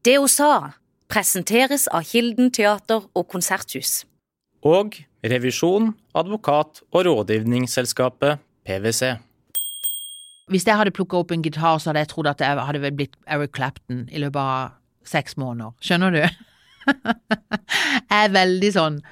Det 0.00 0.14
hun 0.16 0.30
sa, 0.32 0.52
presenteres 1.12 1.84
av 1.92 2.06
Kilden 2.08 2.48
teater 2.56 3.04
og 3.12 3.26
konserthus. 3.28 4.06
Og 4.64 4.96
revisjon, 5.20 5.90
advokat 6.16 6.80
og 6.88 7.04
rådgivningsselskapet 7.04 8.40
PwC. 8.64 9.18
Hvis 10.50 10.64
jeg 10.66 10.80
hadde 10.80 10.94
plukka 10.96 11.20
opp 11.20 11.34
en 11.34 11.44
gitar, 11.44 11.76
så 11.78 11.90
hadde 11.90 12.06
jeg 12.06 12.10
trodd 12.14 12.30
at 12.32 12.40
jeg 12.40 12.64
hadde 12.70 12.92
blitt 12.96 13.18
Eric 13.28 13.52
Clapton 13.58 14.06
i 14.08 14.24
løpet 14.24 14.40
av 14.40 14.72
seks 15.06 15.36
måneder. 15.36 15.76
Skjønner 15.84 16.16
du? 16.16 16.22
jeg 18.10 18.22
er 18.22 18.32
veldig 18.32 18.70
sånn 18.72 19.02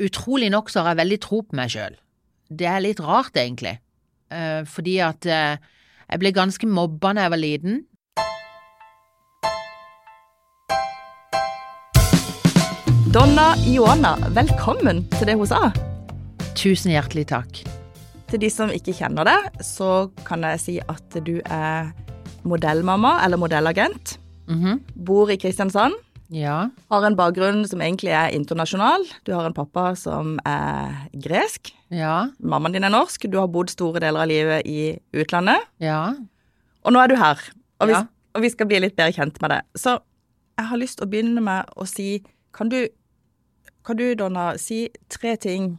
Utrolig 0.00 0.46
nok 0.48 0.70
så 0.72 0.80
har 0.80 0.94
jeg 0.94 1.00
veldig 1.02 1.16
tro 1.20 1.42
på 1.44 1.56
meg 1.58 1.74
sjøl. 1.74 1.96
Det 2.48 2.64
er 2.64 2.80
litt 2.80 3.02
rart, 3.04 3.34
egentlig. 3.36 3.74
Eh, 4.32 4.62
fordi 4.64 4.94
at 5.04 5.26
eh, 5.28 5.58
jeg 6.06 6.22
ble 6.22 6.32
ganske 6.32 6.68
mobba 6.70 7.10
da 7.12 7.26
jeg 7.26 7.32
var 7.34 7.42
liten. 7.42 7.82
Donna 13.10 13.54
Ioana, 13.66 14.12
velkommen 14.36 15.02
til 15.16 15.26
det 15.30 15.34
hun 15.38 15.48
sa. 15.50 15.70
Tusen 16.58 16.92
hjertelig 16.94 17.26
takk. 17.30 17.62
Til 18.30 18.42
de 18.44 18.50
som 18.52 18.70
ikke 18.70 18.94
kjenner 18.94 19.26
det, 19.26 19.64
så 19.66 20.08
kan 20.26 20.44
jeg 20.46 20.60
si 20.62 20.76
at 20.84 21.16
du 21.26 21.40
er 21.50 21.90
modellmamma 22.46 23.16
eller 23.24 23.40
modellagent. 23.40 24.16
Mhm. 24.50 24.78
Bor 24.94 25.30
i 25.30 25.38
Kristiansand. 25.42 25.96
Ja. 26.30 26.68
Har 26.90 27.04
en 27.08 27.16
bakgrunn 27.18 27.64
som 27.66 27.80
egentlig 27.82 28.12
er 28.14 28.30
internasjonal. 28.36 29.02
Du 29.26 29.32
har 29.34 29.46
en 29.48 29.54
pappa 29.56 29.96
som 29.98 30.38
er 30.46 31.08
gresk. 31.18 31.72
Ja. 31.90 32.28
Mammaen 32.38 32.72
din 32.76 32.84
er 32.86 32.94
norsk. 32.94 33.26
Du 33.30 33.38
har 33.40 33.48
bodd 33.50 33.70
store 33.70 33.98
deler 33.98 34.22
av 34.22 34.28
livet 34.30 34.66
i 34.66 35.00
utlandet. 35.12 35.58
Ja. 35.82 36.14
Og 36.84 36.92
nå 36.94 37.02
er 37.02 37.08
du 37.08 37.16
her, 37.16 37.38
og 37.80 37.88
vi, 37.88 37.92
Ja. 37.94 38.06
og 38.34 38.42
vi 38.42 38.48
skal 38.50 38.66
bli 38.66 38.78
litt 38.78 38.94
bedre 38.96 39.12
kjent 39.12 39.40
med 39.42 39.50
det. 39.50 39.62
Så 39.76 39.98
jeg 40.58 40.66
har 40.68 40.78
lyst 40.78 40.98
til 40.98 41.06
å 41.06 41.10
begynne 41.10 41.40
med 41.42 41.66
å 41.76 41.86
si 41.86 42.22
Kan 42.52 42.68
du, 42.68 42.88
kan 43.86 43.96
du 43.96 44.14
Donna, 44.14 44.52
si 44.58 44.88
tre 45.08 45.36
ting 45.40 45.78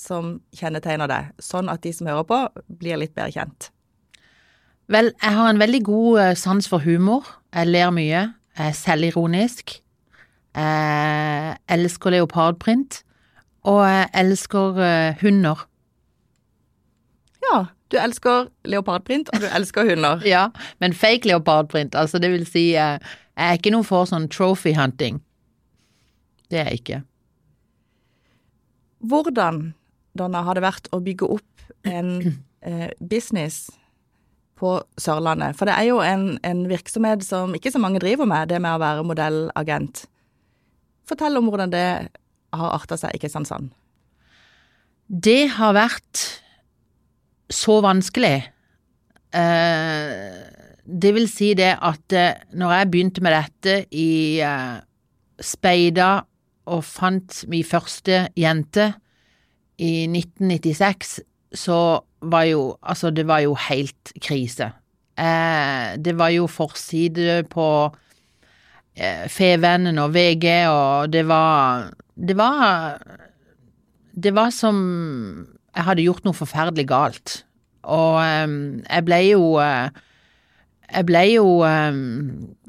som 0.00 0.40
kjennetegner 0.56 1.08
deg, 1.10 1.30
sånn 1.42 1.70
at 1.72 1.84
de 1.84 1.92
som 1.94 2.08
hører 2.10 2.26
på, 2.28 2.40
blir 2.80 3.00
litt 3.00 3.14
bedre 3.14 3.32
kjent? 3.34 3.70
Vel, 4.92 5.12
jeg 5.22 5.36
har 5.38 5.48
en 5.48 5.60
veldig 5.62 5.82
god 5.86 6.20
eh, 6.20 6.34
sans 6.36 6.68
for 6.68 6.82
humor. 6.84 7.24
Jeg 7.54 7.70
ler 7.70 7.92
mye. 7.94 8.22
Jeg 8.58 8.72
er 8.72 8.76
selvironisk. 8.76 9.76
Jeg 10.52 11.56
elsker 11.72 12.16
leopardprint. 12.16 13.02
Og 13.68 13.80
jeg 13.86 14.10
elsker 14.24 14.82
eh, 14.82 15.22
hunder. 15.22 15.62
Ja, 17.46 17.64
du 17.92 17.98
elsker 18.00 18.50
leopardprint, 18.64 19.30
og 19.32 19.40
du 19.40 19.46
elsker 19.46 19.88
hunder. 19.88 20.22
Ja, 20.34 20.48
men 20.80 20.94
fake 20.94 21.28
leopardprint, 21.28 21.94
altså 21.94 22.18
det 22.18 22.30
vil 22.32 22.46
si 22.46 22.72
eh, 22.74 22.98
Jeg 23.36 23.48
er 23.48 23.58
ikke 23.58 23.72
noe 23.72 23.84
for 23.84 24.04
sånn 24.08 24.28
trophy 24.28 24.74
hunting. 24.76 25.22
Det 26.50 26.60
er 26.60 26.68
jeg 26.68 26.82
ikke. 26.82 27.00
Hvordan, 29.02 29.72
Donna, 30.18 30.44
har 30.46 30.58
det 30.58 30.64
vært 30.64 30.88
å 30.94 31.00
bygge 31.02 31.28
opp 31.38 31.66
en 31.88 32.14
eh, 32.66 32.90
business 33.00 33.66
på 34.60 34.76
Sørlandet? 35.00 35.58
For 35.58 35.68
det 35.68 35.76
er 35.76 35.90
jo 35.90 36.00
en, 36.04 36.36
en 36.46 36.64
virksomhet 36.70 37.24
som 37.26 37.54
ikke 37.58 37.72
så 37.74 37.82
mange 37.82 38.02
driver 38.02 38.28
med, 38.28 38.50
det 38.52 38.62
med 38.62 38.76
å 38.76 38.82
være 38.82 39.06
modellagent. 39.06 40.04
Fortell 41.08 41.38
om 41.40 41.50
hvordan 41.50 41.72
det 41.72 41.86
har 42.52 42.74
arta 42.76 42.98
seg 43.00 43.16
i 43.16 43.20
Kristiansand. 43.22 43.72
Det 45.12 45.50
har 45.56 45.74
vært 45.76 46.22
så 47.52 47.80
vanskelig. 47.84 48.36
Eh, 49.32 50.36
det 50.82 51.12
vil 51.16 51.28
si 51.30 51.52
det 51.58 51.74
at 51.76 52.16
eh, 52.16 52.40
når 52.56 52.74
jeg 52.76 52.90
begynte 52.92 53.24
med 53.24 53.36
dette 53.36 53.76
i 53.96 54.40
eh, 54.44 54.78
Speida 55.42 56.22
og 56.66 56.84
fant 56.86 57.42
min 57.50 57.66
første 57.66 58.26
jente 58.38 58.92
i 59.82 60.06
1996, 60.06 61.20
så 61.54 61.78
var 62.22 62.46
jo 62.48 62.76
Altså, 62.82 63.10
det 63.10 63.26
var 63.26 63.42
jo 63.44 63.54
helt 63.54 64.12
krise. 64.22 64.72
Eh, 65.18 65.96
det 65.98 66.14
var 66.18 66.28
jo 66.32 66.46
forside 66.46 67.42
på 67.50 67.66
eh, 68.96 69.28
Fevennen 69.28 69.98
og 69.98 70.14
VG, 70.14 70.46
og 70.68 71.12
det 71.12 71.26
var 71.28 71.90
Det 72.16 72.36
var 72.36 73.02
Det 74.14 74.34
var 74.34 74.50
som 74.50 75.48
jeg 75.74 75.84
hadde 75.84 76.02
gjort 76.04 76.24
noe 76.24 76.36
forferdelig 76.36 76.86
galt. 76.88 77.44
Og 77.82 78.20
eh, 78.22 78.48
jeg 78.88 79.04
ble 79.04 79.20
jo 79.30 79.58
eh, 79.60 79.88
Jeg 80.92 81.06
ble 81.08 81.22
jo 81.32 81.46
eh, 81.64 81.96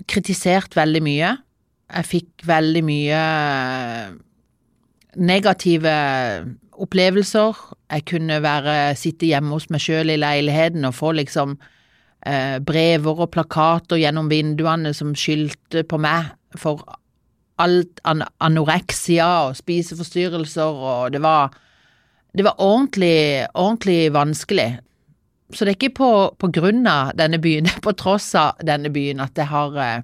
kritisert 0.08 0.76
veldig 0.76 1.04
mye. 1.04 1.38
Jeg 1.92 2.10
fikk 2.10 2.46
veldig 2.48 2.84
mye 2.88 3.20
eh, 3.20 4.14
negative 5.20 5.94
opplevelser. 6.74 7.60
Jeg 7.94 8.06
kunne 8.10 8.40
være, 8.44 8.96
sitte 8.98 9.30
hjemme 9.30 9.54
hos 9.58 9.70
meg 9.74 9.84
sjøl 9.84 10.14
i 10.14 10.20
leiligheten 10.20 10.88
og 10.88 10.96
få 10.98 11.14
liksom 11.20 11.58
eh, 12.26 12.58
brever 12.64 13.26
og 13.26 13.32
plakater 13.34 14.02
gjennom 14.02 14.32
vinduene 14.32 14.94
som 14.98 15.14
skyldte 15.18 15.86
på 15.90 16.00
meg 16.02 16.34
for 16.60 16.82
alt 17.62 18.02
an 18.10 18.24
anoreksia 18.42 19.28
og 19.48 19.58
spiseforstyrrelser, 19.60 20.82
og 20.90 21.14
det 21.14 21.22
var 21.22 21.54
Det 22.34 22.44
var 22.44 22.56
ordentlig, 22.58 23.46
ordentlig 23.54 24.14
vanskelig. 24.14 24.80
Så 25.54 25.66
det 25.66 25.70
er 25.70 25.76
ikke 25.78 25.98
på, 26.00 26.36
på 26.40 26.48
grunn 26.50 26.88
av 26.88 27.12
denne 27.14 27.38
byen, 27.38 27.68
det 27.68 27.74
er 27.78 27.84
på 27.86 27.94
tross 27.94 28.34
av 28.34 28.58
denne 28.66 28.90
byen 28.90 29.20
at 29.20 29.38
jeg 29.38 29.46
har 29.52 29.78
eh, 29.78 30.02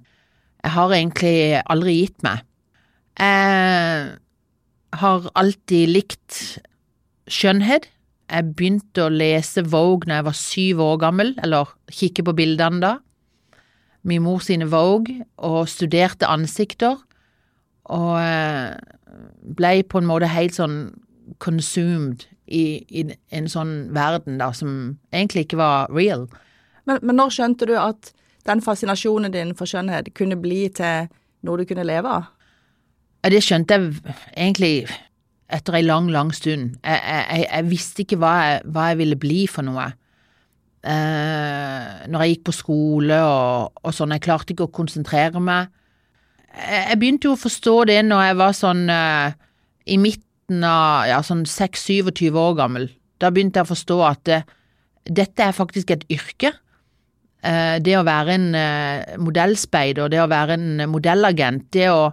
Jeg 0.70 0.76
har 0.76 0.92
egentlig 0.94 1.38
aldri 1.66 1.94
gitt 2.04 2.20
meg. 2.22 2.44
Jeg 3.18 5.00
har 5.02 5.30
alltid 5.42 5.90
likt 5.90 6.36
skjønnhet. 7.26 7.88
Jeg 8.30 8.54
begynte 8.54 9.08
å 9.08 9.10
lese 9.10 9.64
Vogue 9.66 10.06
når 10.06 10.20
jeg 10.20 10.28
var 10.28 10.38
syv 10.38 10.84
år 10.86 11.00
gammel, 11.02 11.32
eller 11.42 11.72
kikke 11.90 12.28
på 12.28 12.36
bildene 12.38 12.84
da. 12.84 12.92
Min 14.06 14.22
mor 14.28 14.46
sine 14.46 14.68
Vogue, 14.70 15.24
og 15.42 15.66
studerte 15.74 16.30
ansikter. 16.30 17.02
Og 17.90 18.14
eh, 18.22 18.78
ble 19.58 19.74
på 19.90 20.04
en 20.04 20.10
måte 20.12 20.30
helt 20.30 20.54
sånn 20.54 20.78
consumed 21.42 22.28
i, 22.46 22.86
i 22.94 23.08
en 23.34 23.50
sånn 23.50 23.74
verden 23.98 24.38
da, 24.38 24.54
som 24.54 25.00
egentlig 25.10 25.48
ikke 25.48 25.64
var 25.66 25.90
real. 25.90 26.30
Men, 26.86 27.02
men 27.02 27.18
når 27.18 27.40
skjønte 27.40 27.74
du 27.74 27.74
at 27.82 28.14
den 28.50 28.64
fascinasjonen 28.66 29.34
din 29.34 29.56
for 29.58 29.70
skjønnhet 29.70 30.12
kunne 30.18 30.38
bli 30.42 30.66
til 30.76 31.08
noe 31.46 31.62
du 31.62 31.68
kunne 31.70 31.88
leve 31.88 32.18
av? 32.20 32.34
Ja, 33.24 33.30
Det 33.30 33.44
skjønte 33.44 33.76
jeg 33.76 34.18
egentlig 34.36 34.74
etter 35.50 35.80
ei 35.80 35.84
lang, 35.84 36.10
lang 36.14 36.30
stund. 36.36 36.78
Jeg, 36.84 37.00
jeg, 37.04 37.48
jeg 37.48 37.70
visste 37.70 38.04
ikke 38.06 38.20
hva 38.22 38.34
jeg, 38.44 38.62
hva 38.70 38.92
jeg 38.92 39.00
ville 39.02 39.18
bli 39.20 39.42
for 39.50 39.66
noe. 39.66 39.90
Eh, 40.80 42.06
når 42.08 42.24
jeg 42.24 42.36
gikk 42.36 42.46
på 42.48 42.56
skole 42.56 43.18
og, 43.26 43.82
og 43.84 43.96
sånn, 43.96 44.14
jeg 44.16 44.24
klarte 44.24 44.54
ikke 44.54 44.70
å 44.70 44.76
konsentrere 44.78 45.42
meg. 45.44 45.74
Jeg, 46.50 47.00
begynte 47.02 47.28
jo 47.28 47.36
å 47.36 47.40
forstå 47.40 47.76
det 47.90 48.00
når 48.08 48.24
jeg 48.28 48.38
var 48.40 48.56
sånn 48.58 48.86
eh, 48.94 49.36
i 49.92 49.98
midten 50.02 50.64
av 50.66 51.10
ja, 51.10 51.20
sånn 51.26 51.44
6-27 51.50 52.30
år 52.40 52.56
gammel. 52.62 52.88
Da 53.20 53.34
begynte 53.34 53.60
jeg 53.60 53.68
å 53.68 53.74
forstå 53.74 54.00
at 54.08 54.24
det, 54.30 54.40
dette 55.10 55.50
er 55.50 55.58
faktisk 55.58 55.92
et 55.94 56.06
yrke. 56.14 56.54
Eh, 57.40 57.78
det 57.80 57.96
å 57.96 58.04
være 58.04 58.36
en 58.36 58.48
eh, 58.58 59.16
modellspeider, 59.22 60.12
det 60.12 60.20
å 60.20 60.28
være 60.32 60.58
en 60.58 60.84
modellagent, 60.92 61.70
det 61.72 61.88
å 61.88 62.10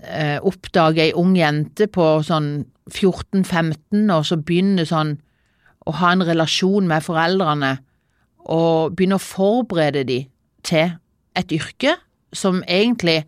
eh, 0.00 0.38
oppdage 0.40 1.04
ei 1.04 1.12
ung 1.12 1.34
jente 1.36 1.88
på 1.92 2.06
sånn 2.24 2.62
14-15, 2.88 4.06
og 4.14 4.24
så 4.24 4.38
begynne 4.40 4.86
sånn 4.88 5.18
å 5.88 5.94
ha 6.00 6.14
en 6.14 6.24
relasjon 6.24 6.88
med 6.88 7.04
foreldrene, 7.04 7.74
og 8.48 8.96
begynne 8.96 9.18
å 9.18 9.24
forberede 9.24 10.06
de 10.08 10.22
til 10.64 10.96
et 11.36 11.52
yrke 11.52 11.98
som 12.32 12.62
egentlig, 12.64 13.20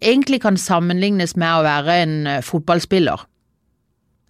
egentlig 0.00 0.40
kan 0.40 0.56
sammenlignes 0.56 1.36
med 1.36 1.60
å 1.60 1.64
være 1.66 2.00
en 2.06 2.16
fotballspiller. 2.44 3.20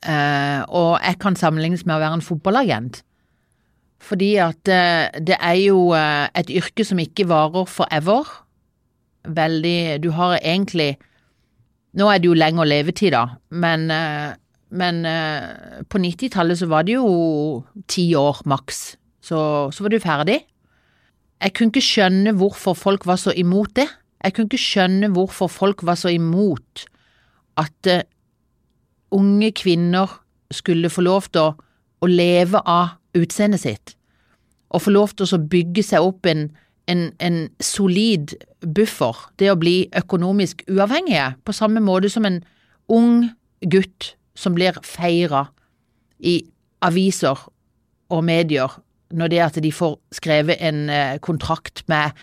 Og 0.05 0.91
jeg 0.99 1.19
kan 1.23 1.38
sammenlignes 1.38 1.87
med 1.87 1.97
å 1.97 2.03
være 2.03 2.19
en 2.19 2.26
fotballagent. 2.26 3.00
Fordi 4.05 4.35
at 4.43 4.69
eh, 4.69 5.09
det 5.25 5.37
er 5.41 5.59
jo 5.62 5.89
eh, 5.97 6.29
et 6.37 6.53
yrke 6.53 6.85
som 6.85 7.01
ikke 7.01 7.29
varer 7.31 7.69
forever. 7.71 8.29
Veldig 9.25 10.03
Du 10.05 10.11
har 10.12 10.39
egentlig 10.43 10.99
Nå 11.95 12.09
er 12.11 12.19
det 12.19 12.27
jo 12.27 12.35
lengre 12.35 12.67
levetid, 12.67 13.12
da, 13.15 13.39
men, 13.55 13.87
eh, 13.95 14.33
men 14.75 14.97
på 15.87 16.01
90-tallet 16.03 16.59
så 16.59 16.67
var 16.67 16.83
det 16.83 16.97
jo 16.97 17.62
ti 17.87 18.09
år 18.19 18.41
maks. 18.51 18.97
Så, 19.23 19.39
så 19.71 19.85
var 19.85 19.93
du 19.95 20.01
ferdig. 20.03 20.41
Jeg 21.39 21.55
kunne 21.55 21.71
ikke 21.71 21.85
skjønne 21.87 22.33
hvorfor 22.35 22.75
folk 22.75 23.06
var 23.06 23.21
så 23.23 23.31
imot 23.31 23.77
det. 23.79 23.87
Jeg 24.27 24.35
kunne 24.35 24.51
ikke 24.51 24.59
skjønne 24.65 25.12
hvorfor 25.15 25.47
folk 25.47 25.87
var 25.87 25.95
så 25.95 26.11
imot 26.11 26.83
at 27.62 27.93
unge 29.15 29.53
kvinner 29.55 30.19
skulle 30.51 30.91
få 30.91 31.06
lov 31.06 31.31
til 31.31 31.45
å, 31.47 31.55
å 32.03 32.11
leve 32.11 32.59
av 32.59 32.97
utseendet 33.15 33.62
sitt, 33.62 33.94
og 34.75 34.82
få 34.82 34.94
lov 34.94 35.15
til 35.15 35.31
å 35.31 35.43
bygge 35.50 35.85
seg 35.87 36.03
opp 36.03 36.26
en, 36.26 36.49
en, 36.91 37.06
en 37.23 37.38
solid 37.62 38.35
buffer, 38.65 39.15
det 39.38 39.53
å 39.53 39.59
bli 39.61 39.76
økonomisk 39.97 40.65
uavhengige, 40.67 41.35
på 41.47 41.55
samme 41.55 41.82
måte 41.85 42.11
som 42.12 42.26
en 42.26 42.43
ung 42.93 43.29
gutt 43.62 44.15
som 44.35 44.56
blir 44.56 44.76
feira 44.82 45.47
i 46.19 46.41
aviser 46.85 47.38
og 48.12 48.25
medier 48.26 48.73
når 49.15 49.31
det 49.31 49.38
er 49.38 49.47
at 49.47 49.59
de 49.62 49.71
får 49.73 49.94
skrevet 50.17 50.59
en 50.65 50.88
eh, 50.91 51.19
kontrakt 51.23 51.85
med 51.91 52.17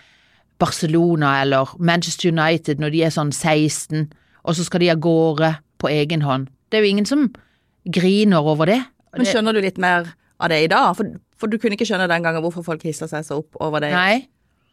Barcelona 0.60 1.38
eller 1.42 1.72
Manchester 1.78 2.28
United 2.30 2.82
når 2.82 2.92
de 2.94 3.04
er 3.06 3.14
sånn 3.14 3.32
16, 3.32 4.10
og 4.42 4.58
så 4.58 4.66
skal 4.66 4.82
de 4.82 4.90
av 4.92 5.00
gårde 5.02 5.54
på 5.80 5.90
egen 5.90 6.24
hånd. 6.26 6.50
Det 6.68 6.78
er 6.78 6.84
jo 6.84 6.92
ingen 6.92 7.08
som 7.08 7.30
griner 7.88 8.44
over 8.44 8.68
det. 8.70 8.80
Men 9.16 9.28
skjønner 9.28 9.56
du 9.56 9.62
litt 9.64 9.80
mer 9.82 10.12
av 10.42 10.50
det 10.52 10.60
i 10.64 10.70
dag? 10.70 10.92
For, 10.98 11.16
for 11.38 11.50
du 11.50 11.58
kunne 11.60 11.78
ikke 11.78 11.86
skjønne 11.88 12.10
den 12.10 12.24
gangen 12.26 12.42
hvorfor 12.44 12.66
folk 12.66 12.84
hissa 12.86 13.08
seg 13.10 13.26
så 13.26 13.40
opp 13.42 13.58
over 13.62 13.84
det. 13.84 13.92
Nei. 13.94 14.26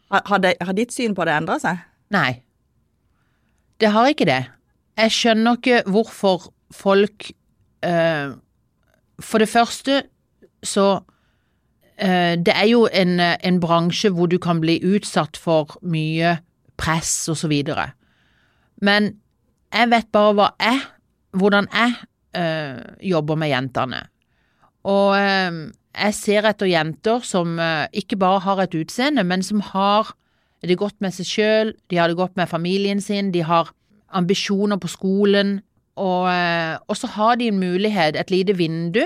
Har, 0.10 0.26
har, 0.26 0.42
det, 0.44 0.56
har 0.62 0.78
ditt 0.78 0.94
syn 0.96 1.16
på 1.18 1.26
det 1.28 1.36
endra 1.38 1.60
seg? 1.62 1.84
Nei. 2.14 2.42
Det 3.80 3.92
har 3.94 4.10
ikke 4.10 4.28
det. 4.28 4.42
Jeg 5.00 5.16
skjønner 5.16 5.60
ikke 5.60 5.84
hvorfor 5.88 6.50
folk 6.76 7.30
øh, 7.86 8.36
For 9.24 9.40
det 9.40 9.50
første 9.50 10.04
så 10.64 11.00
øh, 12.02 12.36
Det 12.36 12.54
er 12.56 12.68
jo 12.68 12.88
en, 12.92 13.20
en 13.20 13.60
bransje 13.60 14.10
hvor 14.10 14.28
du 14.28 14.38
kan 14.38 14.60
bli 14.60 14.80
utsatt 14.84 15.38
for 15.38 15.78
mye 15.82 16.38
press 16.80 17.30
og 17.30 17.38
så 17.38 17.48
videre. 17.52 17.90
Men 18.82 19.14
jeg 19.74 19.90
vet 19.92 20.08
bare 20.12 20.36
hva 20.36 20.48
jeg, 20.60 20.80
hvordan 21.36 21.68
jeg 21.74 21.96
øh, 22.40 23.10
jobber 23.12 23.36
med 23.36 23.52
jentene. 23.52 24.00
Og 24.88 25.18
eh, 25.18 25.60
jeg 26.00 26.16
ser 26.16 26.48
etter 26.48 26.70
jenter 26.70 27.26
som 27.28 27.60
eh, 27.60 27.88
ikke 28.00 28.20
bare 28.22 28.44
har 28.46 28.64
et 28.64 28.78
utseende, 28.78 29.26
men 29.28 29.44
som 29.44 29.64
har 29.74 30.14
det 30.64 30.78
godt 30.80 30.98
med 31.04 31.16
seg 31.16 31.28
sjøl, 31.28 31.74
de 31.92 32.00
har 32.00 32.12
det 32.12 32.20
godt 32.20 32.36
med 32.40 32.50
familien 32.52 33.02
sin, 33.02 33.32
de 33.32 33.44
har 33.48 33.72
ambisjoner 34.16 34.80
på 34.82 34.92
skolen, 34.92 35.60
og, 36.00 36.30
eh, 36.32 36.78
og 36.88 36.98
så 36.98 37.08
har 37.16 37.36
de 37.40 37.50
en 37.52 37.60
mulighet, 37.60 38.16
et 38.16 38.32
lite 38.32 38.56
vindu, 38.58 39.04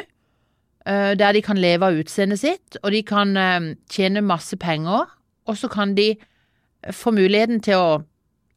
eh, 0.85 1.13
der 1.17 1.33
de 1.33 1.41
kan 1.41 1.57
leve 1.57 1.85
av 1.85 1.97
utseendet 1.97 2.39
sitt, 2.39 2.77
og 2.83 2.91
de 2.91 3.03
kan 3.03 3.37
eh, 3.37 3.73
tjene 3.89 4.21
masse 4.21 4.57
penger, 4.57 5.09
og 5.45 5.57
så 5.57 5.67
kan 5.67 5.95
de 5.95 6.15
få 6.91 7.11
muligheten 7.11 7.61
til 7.63 7.79
å 7.79 8.01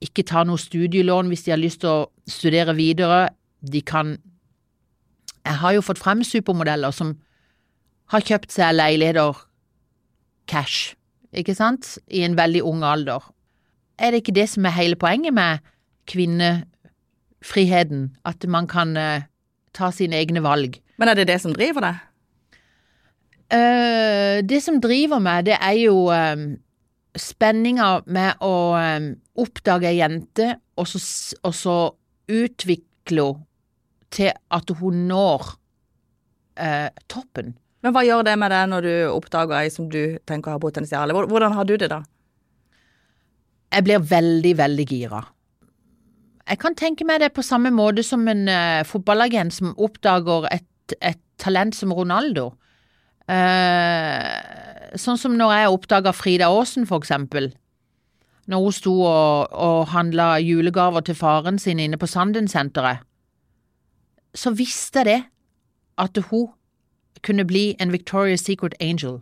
ikke 0.03 0.27
ta 0.27 0.45
noe 0.45 0.61
studielån 0.61 1.29
hvis 1.31 1.47
de 1.47 1.53
har 1.55 1.61
lyst 1.61 1.81
til 1.81 1.89
å 1.91 2.07
studere 2.29 2.75
videre. 2.77 3.29
De 3.63 3.81
kan 3.81 4.17
Jeg 5.47 5.61
har 5.63 5.77
jo 5.77 5.85
fått 5.85 6.03
frem 6.03 6.25
supermodeller 6.27 6.95
som 6.95 7.15
har 8.11 8.25
kjøpt 8.27 8.55
seg 8.55 8.75
leiligheter 8.75 9.39
cash, 10.51 10.95
ikke 11.35 11.55
sant, 11.59 11.97
i 12.07 12.23
en 12.27 12.37
veldig 12.39 12.63
ung 12.67 12.85
alder. 12.87 13.23
Er 13.99 14.13
det 14.13 14.23
ikke 14.23 14.37
det 14.37 14.49
som 14.53 14.67
er 14.67 14.77
hele 14.77 14.99
poenget 14.99 15.35
med 15.35 15.63
kvinnefriheten, 16.11 18.11
at 18.27 18.47
man 18.51 18.69
kan 18.71 18.95
uh, 18.99 19.27
ta 19.75 19.91
sine 19.95 20.19
egne 20.19 20.43
valg? 20.45 20.79
Men 20.99 21.11
er 21.11 21.19
det 21.19 21.29
det 21.31 21.41
som 21.43 21.55
driver 21.55 21.87
deg? 21.87 22.05
Uh, 23.47 24.43
det 24.47 24.63
som 24.63 24.81
driver 24.83 25.23
meg, 25.23 25.47
det 25.47 25.59
er 25.59 25.77
jo 25.79 26.09
um, 26.11 26.57
spenninga 27.17 27.91
med 28.07 28.43
å 28.45 28.55
um, 28.75 29.13
oppdage 29.39 29.91
ei 29.91 30.01
jente, 30.01 30.57
og 30.77 30.89
så, 30.91 31.01
og 31.47 31.55
så 31.55 31.77
utvikle 32.27 33.31
henne 33.31 33.43
til 34.15 34.33
at 34.33 34.73
hun 34.81 35.07
når 35.11 35.55
eh, 36.61 36.91
toppen. 37.11 37.55
Men 37.85 37.95
hva 37.95 38.03
gjør 38.07 38.25
det 38.27 38.35
med 38.41 38.51
deg 38.51 38.69
når 38.73 38.87
du 38.87 38.93
oppdager 39.13 39.61
ei 39.61 39.71
som 39.73 39.89
du 39.93 40.19
tenker 40.27 40.55
har 40.55 40.63
potensial? 40.63 41.13
Hvordan 41.13 41.55
har 41.55 41.69
du 41.69 41.77
det 41.79 41.91
da? 41.93 42.03
Jeg 43.71 43.85
blir 43.87 44.05
veldig, 44.11 44.55
veldig 44.59 44.87
gira. 44.89 45.23
Jeg 46.47 46.61
kan 46.63 46.77
tenke 46.79 47.07
meg 47.07 47.21
det 47.23 47.33
på 47.35 47.45
samme 47.45 47.73
måte 47.75 48.05
som 48.07 48.23
en 48.31 48.47
uh, 48.47 48.87
fotballagent 48.87 49.55
som 49.55 49.75
oppdager 49.75 50.47
et, 50.55 50.97
et, 51.01 51.21
talent 51.37 51.75
som 51.77 51.93
Ronaldo. 51.93 52.53
Uh, 53.29 54.95
sånn 54.97 55.19
som 55.21 55.35
når 55.37 55.53
jeg 55.53 55.73
oppdaga 55.75 56.15
Frida 56.17 56.49
Aasen, 56.49 56.87
for 56.89 57.03
eksempel. 57.03 57.51
Når 58.47 58.63
hun 58.63 58.75
sto 58.75 58.95
og, 59.03 59.53
og 59.53 59.91
handla 59.91 60.37
julegaver 60.41 61.05
til 61.05 61.19
faren 61.19 61.59
sin 61.61 61.83
inne 61.83 61.99
på 62.01 62.09
Sanden-senteret. 62.09 63.03
Så 64.37 64.53
visste 64.53 65.03
jeg 65.03 65.07
det, 65.07 65.23
at 65.99 66.19
hun 66.31 66.53
kunne 67.25 67.47
bli 67.49 67.75
en 67.81 67.91
Victoria's 67.95 68.45
Secret 68.45 68.75
Angel. 68.81 69.21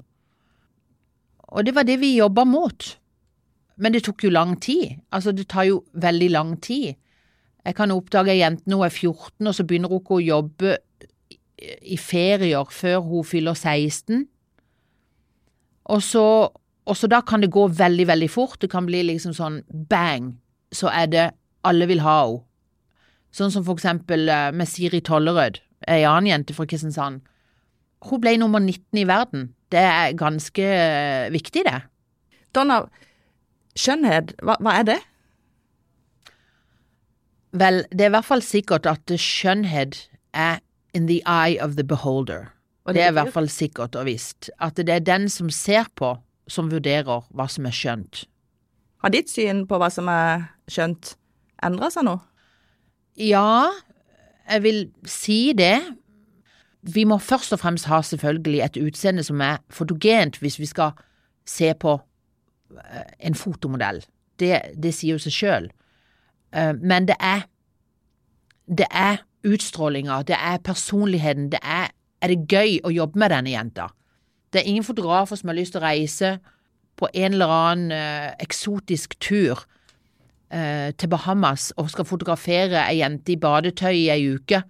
Og 1.38 1.66
det 1.66 1.75
var 1.75 1.87
det 1.87 2.00
vi 2.00 2.16
jobba 2.16 2.44
mot. 2.44 2.99
Men 3.76 3.94
det 3.94 4.05
tok 4.06 4.25
jo 4.25 4.31
lang 4.31 4.56
tid. 4.61 4.99
Altså, 5.12 5.32
det 5.32 5.49
tar 5.49 5.69
jo 5.70 5.84
veldig 5.93 6.31
lang 6.31 6.56
tid. 6.62 6.94
Jeg 7.64 7.75
kan 7.75 7.90
oppdage 7.94 8.34
ei 8.34 8.43
jente 8.43 8.69
når 8.69 8.76
hun 8.76 8.87
er 8.87 8.90
14, 8.90 9.46
og 9.46 9.55
så 9.55 9.64
begynner 9.64 9.88
hun 9.88 10.02
ikke 10.02 10.19
å 10.19 10.25
jobbe 10.25 10.76
i 11.82 11.96
ferier 11.96 12.70
før 12.70 12.99
hun 13.06 13.25
fyller 13.25 13.55
16. 13.55 14.26
Og 15.84 16.02
så, 16.02 16.25
og 16.84 16.96
så 16.96 17.08
da 17.08 17.20
kan 17.25 17.40
det 17.40 17.52
gå 17.52 17.66
veldig, 17.69 18.06
veldig 18.08 18.31
fort. 18.31 18.61
Det 18.61 18.70
kan 18.72 18.87
bli 18.87 19.02
liksom 19.08 19.32
sånn 19.37 19.62
bang, 19.88 20.34
så 20.72 20.90
er 20.93 21.08
det 21.12 21.31
alle 21.64 21.88
vil 21.88 22.05
ha 22.05 22.19
henne. 22.25 22.44
Sånn 23.34 23.50
som 23.50 23.64
for 23.66 23.75
eksempel 23.78 24.28
eh, 24.31 24.50
med 24.54 24.70
Siri 24.70 25.00
Tollerød, 25.04 25.58
ei 25.90 26.04
annen 26.06 26.31
jente 26.31 26.54
fra 26.54 26.66
Kristiansand. 26.70 27.25
Hun 28.04 28.20
ble 28.22 28.36
nummer 28.38 28.62
19 28.62 29.00
i 29.00 29.06
verden. 29.08 29.48
Det 29.75 29.82
er 29.82 30.14
ganske 30.19 30.62
eh, 30.62 31.32
viktig, 31.34 31.64
det. 31.66 31.81
Donna, 32.54 32.84
skjønnhet, 33.75 34.36
hva, 34.44 34.58
hva 34.62 34.76
er 34.81 34.88
det? 34.92 35.00
Vel, 37.54 37.82
det 37.90 38.06
er 38.06 38.12
i 38.12 38.14
hvert 38.16 38.28
fall 38.28 38.44
sikkert 38.44 38.86
at 38.90 39.10
skjønnhet 39.19 39.98
er 40.34 40.60
in 40.94 41.08
the 41.10 41.20
eye 41.26 41.58
of 41.62 41.75
the 41.78 41.87
beholder. 41.87 42.52
Og 42.84 42.94
Det 42.94 43.02
er 43.02 43.10
i 43.10 43.16
hvert 43.16 43.32
fall 43.32 43.48
sikkert 43.48 43.96
og 43.96 44.06
visst. 44.06 44.50
At 44.60 44.76
det 44.76 44.92
er 44.92 45.02
den 45.02 45.28
som 45.32 45.50
ser 45.50 45.88
på, 45.96 46.12
som 46.46 46.70
vurderer 46.70 47.25
hva 47.32 47.46
som 47.48 47.66
er 47.66 47.75
skjønt. 47.75 48.26
Har 49.00 49.12
ditt 49.14 49.32
syn 49.32 49.64
på 49.66 49.78
hva 49.80 49.88
som 49.90 50.10
er 50.12 50.50
skjønt, 50.70 51.14
endra 51.64 51.90
seg 51.90 52.06
nå? 52.06 52.19
Ja, 53.19 53.69
jeg 54.50 54.62
vil 54.62 54.81
si 55.06 55.52
det. 55.52 55.81
Vi 56.82 57.05
må 57.05 57.19
først 57.19 57.52
og 57.52 57.58
fremst 57.58 57.87
ha 57.87 58.02
selvfølgelig 58.02 58.61
et 58.64 58.76
utseende 58.76 59.22
som 59.25 59.40
er 59.40 59.62
fotogent 59.70 60.38
hvis 60.38 60.58
vi 60.58 60.66
skal 60.66 60.90
se 61.46 61.75
på 61.75 61.99
eh, 62.72 63.26
en 63.26 63.34
fotomodell. 63.34 64.05
Det, 64.40 64.61
det 64.82 64.94
sier 64.94 65.14
jo 65.14 65.22
seg 65.22 65.32
sjøl. 65.32 65.70
Men 66.55 67.08
det 67.08 67.16
er 67.19 67.49
Det 68.78 68.87
er 68.90 69.16
utstrålinga, 69.44 70.23
det 70.23 70.37
er 70.38 70.59
personligheten, 70.59 71.50
det 71.50 71.59
er 71.62 71.90
Er 72.23 72.28
det 72.28 72.49
gøy 72.49 72.78
å 72.85 72.90
jobbe 72.90 73.18
med 73.18 73.30
denne 73.30 73.50
jenta? 73.50 73.88
Det 74.52 74.61
er 74.61 74.68
ingen 74.68 74.85
fotografer 74.85 75.37
som 75.37 75.49
har 75.49 75.56
lyst 75.56 75.73
til 75.73 75.83
å 75.83 75.85
reise 75.85 76.38
på 76.97 77.09
en 77.14 77.33
eller 77.33 77.50
annen 77.50 77.92
eh, 77.92 78.33
eksotisk 78.40 79.18
tur 79.21 79.59
eh, 79.59 79.74
til 80.54 81.11
Bahamas 81.11 81.73
og 81.80 81.88
skal 81.90 82.06
fotografere 82.06 82.84
ei 82.84 83.00
jente 83.00 83.32
i 83.34 83.38
badetøy 83.42 83.90
i 83.90 84.04
ei 84.14 84.28
uke, 84.37 84.61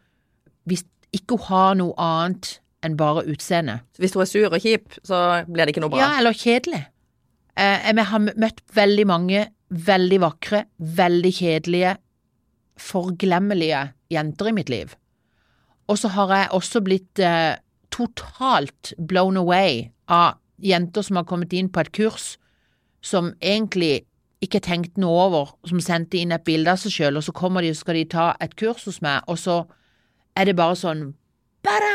hvis 0.64 0.86
ikke 1.12 1.36
hun 1.36 1.48
har 1.50 1.74
noe 1.76 1.92
annet 2.00 2.54
enn 2.86 2.96
bare 2.96 3.26
utseende. 3.28 3.74
Hvis 4.00 4.14
hun 4.16 4.24
er 4.24 4.30
sur 4.30 4.48
og 4.48 4.64
kjip, 4.64 4.96
så 5.04 5.18
blir 5.44 5.66
det 5.66 5.74
ikke 5.74 5.82
noe 5.84 5.92
bra. 5.92 6.00
Ja, 6.00 6.08
eller 6.22 6.32
kjedelig. 6.32 6.80
Eh, 7.60 7.90
jeg 7.90 8.08
har 8.14 8.24
møtt 8.24 8.64
veldig 8.74 9.06
mange 9.12 9.44
veldig 9.74 10.20
vakre, 10.22 10.64
veldig 10.78 11.32
kjedelige, 11.34 11.96
forglemmelige 12.80 13.82
jenter 14.12 14.50
i 14.50 14.54
mitt 14.56 14.70
liv. 14.70 14.94
Og 15.88 15.98
så 16.00 16.10
har 16.14 16.32
jeg 16.32 16.52
også 16.56 16.82
blitt 16.84 17.20
eh, 17.22 17.56
totalt 17.92 18.94
blown 18.98 19.36
away 19.40 19.90
av 20.08 20.40
jenter 20.62 21.04
som 21.04 21.20
har 21.20 21.28
kommet 21.28 21.52
inn 21.52 21.70
på 21.72 21.82
et 21.82 21.92
kurs 21.94 22.34
som 23.04 23.34
egentlig 23.42 24.06
ikke 24.46 24.60
tenkte 24.64 25.00
noe 25.02 25.26
over, 25.26 25.52
som 25.68 25.80
sendte 25.82 26.18
inn 26.20 26.32
et 26.34 26.44
bilde 26.46 26.70
av 26.72 26.80
seg 26.80 26.94
sjøl, 26.94 27.18
og 27.18 27.24
så 27.26 27.34
kommer 27.36 27.64
de 27.64 27.72
og 27.74 27.78
skal 27.78 27.98
de 27.98 28.04
ta 28.14 28.30
et 28.44 28.54
kurs 28.60 28.84
hos 28.88 29.00
meg, 29.04 29.22
og 29.30 29.38
så 29.40 29.62
er 30.36 30.48
det 30.50 30.56
bare 30.58 30.76
sånn 30.78 31.12
Bada! 31.64 31.92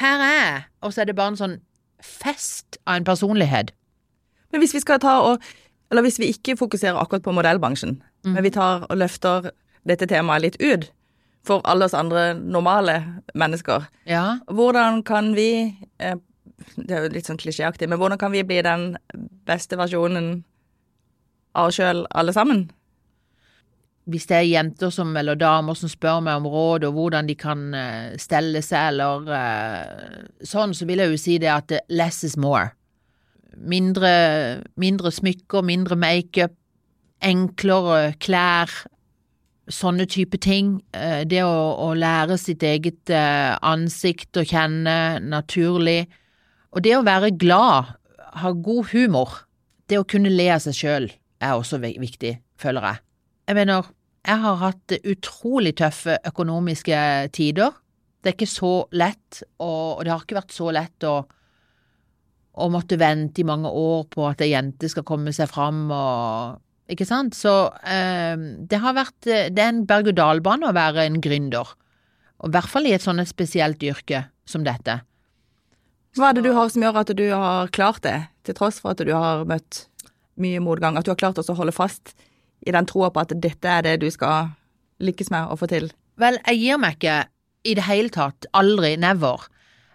Her 0.00 0.22
er 0.24 0.32
jeg! 0.38 0.62
Og 0.82 0.92
så 0.94 1.02
er 1.02 1.10
det 1.10 1.16
bare 1.18 1.34
en 1.34 1.38
sånn 1.38 1.58
fest 2.02 2.78
av 2.86 2.96
en 2.98 3.06
personlighet. 3.06 3.70
Men 4.50 4.62
hvis 4.62 4.74
vi 4.74 4.80
skal 4.82 4.98
ta 5.02 5.20
og 5.22 5.44
Eller 5.92 6.06
hvis 6.06 6.16
vi 6.18 6.30
ikke 6.32 6.54
fokuserer 6.56 6.96
akkurat 6.96 7.20
på 7.22 7.34
modellbransjen, 7.36 7.98
mm. 8.24 8.32
men 8.32 8.42
vi 8.46 8.50
tar 8.50 8.86
og 8.88 8.96
løfter 8.96 9.50
dette 9.84 10.06
temaet 10.08 10.40
litt 10.40 10.56
ut 10.62 10.86
for 11.44 11.60
alle 11.68 11.84
oss 11.84 11.92
andre 11.92 12.30
normale 12.38 12.94
mennesker, 13.36 13.84
Ja. 14.08 14.38
hvordan 14.48 15.02
kan 15.04 15.34
vi 15.36 15.76
eh, 16.00 16.16
Det 16.78 16.90
er 16.96 17.02
jo 17.02 17.12
litt 17.12 17.26
sånn 17.28 17.36
klisjéaktig, 17.36 17.88
men 17.90 17.98
hvordan 17.98 18.18
kan 18.18 18.32
vi 18.32 18.42
bli 18.42 18.62
den 18.62 18.96
beste 19.44 19.76
versjonen 19.76 20.44
av 21.54 21.70
oss 21.70 21.80
sjøl, 21.80 22.06
alle 22.16 22.34
sammen? 22.36 22.66
hvis 24.10 24.26
det 24.26 24.36
er 24.36 24.48
jenter 24.48 24.90
som, 24.90 25.12
eller 25.16 25.38
damer 25.38 25.76
som 25.78 25.90
spør 25.90 26.22
meg 26.26 26.40
om 26.40 26.48
råd 26.50 26.88
og 26.88 26.96
hvordan 26.96 27.28
de 27.28 27.36
kan 27.38 27.68
eh, 27.76 28.14
stelle 28.20 28.62
seg 28.64 28.92
eller 28.92 29.28
eh, 29.36 30.24
sånn, 30.46 30.74
så 30.74 30.88
vil 30.88 31.04
jeg 31.04 31.12
jo 31.12 31.20
si 31.22 31.36
det 31.42 31.52
at 31.52 31.74
eh, 31.74 31.84
less 31.88 32.22
is 32.26 32.36
more. 32.36 32.72
mindre, 33.52 34.62
mindre 34.80 35.10
smykker, 35.12 35.62
mindre 35.62 35.96
makeup, 35.96 36.54
enklere 37.22 38.14
klær, 38.18 38.70
sånne 39.68 40.06
type 40.08 40.40
ting. 40.40 40.80
Det 41.28 41.42
å, 41.44 41.52
å 41.84 41.92
lære 41.94 42.38
sitt 42.40 42.64
eget 42.64 43.12
ansikt 43.12 44.40
å 44.40 44.46
kjenne 44.48 45.20
naturlig. 45.20 46.08
Og 46.72 46.82
det 46.82 46.96
å 46.96 47.04
være 47.04 47.30
glad, 47.36 47.92
ha 48.40 48.52
god 48.56 48.88
humor, 48.96 49.44
det 49.86 50.00
å 50.00 50.08
kunne 50.08 50.32
le 50.32 50.48
av 50.56 50.64
seg 50.64 50.80
sjøl, 50.80 51.10
er 51.42 51.58
også 51.58 51.80
viktig, 51.82 52.36
føler 52.60 52.88
jeg. 52.88 53.02
Jeg 53.50 53.58
mener, 53.58 53.90
jeg 54.22 54.42
har 54.44 54.58
hatt 54.60 54.96
utrolig 55.02 55.74
tøffe 55.80 56.18
økonomiske 56.28 56.98
tider. 57.34 57.74
Det 58.22 58.30
er 58.30 58.36
ikke 58.36 58.50
så 58.50 58.74
lett, 58.94 59.42
og 59.58 60.04
det 60.04 60.12
har 60.12 60.22
ikke 60.22 60.38
vært 60.38 60.54
så 60.54 60.70
lett 60.74 61.06
å, 61.08 61.16
å 62.54 62.68
måtte 62.70 63.00
vente 63.00 63.42
i 63.42 63.48
mange 63.48 63.70
år 63.70 64.04
på 64.12 64.28
at 64.28 64.44
ei 64.44 64.52
jente 64.52 64.90
skal 64.92 65.06
komme 65.08 65.34
seg 65.34 65.50
fram 65.50 65.88
og 65.90 66.60
Ikke 66.92 67.06
sant? 67.08 67.34
Så 67.38 67.70
eh, 67.88 68.36
det 68.68 68.78
har 68.82 68.92
vært 68.92 69.24
Det 69.24 69.58
er 69.62 69.70
en 69.70 69.84
berg-og-dal-bane 69.88 70.66
å 70.68 70.74
være 70.76 71.06
en 71.06 71.20
gründer. 71.24 71.70
Og 72.42 72.50
I 72.50 72.52
hvert 72.56 72.68
fall 72.68 72.86
i 72.86 72.92
et 72.92 73.04
sånt 73.04 73.22
spesielt 73.30 73.82
yrke 73.86 74.26
som 74.44 74.66
dette. 74.66 74.98
Hva 76.18 76.28
er 76.28 76.36
det 76.36 76.44
du 76.44 76.52
har 76.52 76.68
som 76.68 76.82
gjør 76.84 76.98
at 77.00 77.12
du 77.16 77.24
har 77.30 77.70
klart 77.72 78.02
det, 78.04 78.18
til 78.44 78.56
tross 78.58 78.82
for 78.82 78.92
at 78.92 79.00
du 79.00 79.12
har 79.14 79.46
møtt 79.48 79.86
mye 80.40 80.62
motgang? 80.62 80.96
At 80.96 81.06
du 81.06 81.12
har 81.12 81.20
klart 81.20 81.40
å 81.40 81.58
holde 81.58 81.74
fast 81.74 82.14
i 82.66 82.74
den 82.74 82.86
troa 82.88 83.10
på 83.10 83.24
at 83.24 83.34
dette 83.42 83.68
er 83.68 83.84
det 83.86 83.98
du 84.02 84.08
skal 84.12 84.52
lykkes 85.02 85.32
med 85.34 85.50
å 85.50 85.58
få 85.58 85.68
til? 85.70 85.90
Vel, 86.20 86.38
jeg 86.46 86.60
gir 86.62 86.80
meg 86.80 86.98
ikke 86.98 87.18
i 87.68 87.76
det 87.78 87.86
hele 87.88 88.12
tatt. 88.12 88.46
Aldri. 88.54 88.94
Never. 89.00 89.48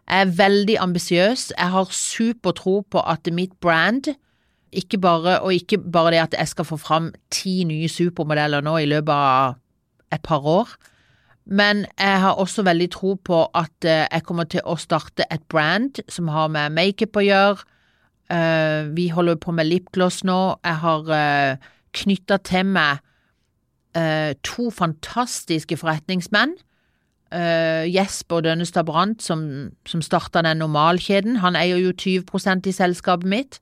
Jeg 0.07 0.23
er 0.23 0.35
veldig 0.39 0.77
ambisiøs. 0.83 1.51
Jeg 1.57 1.73
har 1.73 1.93
supertro 1.93 2.81
på 2.91 3.03
at 3.03 3.27
mitt 3.31 3.55
brand 3.63 4.13
ikke 4.71 4.99
bare, 4.99 5.39
og 5.41 5.53
ikke 5.53 5.79
bare 5.79 6.11
det 6.11 6.21
at 6.25 6.35
jeg 6.37 6.51
skal 6.51 6.67
få 6.67 6.77
fram 6.77 7.11
ti 7.31 7.63
nye 7.67 7.87
supermodeller 7.89 8.63
nå 8.65 8.75
i 8.81 8.89
løpet 8.89 9.13
av 9.13 9.55
et 10.13 10.23
par 10.23 10.43
år, 10.43 10.67
men 11.47 11.85
jeg 11.99 12.19
har 12.19 12.39
også 12.39 12.63
veldig 12.67 12.89
tro 12.91 13.13
på 13.15 13.45
at 13.55 13.87
eh, 13.87 14.03
jeg 14.11 14.23
kommer 14.27 14.47
til 14.51 14.63
å 14.67 14.75
starte 14.79 15.27
et 15.31 15.43
brand 15.47 15.99
som 16.11 16.27
har 16.31 16.51
med 16.51 16.75
makeup 16.75 17.15
å 17.15 17.23
gjøre. 17.23 17.63
Eh, 18.27 18.95
vi 18.95 19.07
holder 19.07 19.35
på 19.39 19.53
med 19.55 19.69
lipgloss 19.69 20.23
nå. 20.27 20.57
Jeg 20.65 20.79
har 20.83 21.11
uh, 21.11 21.67
knytta 21.95 22.37
til 22.43 22.65
meg 22.67 22.99
uh, 23.97 24.33
to 24.43 24.69
fantastiske 24.71 25.77
forretningsmenn. 25.77 26.57
Jesper 27.27 28.39
Dønnestad 28.39 28.85
Brandt, 28.87 29.19
som, 29.19 29.41
som 29.83 29.99
starta 29.99 30.39
den 30.45 30.61
normalkjeden, 30.61 31.41
han 31.43 31.57
eier 31.59 31.75
jo 31.75 31.91
20% 31.91 32.69
i 32.71 32.71
selskapet 32.71 33.27
mitt. 33.27 33.57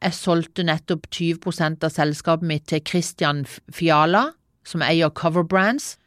Jeg 0.00 0.16
solgte 0.16 0.64
nettopp 0.64 1.10
20% 1.12 1.84
av 1.84 1.92
selskapet 1.92 2.48
mitt 2.48 2.64
til 2.72 2.80
Christian 2.80 3.44
Fiala, 3.68 4.30
som 4.64 4.80
eier 4.80 5.12
Cover 5.12 5.44
Brands. 5.44 5.98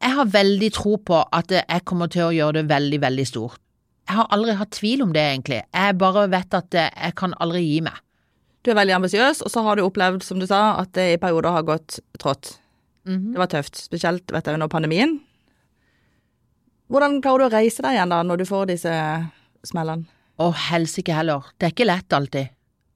Jeg 0.00 0.16
har 0.16 0.32
veldig 0.32 0.72
tro 0.72 0.96
på 0.96 1.20
at 1.20 1.52
jeg 1.52 1.84
kommer 1.84 2.08
til 2.08 2.30
å 2.30 2.32
gjøre 2.32 2.62
det 2.62 2.68
veldig, 2.72 3.02
veldig 3.04 3.28
stort. 3.28 3.60
Jeg 4.06 4.18
har 4.20 4.28
aldri 4.34 4.54
hatt 4.54 4.74
tvil 4.76 5.02
om 5.02 5.12
det, 5.14 5.22
egentlig. 5.32 5.62
Jeg 5.74 5.98
bare 5.98 6.26
vet 6.30 6.54
at 6.54 6.76
jeg 6.78 7.14
kan 7.18 7.34
aldri 7.42 7.64
gi 7.64 7.80
meg. 7.86 7.96
Du 8.62 8.72
er 8.72 8.78
veldig 8.78 8.96
ambisiøs, 8.96 9.44
og 9.46 9.50
så 9.50 9.62
har 9.62 9.78
du 9.78 9.84
opplevd, 9.86 10.24
som 10.26 10.40
du 10.42 10.46
sa, 10.46 10.76
at 10.80 10.92
det 10.98 11.06
i 11.12 11.18
perioder 11.22 11.54
har 11.54 11.66
gått 11.66 12.00
trått. 12.18 12.58
Mm 13.06 13.18
-hmm. 13.18 13.32
Det 13.32 13.38
var 13.38 13.46
tøft, 13.46 13.76
spesielt 13.76 14.32
vet 14.32 14.46
jeg, 14.46 14.54
under 14.54 14.68
pandemien. 14.68 15.20
Hvordan 16.86 17.22
klarer 17.22 17.38
du 17.38 17.44
å 17.44 17.58
reise 17.58 17.82
deg 17.82 17.92
igjen 17.92 18.08
da, 18.08 18.22
når 18.22 18.36
du 18.36 18.44
får 18.44 18.66
disse 18.66 18.92
smellene? 19.64 20.04
Å, 20.38 20.50
helsike 20.50 21.14
heller. 21.14 21.42
Det 21.58 21.66
er 21.66 21.70
ikke 21.74 21.86
lett 21.86 22.12
alltid. 22.12 22.48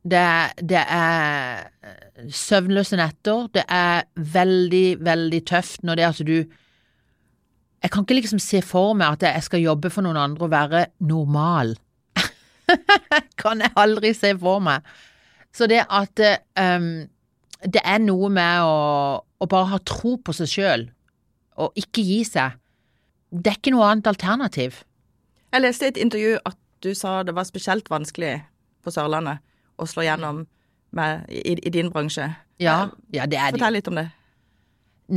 Det 0.02 0.16
er, 0.16 0.52
det 0.62 0.84
er 0.88 1.70
søvnløse 2.28 2.96
netter. 2.96 3.48
Det 3.52 3.64
er 3.68 4.04
veldig, 4.14 5.00
veldig 5.04 5.40
tøft 5.48 5.82
når 5.82 5.96
det 5.96 6.06
at 6.06 6.22
du 6.26 6.36
Jeg 7.80 7.92
kan 7.92 8.04
ikke 8.04 8.18
liksom 8.18 8.40
se 8.42 8.60
for 8.64 8.92
meg 8.98 9.16
at 9.16 9.24
jeg 9.24 9.46
skal 9.46 9.62
jobbe 9.62 9.90
for 9.92 10.04
noen 10.04 10.18
andre 10.20 10.44
og 10.46 10.52
være 10.52 10.82
normal. 11.00 11.76
kan 13.40 13.64
jeg 13.64 13.72
aldri 13.80 14.12
se 14.16 14.34
for 14.38 14.60
meg. 14.64 14.84
Så 15.56 15.66
det 15.70 15.82
at 15.88 16.20
um, 16.60 17.08
det 17.64 17.82
er 17.84 18.00
noe 18.04 18.30
med 18.32 18.64
å, 18.64 18.76
å, 19.20 19.48
bare 19.48 19.72
ha 19.72 19.80
tro 19.84 20.16
på 20.22 20.34
seg 20.36 20.52
sjøl 20.52 20.86
og 21.60 21.76
ikke 21.76 22.04
gi 22.04 22.20
seg, 22.24 22.56
det 23.30 23.52
er 23.52 23.58
ikke 23.58 23.72
noe 23.74 23.88
annet 23.90 24.08
alternativ. 24.10 24.82
Jeg 25.50 25.64
leste 25.64 25.88
i 25.88 25.92
et 25.92 26.00
intervju 26.00 26.38
at 26.48 26.56
du 26.84 26.92
sa 26.96 27.20
det 27.26 27.34
var 27.36 27.48
spesielt 27.48 27.90
vanskelig 27.92 28.38
på 28.84 28.92
Sørlandet 28.94 29.42
å 29.80 29.88
slå 29.88 30.06
gjennom 30.06 30.44
med, 30.96 31.26
i, 31.28 31.56
i, 31.56 31.72
din 31.72 31.90
bransje. 31.92 32.30
Ja, 32.62 32.90
ja 33.14 33.26
det 33.28 33.38
er 33.38 33.52
det. 33.52 33.60
Fortell 33.60 33.76
litt 33.76 33.90
om 33.90 34.00
det. 34.00 34.06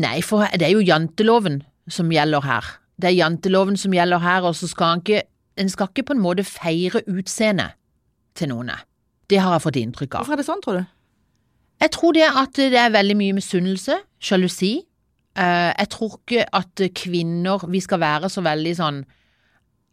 Nei, 0.03 0.17
for 0.25 0.47
det 0.57 0.67
er 0.67 0.73
jo 0.73 0.83
janteloven 0.83 1.61
som 1.91 2.11
gjelder 2.11 2.45
her. 2.45 2.71
Det 3.01 3.09
er 3.09 3.17
janteloven 3.17 3.77
som 3.77 3.93
gjelder 3.93 4.21
her, 4.23 4.47
og 4.47 4.55
så 4.55 4.69
skal 4.69 4.97
en 4.97 5.05
ikke 5.05 5.29
En 5.53 5.69
skal 5.69 5.85
ikke 5.91 6.03
på 6.03 6.13
en 6.15 6.21
måte 6.23 6.43
feire 6.43 7.03
utseendet 7.05 7.75
til 8.33 8.49
noen. 8.49 8.71
Det 9.29 9.37
har 9.37 9.51
jeg 9.53 9.61
fått 9.61 9.75
inntrykk 9.77 10.15
av. 10.15 10.23
Hvorfor 10.23 10.33
er 10.33 10.39
det 10.41 10.45
sånn, 10.47 10.61
tror 10.65 10.79
du? 10.79 10.85
Jeg 11.83 11.91
tror 11.93 12.15
det 12.17 12.23
at 12.25 12.55
det 12.57 12.79
er 12.79 12.89
veldig 12.89 13.15
mye 13.19 13.35
misunnelse, 13.37 13.99
sjalusi. 14.17 14.71
Eh, 15.37 15.71
jeg 15.77 15.89
tror 15.93 16.15
ikke 16.17 16.47
at 16.57 16.81
kvinner 16.97 17.69
Vi 17.69 17.79
skal 17.85 18.01
være 18.01 18.29
så 18.29 18.41
veldig 18.41 18.73
sånn 18.77 19.03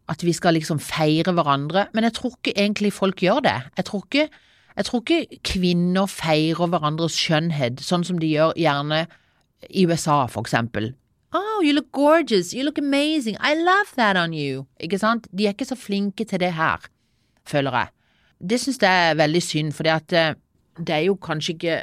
at 0.09 0.23
vi 0.25 0.33
skal 0.33 0.57
liksom 0.57 0.79
feire 0.83 1.31
hverandre, 1.31 1.85
men 1.93 2.03
jeg 2.03 2.13
tror 2.17 2.33
ikke 2.35 2.57
egentlig 2.57 2.91
folk 2.93 3.21
gjør 3.23 3.43
det. 3.45 3.57
Jeg 3.77 3.85
tror 3.85 4.01
ikke, 4.05 4.27
jeg 4.75 4.85
tror 4.85 5.03
ikke 5.05 5.39
kvinner 5.47 6.09
feirer 6.09 6.67
hverandres 6.67 7.15
skjønnhet, 7.15 7.79
sånn 7.79 8.03
som 8.03 8.19
de 8.19 8.27
gjør 8.27 8.51
gjerne 8.59 9.05
i 9.69 9.85
USA, 9.85 10.25
for 10.27 10.41
eksempel. 10.43 10.91
Oh, 11.61 11.63
you 11.63 11.73
look 11.73 11.91
gorgeous, 11.91 12.55
you 12.55 12.63
look 12.63 12.79
amazing, 12.79 13.37
I 13.39 13.53
love 13.53 13.93
that 13.95 14.17
on 14.17 14.33
you. 14.33 14.65
Ikke 14.79 14.97
sant? 14.97 15.27
De 15.29 15.45
er 15.45 15.53
ikke 15.53 15.67
så 15.69 15.75
flinke 15.77 16.25
til 16.25 16.39
det 16.41 16.55
her, 16.57 16.81
føler 17.45 17.75
jeg. 17.77 17.89
Det 18.49 18.57
synes 18.59 18.79
jeg 18.81 19.09
er 19.09 19.17
veldig 19.19 19.41
synd, 19.45 19.71
for 19.71 19.85
eh, 19.85 20.33
det 20.77 20.95
er 20.95 21.03
jo 21.05 21.13
kanskje 21.21 21.53
ikke 21.53 21.75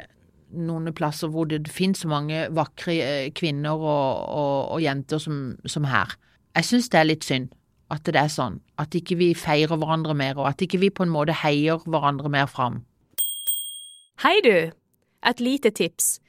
noen 0.51 0.91
plasser 0.93 1.31
hvor 1.31 1.47
det 1.47 1.71
finnes 1.71 2.01
så 2.03 2.09
mange 2.11 2.41
vakre 2.51 2.95
eh, 2.99 3.29
kvinner 3.31 3.71
og, 3.71 4.25
og, 4.27 4.71
og 4.75 4.81
jenter 4.83 5.17
som, 5.17 5.55
som, 5.65 5.87
her. 5.87 6.11
Jeg 6.55 6.65
synes 6.65 6.89
det 6.89 6.99
er 6.99 7.07
litt 7.07 7.23
synd 7.23 7.47
at 7.89 8.03
det 8.03 8.19
er 8.19 8.27
sånn, 8.33 8.57
at 8.75 8.91
ikke 8.99 9.15
vi 9.15 9.29
feirer 9.33 9.79
hverandre 9.79 10.13
mer, 10.13 10.35
og 10.35 10.49
at 10.49 10.59
ikke 10.59 10.81
vi 10.81 10.89
på 10.91 11.05
en 11.07 11.13
måte 11.13 11.37
heier 11.39 11.79
hverandre 11.87 12.27
mer 12.27 12.51
fram. 12.51 12.81
Hei 14.25 14.41
du! 14.43 14.75
Et 15.23 15.39
lite 15.39 15.71
tips. 15.71 16.19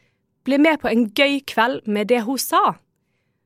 Bli 0.46 0.60
med 0.62 0.78
på 0.84 0.92
en 0.94 1.08
gøy 1.10 1.40
kveld 1.50 1.82
med 1.90 2.14
Det 2.14 2.22
hun 2.30 2.38
sa. 2.38 2.78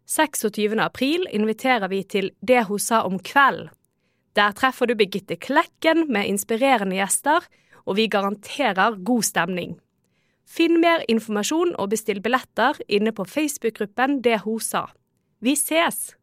26. 0.06 0.78
april 0.80 1.26
inviterer 1.32 1.88
vi 1.88 2.02
til 2.02 2.30
Det 2.40 2.66
hun 2.68 2.78
sa 2.78 3.02
om 3.08 3.18
kvelden 3.18 3.72
der 4.34 4.54
treffer 4.58 4.90
du 4.90 4.96
Birgitte 4.98 5.36
Klekken 5.38 6.08
med 6.12 6.26
inspirerende 6.26 6.96
gjester, 6.98 7.44
og 7.86 7.98
vi 7.98 8.08
garanterer 8.10 8.98
god 9.06 9.22
stemning. 9.22 9.76
Finn 10.44 10.80
mer 10.82 11.04
informasjon 11.08 11.74
og 11.80 11.92
bestill 11.92 12.20
billetter 12.22 12.80
inne 12.88 13.14
på 13.14 13.24
Facebook-gruppen 13.24 14.20
Det 14.24 14.40
hun 14.44 14.60
sa. 14.60 14.88
Vi 15.40 15.54
ses! 15.56 16.14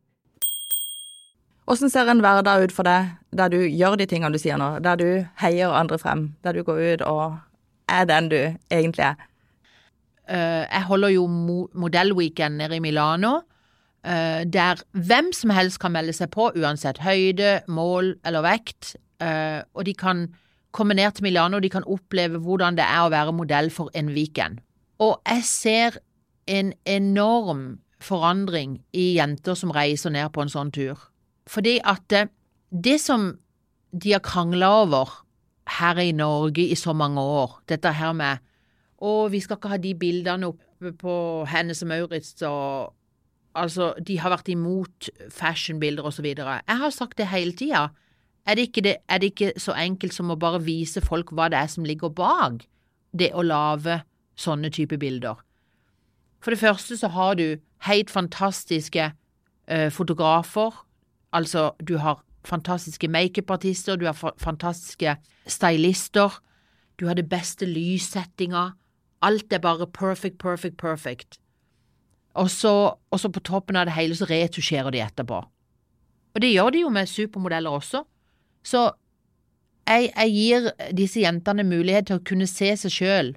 Hvordan 1.66 1.90
ser 1.90 2.10
en 2.12 2.20
hverdag 2.20 2.66
ut 2.66 2.74
for 2.76 2.84
deg 2.84 3.14
der 3.32 3.52
du 3.54 3.62
gjør 3.64 3.96
de 3.96 4.08
tingene 4.10 4.34
du 4.34 4.42
sier 4.42 4.58
nå, 4.60 4.82
der 4.84 4.98
du 5.00 5.24
heier 5.40 5.72
andre 5.72 6.00
frem, 6.02 6.34
der 6.44 6.58
du 6.58 6.66
går 6.68 6.82
ut 6.82 7.04
og 7.08 7.38
er 7.88 8.08
den 8.10 8.28
du 8.28 8.40
egentlig 8.72 9.06
er? 9.06 9.16
Uh, 10.28 10.68
jeg 10.68 10.84
holder 10.88 11.14
jo 11.16 11.28
modellweekend 11.28 12.60
nede 12.60 12.76
i 12.76 12.84
Milano. 12.84 13.42
Uh, 14.02 14.42
der 14.50 14.82
hvem 14.98 15.30
som 15.34 15.54
helst 15.54 15.78
kan 15.82 15.94
melde 15.94 16.14
seg 16.18 16.32
på, 16.34 16.50
uansett 16.58 17.04
høyde, 17.04 17.60
mål 17.70 18.16
eller 18.26 18.46
vekt. 18.46 18.96
Uh, 19.22 19.62
og 19.78 19.86
de 19.86 19.94
kan 19.94 20.26
komme 20.72 20.96
ned 20.98 21.12
til 21.16 21.28
Milano 21.28 21.60
og 21.60 21.66
de 21.66 21.70
kan 21.70 21.86
oppleve 21.86 22.40
hvordan 22.42 22.80
det 22.80 22.88
er 22.88 23.06
å 23.06 23.12
være 23.14 23.36
modell 23.36 23.70
for 23.74 23.92
en 23.98 24.12
weekend. 24.16 24.62
Og 25.02 25.20
jeg 25.28 25.46
ser 25.46 25.98
en 26.50 26.74
enorm 26.90 27.80
forandring 28.02 28.80
i 28.98 29.14
jenter 29.18 29.58
som 29.58 29.74
reiser 29.76 30.14
ned 30.14 30.32
på 30.34 30.44
en 30.44 30.52
sånn 30.52 30.72
tur. 30.74 31.00
Fordi 31.50 31.78
at 31.86 32.14
eh, 32.16 32.30
det 32.72 32.98
som 33.04 33.32
de 33.92 34.16
har 34.16 34.24
krangla 34.26 34.70
over 34.84 35.12
her 35.78 36.00
i 36.02 36.12
Norge 36.16 36.64
i 36.64 36.78
så 36.80 36.96
mange 36.98 37.22
år, 37.22 37.60
dette 37.70 37.92
her 37.94 38.16
med 38.18 38.42
å, 39.02 39.28
vi 39.34 39.42
skal 39.44 39.58
ikke 39.58 39.72
ha 39.74 39.80
de 39.82 39.94
bildene 39.98 40.52
oppe 40.52 40.94
på 40.98 41.14
Hennes 41.50 41.82
og 41.84 41.90
Maurits 41.92 42.34
og 42.48 42.94
Altså, 43.58 43.94
de 44.00 44.18
har 44.20 44.32
vært 44.32 44.50
imot 44.54 45.10
fashionbilder 45.30 46.22
videre. 46.24 46.62
Jeg 46.68 46.78
har 46.78 46.94
sagt 46.96 47.18
det 47.18 47.28
hele 47.28 47.52
tida. 47.52 47.90
Er, 48.48 48.58
er, 48.58 49.18
det 49.18 49.32
ikke 49.34 49.54
så 49.58 49.74
enkelt 49.78 50.14
som 50.14 50.32
å 50.32 50.40
bare 50.40 50.62
vise 50.64 51.02
folk 51.02 51.34
hva 51.36 51.50
det 51.52 51.60
er 51.60 51.68
som 51.70 51.86
ligger 51.86 52.10
bak 52.10 52.64
det 53.14 53.34
å 53.36 53.44
lage 53.44 54.02
sånne 54.40 54.72
type 54.74 54.98
bilder? 54.98 55.36
For 56.42 56.56
det 56.56 56.60
første 56.60 56.98
så 56.98 57.12
har 57.14 57.36
du 57.38 57.60
helt 57.86 58.10
fantastiske 58.10 59.12
uh, 59.12 59.90
fotografer. 59.94 60.72
Altså, 61.32 61.72
du 61.78 61.98
har 61.98 62.24
fantastiske 62.46 63.08
makeupartister, 63.08 63.96
du 63.96 64.08
har 64.10 64.34
fantastiske 64.38 65.18
stylister. 65.46 66.42
du 67.00 67.08
har 67.08 67.14
det 67.18 67.30
beste 67.30 67.66
lyssettinga, 67.66 68.72
alt 69.22 69.54
er 69.54 69.60
bare 69.60 69.88
perfect, 69.88 70.38
perfect, 70.38 70.78
perfect. 70.78 71.40
Og 72.40 72.48
så, 72.52 72.72
og 72.96 73.20
så 73.20 73.32
på 73.34 73.44
toppen 73.44 73.76
av 73.76 73.90
det 73.90 73.96
hele 73.98 74.16
så 74.16 74.28
retusjerer 74.30 74.94
de 74.94 75.02
etterpå. 75.04 75.42
Og 76.32 76.44
det 76.44 76.54
gjør 76.54 76.72
de 76.72 76.84
jo 76.86 76.92
med 76.94 77.10
supermodeller 77.12 77.76
også. 77.76 78.06
Så 78.64 78.86
jeg, 79.90 80.12
jeg 80.14 80.32
gir 80.32 80.70
disse 80.96 81.24
jentene 81.24 81.66
mulighet 81.68 82.08
til 82.08 82.22
å 82.22 82.26
kunne 82.26 82.48
se 82.48 82.72
seg 82.80 82.94
sjøl 82.94 83.34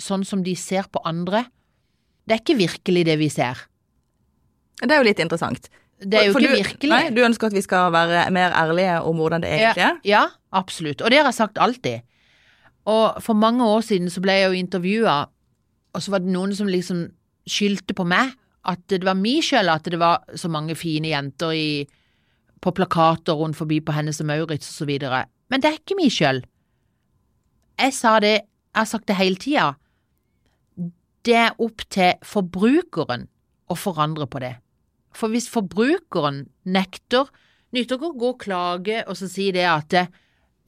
sånn 0.00 0.24
som 0.24 0.44
de 0.46 0.54
ser 0.56 0.86
på 0.92 1.02
andre. 1.04 1.44
Det 2.24 2.36
er 2.36 2.42
ikke 2.44 2.60
virkelig 2.60 3.04
det 3.08 3.18
vi 3.20 3.28
ser. 3.32 3.66
Det 4.80 4.94
er 4.94 5.02
jo 5.02 5.08
litt 5.08 5.20
interessant. 5.20 5.66
Det 6.00 6.16
er 6.16 6.28
jo 6.30 6.36
For 6.36 6.44
ikke 6.44 6.54
du, 6.54 6.62
virkelig. 6.62 6.92
Nei, 6.92 7.02
du 7.12 7.20
ønsker 7.26 7.50
at 7.50 7.56
vi 7.56 7.64
skal 7.64 7.90
være 7.92 8.22
mer 8.32 8.54
ærlige 8.56 9.00
om 9.04 9.18
hvordan 9.20 9.42
det 9.44 9.50
egentlig 9.52 9.84
er? 9.84 9.98
Ja, 10.08 10.22
absolutt. 10.56 11.02
Og 11.02 11.12
det 11.12 11.20
har 11.20 11.28
jeg 11.28 11.36
sagt 11.36 11.60
alltid. 11.60 12.06
Og 12.88 13.20
for 13.20 13.36
mange 13.36 13.66
år 13.66 13.84
siden 13.84 14.08
så 14.12 14.22
ble 14.24 14.38
jeg 14.38 14.48
jo 14.48 14.60
intervjua, 14.62 15.16
og 15.92 16.02
så 16.02 16.14
var 16.14 16.22
det 16.24 16.32
noen 16.32 16.54
som 16.56 16.70
liksom 16.70 17.10
skyldte 17.48 17.96
på 17.96 18.06
meg 18.08 18.34
at 18.68 18.82
det 18.92 19.04
var 19.06 19.16
min 19.16 19.42
skyld 19.44 19.72
at 19.72 19.88
det 19.88 20.00
var 20.00 20.24
så 20.36 20.50
mange 20.52 20.76
fine 20.76 21.12
jenter 21.12 21.54
i, 21.56 21.86
på 22.60 22.72
plakater 22.76 23.38
rundt 23.38 23.56
forbi 23.56 23.80
på 23.80 23.94
Hennes 23.96 24.20
og 24.20 24.28
Maurits 24.28 24.68
og 24.68 24.82
så 24.82 24.88
videre. 24.88 25.24
Men 25.48 25.62
det 25.62 25.70
er 25.70 25.78
ikke 25.80 25.96
min 25.98 26.12
skyld. 26.12 26.42
Jeg 27.80 27.94
sa 27.96 28.18
det, 28.20 28.36
jeg 28.70 28.80
har 28.82 28.88
sagt 28.88 29.08
det 29.08 29.16
hele 29.16 29.40
tida. 29.40 29.70
Det 31.24 31.36
er 31.36 31.56
opp 31.60 31.84
til 31.92 32.20
forbrukeren 32.24 33.26
å 33.70 33.76
forandre 33.76 34.28
på 34.28 34.42
det. 34.44 34.54
For 35.16 35.32
hvis 35.32 35.48
forbrukeren 35.50 36.44
nekter 36.64 37.30
Nytter 37.70 38.00
ikke 38.00 38.08
å 38.08 38.18
gå 38.18 38.30
og 38.32 38.40
klage 38.42 39.02
og 39.06 39.14
så 39.14 39.28
si 39.30 39.44
det 39.54 39.62
at 39.70 39.94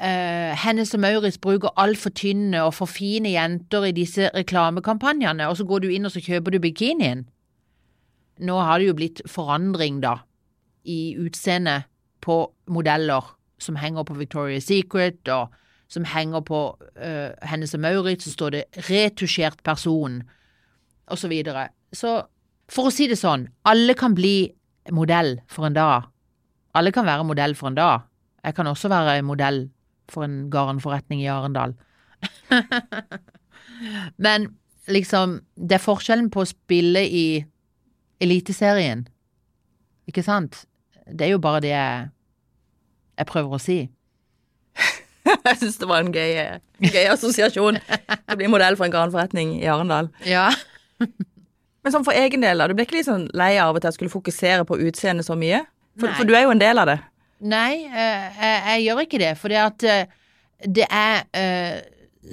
eh, 0.01 0.53
Hennes 0.59 0.95
og 0.95 1.03
Maurits 1.03 1.39
bruker 1.43 1.75
altfor 1.77 2.11
tynne 2.17 2.63
og 2.65 2.75
for 2.75 2.91
fine 2.91 3.35
jenter 3.35 3.89
i 3.89 3.95
disse 3.97 4.31
reklamekampanjene, 4.35 5.49
og 5.49 5.57
så 5.59 5.67
går 5.69 5.85
du 5.85 5.89
inn 5.93 6.09
og 6.09 6.15
så 6.15 6.23
kjøper 6.23 6.55
du 6.55 6.61
bikinien. 6.63 7.27
Nå 8.43 8.59
har 8.61 8.81
det 8.81 8.89
jo 8.89 8.99
blitt 8.99 9.23
forandring, 9.29 10.01
da, 10.03 10.19
i 10.85 11.15
utseendet 11.21 11.89
på 12.23 12.45
modeller 12.67 13.35
som 13.63 13.77
henger 13.79 14.07
på 14.07 14.17
Victoria's 14.19 14.67
Secret, 14.67 15.29
og 15.29 15.53
som 15.93 16.07
henger 16.09 16.43
på 16.47 16.61
uh, 16.75 17.31
Hennes 17.47 17.75
og 17.77 17.83
Maurits, 17.85 18.25
så 18.25 18.33
står 18.33 18.51
det 18.51 18.65
'retusjert 18.89 19.63
person', 19.63 20.23
og 21.07 21.19
så 21.19 21.29
videre. 21.29 21.69
Så 21.93 22.23
for 22.73 22.89
å 22.89 22.95
si 22.95 23.07
det 23.11 23.19
sånn, 23.21 23.49
alle 23.69 23.95
kan 23.95 24.15
bli 24.17 24.53
modell 24.91 25.37
for 25.51 25.69
en 25.69 25.77
dag. 25.77 26.09
Alle 26.75 26.93
kan 26.93 27.07
være 27.07 27.27
modell 27.29 27.55
for 27.55 27.69
en 27.69 27.77
dag. 27.77 28.09
Jeg 28.45 28.55
kan 28.55 28.67
også 28.67 28.89
være 28.89 29.23
modell 29.23 29.69
for 30.13 30.27
en 30.27 30.47
garnforretning 30.53 31.23
i 31.25 31.31
Arendal. 31.33 31.75
Men 34.25 34.51
liksom, 34.93 35.41
det 35.57 35.79
er 35.79 35.85
forskjellen 35.85 36.31
på 36.33 36.43
å 36.43 36.51
spille 36.51 37.03
i 37.07 37.27
Eliteserien, 38.23 39.07
ikke 40.07 40.23
sant? 40.23 40.65
Det 41.11 41.27
er 41.27 41.33
jo 41.35 41.43
bare 41.43 41.63
det 41.65 41.73
jeg, 41.73 42.11
jeg 43.19 43.29
prøver 43.31 43.57
å 43.57 43.63
si. 43.63 43.81
Jeg 45.23 45.59
syns 45.59 45.79
det 45.79 45.87
var 45.87 46.03
en 46.03 46.11
gøy, 46.15 46.39
gøy 46.83 47.07
assosiasjon. 47.13 47.79
Å 47.79 48.37
bli 48.39 48.49
modell 48.51 48.77
for 48.79 48.87
en 48.87 48.95
garnforretning 48.95 49.55
i 49.61 49.69
Arendal. 49.71 50.11
Ja. 50.27 50.49
Men 51.83 51.95
sånn 51.95 52.07
for 52.07 52.15
egen 52.15 52.43
del, 52.45 52.59
da. 52.59 52.69
Du 52.71 52.77
ble 52.79 52.87
ikke 52.87 52.99
litt 52.99 53.09
sånn 53.09 53.29
lei 53.39 53.55
av 53.63 53.75
og 53.75 53.83
til 53.83 53.91
å 53.91 53.95
skulle 53.97 54.13
fokusere 54.13 54.67
på 54.69 54.79
utseendet 54.87 55.27
så 55.27 55.37
mye? 55.39 55.63
For, 55.99 56.13
for 56.19 56.29
du 56.29 56.35
er 56.37 56.47
jo 56.47 56.53
en 56.55 56.63
del 56.63 56.79
av 56.83 56.91
det. 56.91 56.99
Nei, 57.43 57.85
eh, 57.91 58.27
jeg, 58.39 58.61
jeg 58.67 58.85
gjør 58.87 59.03
ikke 59.07 59.21
det, 59.23 59.33
for 59.41 59.53
det 59.53 59.59
at 59.63 59.85
eh, 59.89 60.21
det 60.63 60.87
er 60.87 61.25
eh, 61.35 61.81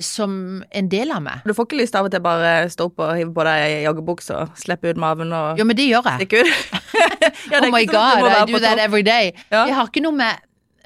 som 0.06 0.34
en 0.70 0.90
del 0.92 1.10
av 1.16 1.24
meg. 1.26 1.46
Du 1.50 1.56
får 1.58 1.66
ikke 1.66 1.80
lyst 1.80 1.98
av 1.98 2.06
og 2.06 2.14
til 2.14 2.22
bare 2.22 2.52
stå 2.70 2.90
opp 2.92 3.02
og 3.02 3.16
hive 3.18 3.32
på 3.34 3.46
deg 3.48 3.80
joggebukse 3.88 4.38
og 4.38 4.60
slippe 4.60 4.92
ut 4.92 5.00
maven 5.02 5.34
og 5.34 5.58
Jo, 5.58 5.66
men 5.66 5.80
det 5.80 5.88
gjør 5.90 6.06
jeg. 6.12 6.28
stikke 6.28 6.44
ut? 6.46 6.54
Ja, 7.50 7.60
det 7.62 7.70
oh 7.70 7.74
my 7.74 7.84
sånn 7.86 7.94
god, 7.94 8.26
I 8.30 8.46
do 8.50 8.60
that 8.62 8.82
every 8.82 9.02
day. 9.06 9.32
Ja. 9.50 9.64
Jeg 9.70 9.76
har 9.78 9.90
ikke 9.90 10.02
noe 10.02 10.16
med 10.18 10.40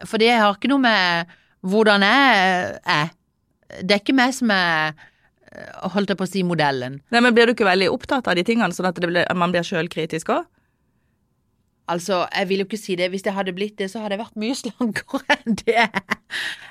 Fordi 0.07 0.27
jeg 0.27 0.39
har 0.39 0.55
ikke 0.55 0.69
noe 0.71 0.81
med 0.83 1.33
hvordan 1.63 2.03
jeg 2.03 2.79
er. 2.91 3.11
Det 3.79 3.95
er 3.95 4.01
ikke 4.01 4.15
meg 4.15 4.33
som 4.35 4.51
er 4.51 4.95
holdt 5.93 6.11
jeg 6.11 6.19
på 6.19 6.25
å 6.25 6.29
si 6.29 6.41
modellen. 6.47 6.97
Nei, 7.13 7.21
men 7.23 7.35
Blir 7.35 7.47
du 7.47 7.53
ikke 7.53 7.67
veldig 7.67 7.89
opptatt 7.93 8.27
av 8.27 8.35
de 8.35 8.43
tingene, 8.47 8.73
sånn 8.75 8.89
at 8.89 8.99
det 8.99 9.09
blir, 9.09 9.27
man 9.37 9.53
blir 9.53 9.65
sjølkritisk 9.67 10.31
òg? 10.33 10.47
Altså, 11.87 12.27
jeg 12.31 12.49
vil 12.49 12.63
jo 12.63 12.65
ikke 12.69 12.79
si 12.79 12.95
det. 12.95 13.09
Hvis 13.11 13.25
det 13.25 13.33
hadde 13.35 13.53
blitt 13.53 13.75
det, 13.79 13.89
så 13.91 13.99
hadde 13.99 14.15
jeg 14.15 14.23
vært 14.23 14.39
mye 14.39 14.55
slankere 14.55 15.23
enn 15.35 15.57
det 15.63 15.75
er. 15.83 15.99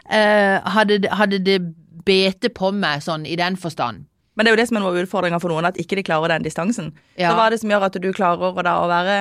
Eh, 0.08 0.72
hadde, 0.76 1.02
hadde 1.12 1.42
det 1.44 1.58
bete 2.06 2.50
på 2.50 2.72
meg 2.74 3.04
sånn 3.04 3.26
i 3.28 3.36
den 3.38 3.58
forstand. 3.60 4.06
Men 4.34 4.46
det 4.46 4.50
er 4.50 4.56
jo 4.56 4.60
det 4.62 4.68
som 4.70 4.78
er 4.78 4.84
noe 4.84 4.94
av 4.94 5.02
utfordringa 5.02 5.38
for 5.42 5.52
noen, 5.52 5.68
at 5.68 5.78
ikke 5.80 5.98
de 5.98 6.06
klarer 6.06 6.32
den 6.32 6.46
distansen. 6.46 6.92
Ja. 7.20 7.30
Så 7.30 7.36
hva 7.36 7.46
er 7.46 7.54
det 7.54 7.60
som 7.60 7.72
gjør 7.72 7.84
at 7.90 7.98
du 8.00 8.08
klarer 8.16 8.48
å 8.48 8.64
da 8.64 8.78
å 8.80 8.88
være 8.88 9.16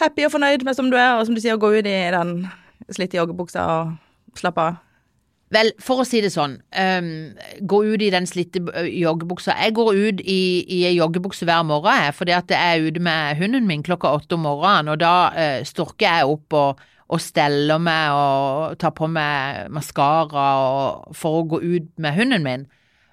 happy 0.00 0.28
og 0.28 0.34
fornøyd 0.36 0.62
med 0.66 0.78
som 0.78 0.90
du 0.92 0.96
er, 1.00 1.16
og 1.16 1.26
som 1.26 1.34
du 1.34 1.42
sier, 1.42 1.58
gå 1.58 1.72
ut 1.74 1.88
i 1.88 1.96
den 2.14 2.36
slitte 2.94 3.18
joggebuksa 3.18 3.66
og 3.74 4.38
slappe 4.38 4.62
av? 4.62 4.78
Vel, 5.54 5.70
for 5.78 6.02
å 6.02 6.06
si 6.06 6.18
det 6.24 6.32
sånn, 6.34 6.56
um, 6.74 7.10
gå 7.70 7.78
ut 7.86 8.02
i 8.02 8.10
den 8.10 8.24
slitte 8.26 8.58
joggebuksa. 8.90 9.54
Jeg 9.62 9.76
går 9.78 9.90
ut 9.94 10.22
i, 10.24 10.40
i 10.74 10.80
ei 10.88 10.96
joggebukse 10.96 11.46
hver 11.46 11.62
morgen, 11.68 12.00
jeg, 12.02 12.16
fordi 12.18 12.34
at 12.34 12.50
jeg 12.50 12.58
er 12.58 12.86
ute 12.88 13.02
med 13.06 13.38
hunden 13.38 13.68
min 13.68 13.84
klokka 13.86 14.10
åtte 14.18 14.34
om 14.34 14.42
morgenen, 14.48 14.90
og 14.90 14.98
da 15.04 15.14
uh, 15.36 15.60
storker 15.66 16.08
jeg 16.08 16.32
opp 16.32 16.56
og, 16.58 16.82
og 17.06 17.22
steller 17.22 17.78
meg 17.78 18.16
og 18.18 18.74
tar 18.82 18.96
på 18.98 19.06
meg 19.06 19.70
maskara 19.70 20.48
for 21.14 21.42
å 21.42 21.46
gå 21.54 21.62
ut 21.62 21.92
med 22.02 22.18
hunden 22.18 22.42
min. 22.46 22.66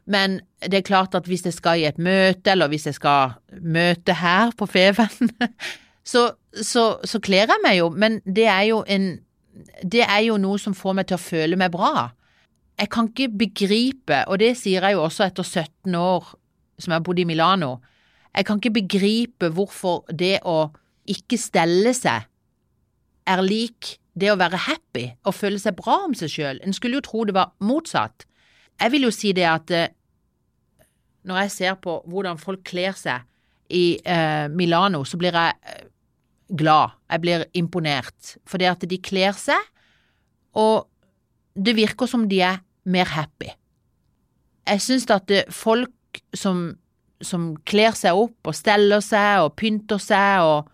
Men 0.10 0.40
det 0.66 0.82
er 0.82 0.88
klart 0.90 1.14
at 1.16 1.30
hvis 1.30 1.46
jeg 1.46 1.54
skal 1.54 1.80
i 1.80 1.86
et 1.88 2.02
møte, 2.02 2.50
eller 2.50 2.72
hvis 2.74 2.90
jeg 2.90 2.98
skal 2.98 3.38
møte 3.62 4.18
her 4.20 4.56
på 4.58 4.66
Feven, 4.74 5.30
så, 6.12 6.32
så, 6.58 6.88
så 7.06 7.22
kler 7.22 7.46
jeg 7.46 7.62
meg 7.64 7.78
jo, 7.78 7.92
men 7.94 8.24
det 8.26 8.50
er 8.50 8.66
jo 8.74 8.82
en 8.90 9.14
det 9.86 10.02
er 10.02 10.24
jo 10.26 10.40
noe 10.42 10.58
som 10.58 10.74
får 10.74 10.96
meg 10.98 11.08
til 11.10 11.20
å 11.20 11.22
føle 11.22 11.58
meg 11.62 11.70
bra. 11.74 12.10
Jeg 12.80 12.90
kan 12.90 13.10
ikke 13.10 13.30
begripe, 13.38 14.24
og 14.28 14.40
det 14.42 14.56
sier 14.58 14.84
jeg 14.84 14.98
jo 14.98 15.04
også 15.06 15.28
etter 15.28 15.46
17 15.46 15.96
år 15.96 16.32
som 16.82 16.92
jeg 16.92 17.00
har 17.00 17.06
bodd 17.06 17.22
i 17.22 17.28
Milano, 17.30 17.78
jeg 18.34 18.48
kan 18.48 18.58
ikke 18.58 18.78
begripe 18.82 19.50
hvorfor 19.54 20.08
det 20.10 20.40
å 20.50 20.72
ikke 21.10 21.38
stelle 21.38 21.94
seg 21.94 22.26
er 23.30 23.44
lik 23.46 23.98
det 24.18 24.32
å 24.32 24.38
være 24.40 24.62
happy 24.68 25.06
og 25.26 25.36
føle 25.36 25.60
seg 25.62 25.78
bra 25.78 26.00
om 26.08 26.16
seg 26.18 26.32
sjøl. 26.32 26.62
En 26.66 26.76
skulle 26.76 27.00
jo 27.00 27.06
tro 27.06 27.24
det 27.30 27.36
var 27.38 27.54
motsatt. 27.66 28.26
Jeg 28.82 28.94
vil 28.94 29.08
jo 29.08 29.14
si 29.14 29.34
det 29.38 29.46
at 29.50 29.74
eh, 29.74 29.92
når 31.30 31.44
jeg 31.44 31.54
ser 31.54 31.78
på 31.82 32.00
hvordan 32.10 32.42
folk 32.42 32.64
kler 32.68 32.98
seg 32.98 33.26
i 33.74 34.00
eh, 34.02 34.50
Milano, 34.54 35.04
så 35.08 35.18
blir 35.22 35.36
jeg 35.38 35.54
eh, 35.70 35.86
glad. 36.50 36.98
Jeg 37.10 37.24
blir 37.24 37.46
imponert. 37.58 38.36
Fordi 38.50 38.70
at 38.70 38.86
de 38.90 39.00
kler 39.02 39.38
seg, 39.38 39.70
og 40.60 40.90
det 41.56 41.76
virker 41.78 42.08
som 42.10 42.28
de 42.30 42.40
er 42.42 42.62
mer 42.86 43.06
happy. 43.14 43.52
Jeg 44.68 44.82
syns 44.82 45.06
at 45.12 45.28
det, 45.28 45.44
folk 45.54 46.22
som, 46.38 46.78
som 47.22 47.54
kler 47.68 47.92
seg 47.98 48.16
opp 48.16 48.48
og 48.50 48.56
steller 48.56 49.04
seg 49.04 49.44
og 49.44 49.56
pynter 49.60 50.00
seg, 50.02 50.42
og 50.48 50.70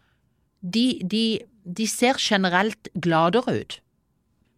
de, 0.61 0.99
de, 1.09 1.23
de 1.65 1.87
ser 1.89 2.19
generelt 2.21 2.89
gladere 3.01 3.55
ut. 3.61 3.79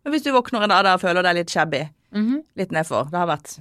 Men 0.03 0.15
hvis 0.15 0.23
du 0.25 0.31
våkner 0.33 0.63
en 0.65 0.73
dag 0.73 0.87
og 0.95 1.01
føler 1.03 1.23
deg 1.27 1.41
litt 1.41 1.53
shabby, 1.53 1.85
Mhm. 2.11 2.41
litt 2.59 2.71
nedfor, 2.75 3.05
det 3.07 3.15
har, 3.15 3.27
vært, 3.29 3.53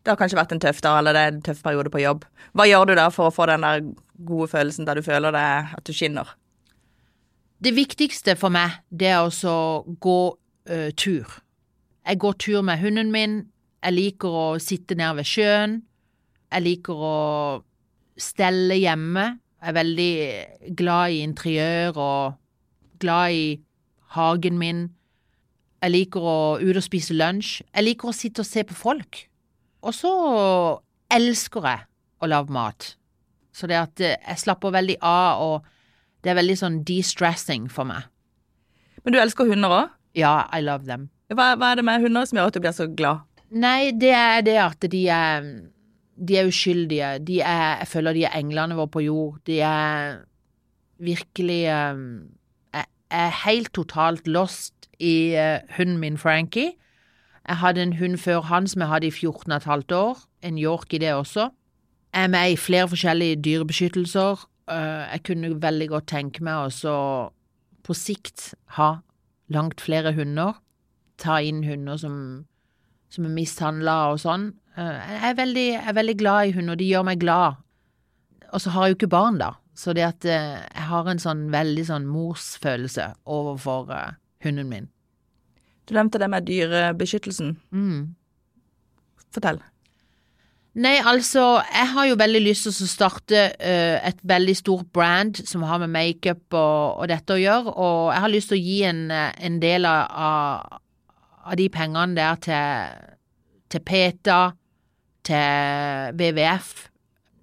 det 0.00 0.08
har 0.08 0.16
kanskje 0.16 0.38
vært 0.38 0.52
en 0.54 0.60
tøff 0.62 0.78
dag, 0.80 0.98
eller 1.02 1.12
det 1.12 1.20
er 1.20 1.32
en 1.34 1.42
tøff 1.44 1.58
periode 1.62 1.90
på 1.92 2.00
jobb, 2.00 2.22
hva 2.56 2.64
gjør 2.64 2.86
du 2.88 2.94
da 2.96 3.10
for 3.12 3.28
å 3.28 3.34
få 3.34 3.44
den 3.50 3.60
der 3.60 3.82
gode 4.24 4.46
følelsen 4.48 4.86
der 4.88 4.96
du 4.96 5.02
føler 5.04 5.34
det, 5.36 5.42
at 5.76 5.84
du 5.84 5.92
skinner? 5.92 6.30
Det 7.60 7.74
viktigste 7.76 8.38
for 8.40 8.48
meg, 8.48 8.78
det 8.88 9.10
er 9.12 9.20
å 9.20 9.84
gå 10.00 10.16
ø, 10.70 10.78
tur. 10.96 11.28
Jeg 12.10 12.18
går 12.18 12.32
tur 12.42 12.62
med 12.66 12.80
hunden 12.82 13.12
min, 13.14 13.34
jeg 13.84 13.94
liker 13.94 14.32
å 14.34 14.46
sitte 14.58 14.96
nede 14.98 15.20
ved 15.20 15.28
sjøen, 15.30 15.76
jeg 16.50 16.64
liker 16.64 17.02
å 17.06 17.18
stelle 18.18 18.74
hjemme, 18.80 19.26
jeg 19.60 19.70
er 19.70 19.76
veldig 19.76 20.14
glad 20.80 21.14
i 21.14 21.20
interiør 21.22 22.00
og 22.02 22.32
glad 22.98 23.36
i 23.36 23.44
hagen 24.16 24.58
min, 24.58 24.80
jeg 25.78 25.94
liker 25.94 26.26
å 26.32 26.40
ut 26.58 26.80
og 26.80 26.82
spise 26.82 27.14
lunsj, 27.14 27.60
jeg 27.62 27.86
liker 27.86 28.10
å 28.10 28.16
sitte 28.16 28.42
og 28.42 28.50
se 28.50 28.66
på 28.66 28.74
folk. 28.74 29.20
Og 29.86 29.94
så 29.94 30.10
elsker 31.14 31.70
jeg 31.70 31.86
å 32.18 32.32
lage 32.32 32.58
mat. 32.58 32.90
Så 33.54 33.70
det 33.70 33.78
at 33.78 34.02
eh, 34.02 34.18
jeg 34.18 34.42
slapper 34.48 34.74
veldig 34.74 34.98
av, 34.98 35.46
og 35.46 36.26
det 36.26 36.34
er 36.34 36.40
veldig 36.42 36.58
sånn 36.58 36.82
de-stressing 36.90 37.70
for 37.70 37.86
meg. 37.86 38.10
Men 39.06 39.14
du 39.14 39.22
elsker 39.22 39.46
hunder 39.46 39.78
òg? 39.78 39.96
Ja, 40.18 40.50
I 40.50 40.66
love 40.66 40.90
them. 40.90 41.06
Hva, 41.30 41.54
hva 41.54 41.72
er 41.72 41.78
det 41.78 41.84
med 41.86 42.02
hunder 42.02 42.26
som 42.26 42.38
gjør 42.40 42.50
at 42.50 42.56
du 42.56 42.62
blir 42.64 42.74
så 42.74 42.88
glad? 42.90 43.26
Nei, 43.50 43.90
det 43.94 44.10
er 44.14 44.40
det 44.46 44.56
at 44.62 44.90
de 44.90 45.04
er 45.10 45.46
De 46.20 46.36
er 46.36 46.46
uskyldige. 46.50 47.18
De 47.24 47.40
er 47.40 47.78
Jeg 47.80 47.88
føler 47.88 48.12
de 48.12 48.24
er 48.24 48.36
englene 48.38 48.76
våre 48.76 48.90
på 48.92 49.00
jord. 49.06 49.38
De 49.46 49.60
er 49.60 50.20
virkelig 50.98 51.62
Jeg 51.64 51.96
jeg 53.10 53.26
er 53.26 53.38
helt 53.44 53.72
totalt 53.74 54.28
lost 54.28 54.86
i 55.02 55.34
uh, 55.34 55.58
hunden 55.76 55.98
min 55.98 56.18
Frankie. 56.18 56.72
Jeg 57.48 57.56
hadde 57.56 57.82
en 57.82 57.96
hund 57.98 58.18
før 58.22 58.40
han 58.46 58.68
som 58.70 58.84
jeg 58.84 58.88
hadde 58.88 59.06
i 59.06 59.10
14 59.10 59.60
15 59.60 59.96
år, 59.96 60.18
en 60.42 60.58
York 60.58 60.94
i 60.94 60.98
det 60.98 61.14
også. 61.14 61.48
Jeg 62.14 62.22
er 62.24 62.28
med 62.28 62.52
i 62.52 62.56
flere 62.56 62.88
forskjellige 62.88 63.42
dyrebeskyttelser. 63.42 64.46
Eh, 64.70 65.12
Jeg 65.12 65.22
kunne 65.24 65.62
veldig 65.62 65.88
godt 65.88 66.06
tenke 66.06 66.44
meg 66.44 66.54
også 66.54 67.30
på 67.82 67.94
sikt 67.94 68.54
ha 68.76 68.96
langt 69.48 69.80
flere 69.80 70.12
hunder. 70.12 70.52
Ta 71.20 71.40
inn 71.44 71.64
hunder 71.66 71.98
som, 72.00 72.14
som 73.12 73.26
er 73.28 73.34
mishandla 73.34 73.96
og 74.12 74.22
sånn. 74.22 74.50
Eh, 74.76 75.00
Jeg 75.16 75.24
er, 75.30 75.34
veldig, 75.40 75.66
jeg 75.76 75.88
er 75.92 75.98
veldig 75.98 76.16
glad 76.20 76.46
i 76.48 76.54
hunder, 76.56 76.78
de 76.80 76.88
gjør 76.88 77.08
meg 77.10 77.20
glad. 77.22 77.60
Og 78.50 78.62
så 78.64 78.72
har 78.74 78.86
jeg 78.86 78.94
jo 78.94 79.00
ikke 79.00 79.14
barn, 79.14 79.38
da, 79.38 79.52
så 79.78 79.92
det 79.94 80.06
at 80.06 80.24
eh, 80.26 80.62
jeg 80.64 80.86
har 80.90 81.10
en 81.10 81.22
sånn 81.22 81.48
veldig 81.52 81.84
sånn 81.86 82.08
morsfølelse 82.10 83.12
overfor 83.30 83.92
eh, 83.94 84.16
hunden 84.46 84.70
min. 84.72 84.88
Du 85.86 85.94
nevnte 85.96 86.20
det 86.22 86.30
med 86.30 86.46
dyrebeskyttelsen. 86.46 87.56
Mm. 87.74 88.14
Fortell. 89.34 89.60
Nei, 90.80 91.00
altså, 91.02 91.58
jeg 91.66 91.88
har 91.90 92.06
jo 92.06 92.18
veldig 92.18 92.40
lyst 92.44 92.68
til 92.68 92.70
å 92.70 92.86
starte 92.86 93.40
uh, 93.58 93.96
et 94.06 94.20
veldig 94.22 94.54
stort 94.54 94.86
brand 94.94 95.40
som 95.42 95.64
har 95.66 95.80
med 95.82 95.90
makeup 95.90 96.54
og, 96.54 97.00
og 97.02 97.08
dette 97.10 97.34
å 97.34 97.40
gjøre, 97.40 97.74
og 97.74 98.12
jeg 98.14 98.22
har 98.22 98.30
lyst 98.30 98.52
til 98.52 98.60
å 98.60 98.62
gi 98.68 98.76
en, 98.86 99.00
en 99.10 99.56
del 99.62 99.88
av, 99.90 100.78
av, 101.44 101.56
de 101.56 101.68
pengene 101.72 102.16
der 102.16 102.38
til, 102.44 103.10
til 103.70 103.84
PETA, 103.86 104.40
til 105.24 106.16
WWF. 106.16 106.72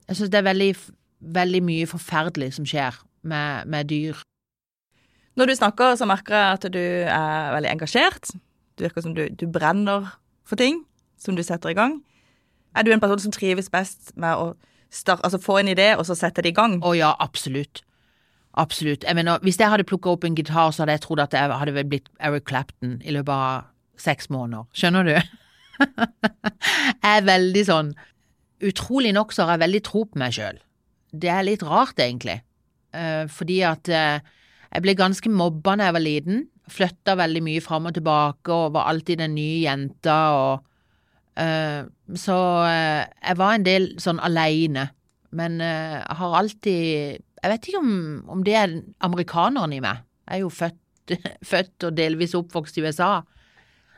Jeg 0.08 0.16
synes 0.16 0.32
det 0.32 0.40
er 0.40 0.50
veldig, 0.50 0.72
veldig 1.38 1.64
mye 1.64 1.88
forferdelig 1.88 2.54
som 2.58 2.66
skjer 2.66 2.98
med, 3.28 3.66
med 3.66 3.90
dyr. 3.92 4.22
Når 5.38 5.46
du 5.46 5.56
snakker, 5.56 5.96
så 5.96 6.08
merker 6.10 6.36
jeg 6.36 6.54
at 6.54 6.70
du 6.74 6.80
er 6.82 7.52
veldig 7.54 7.72
engasjert. 7.72 8.32
Det 8.78 8.88
virker 8.88 9.06
som 9.06 9.16
du, 9.16 9.28
du 9.30 9.46
brenner 9.52 10.14
for 10.48 10.58
ting 10.58 10.82
som 11.22 11.36
du 11.36 11.44
setter 11.44 11.70
i 11.70 11.78
gang. 11.78 12.00
Er 12.78 12.86
du 12.86 12.92
en 12.94 13.02
person 13.02 13.20
som 13.20 13.34
trives 13.34 13.70
best 13.74 14.14
med 14.16 14.38
å 14.38 14.52
start, 14.94 15.22
altså 15.26 15.42
få 15.42 15.60
en 15.62 15.72
idé, 15.74 15.92
og 15.98 16.06
så 16.06 16.16
sette 16.18 16.42
det 16.46 16.54
i 16.54 16.58
gang? 16.58 16.78
Å 16.86 16.94
ja, 16.98 17.14
absolutt. 17.20 17.82
Absolutt. 18.58 19.06
Jeg 19.06 19.18
mener, 19.18 19.42
hvis 19.46 19.60
jeg 19.60 19.70
hadde 19.70 19.86
plukka 19.86 20.14
opp 20.14 20.26
en 20.26 20.38
gitar, 20.38 20.72
så 20.74 20.84
hadde 20.84 20.98
jeg 20.98 21.06
trodd 21.06 21.22
at 21.22 21.34
jeg 21.34 21.58
hadde 21.62 21.84
blitt 21.90 22.10
Eric 22.20 22.48
Clapton 22.50 22.98
i 23.06 23.14
løpet 23.14 23.34
av 23.34 23.68
seks 24.02 24.32
måneder. 24.34 24.68
Skjønner 24.78 25.08
du? 25.08 25.16
jeg 27.04 27.12
er 27.14 27.26
veldig 27.28 27.64
sånn 27.68 27.92
Utrolig 28.66 29.12
nok 29.14 29.36
så 29.36 29.46
har 29.46 29.58
jeg 29.58 29.68
veldig 29.68 29.82
tro 29.86 30.00
på 30.10 30.18
meg 30.18 30.34
sjøl. 30.34 30.56
Det 31.14 31.30
er 31.30 31.44
litt 31.46 31.62
rart, 31.62 32.00
egentlig. 32.02 32.40
Eh, 32.96 33.26
fordi 33.30 33.60
at 33.68 33.90
eh, 33.92 34.24
jeg 34.72 34.84
ble 34.84 34.96
ganske 34.98 35.32
mobba 35.32 35.76
da 35.78 35.90
jeg 35.90 35.98
var 35.98 36.04
liten. 36.04 36.40
Flytta 36.72 37.16
veldig 37.20 37.44
mye 37.46 37.64
fram 37.64 37.88
og 37.90 37.96
tilbake 37.96 38.54
og 38.54 38.74
var 38.76 38.90
alltid 38.92 39.22
den 39.22 39.36
nye 39.38 39.62
jenta 39.64 40.18
og 40.36 40.66
eh, 41.40 41.86
Så 42.18 42.38
jeg 42.66 43.38
var 43.40 43.54
en 43.56 43.68
del 43.68 43.92
sånn 44.02 44.20
aleine. 44.20 44.90
Men 45.38 45.60
jeg 45.62 46.18
har 46.18 46.36
alltid 46.40 47.22
Jeg 47.22 47.52
vet 47.52 47.68
ikke 47.68 47.80
om, 47.84 47.96
om 48.32 48.44
det 48.44 48.56
er 48.58 48.78
amerikaneren 49.06 49.76
i 49.76 49.82
meg. 49.84 50.02
Jeg 50.26 50.40
er 50.40 50.42
jo 50.42 50.50
født, 50.50 51.14
født 51.52 51.88
og 51.88 51.98
delvis 51.98 52.36
oppvokst 52.36 52.80
i 52.80 52.88
USA. 52.88 53.22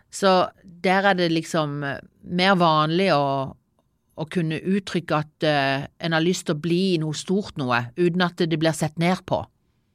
Så 0.09 0.49
der 0.63 1.05
er 1.11 1.17
det 1.17 1.29
liksom 1.31 1.83
eh, 1.85 2.01
mer 2.29 2.55
vanlig 2.59 3.11
å, 3.13 3.53
å 4.19 4.25
kunne 4.33 4.57
uttrykke 4.57 5.21
at 5.21 5.45
uh, 5.47 5.85
en 6.01 6.15
har 6.15 6.23
lyst 6.25 6.47
til 6.47 6.57
å 6.57 6.61
bli 6.61 6.97
noe 7.01 7.15
stort 7.15 7.59
noe, 7.61 7.85
uten 7.95 8.25
at 8.25 8.41
det 8.41 8.59
blir 8.59 8.75
sett 8.75 8.97
ned 8.99 9.21
på. 9.29 9.43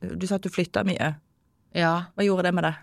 Du 0.01 0.27
sa 0.27 0.39
at 0.39 0.47
du 0.47 0.53
flytta 0.53 0.85
mye. 0.87 1.15
Ja. 1.75 1.95
Hva 2.15 2.27
gjorde 2.27 2.47
det 2.47 2.55
med 2.57 2.69
deg? 2.69 2.83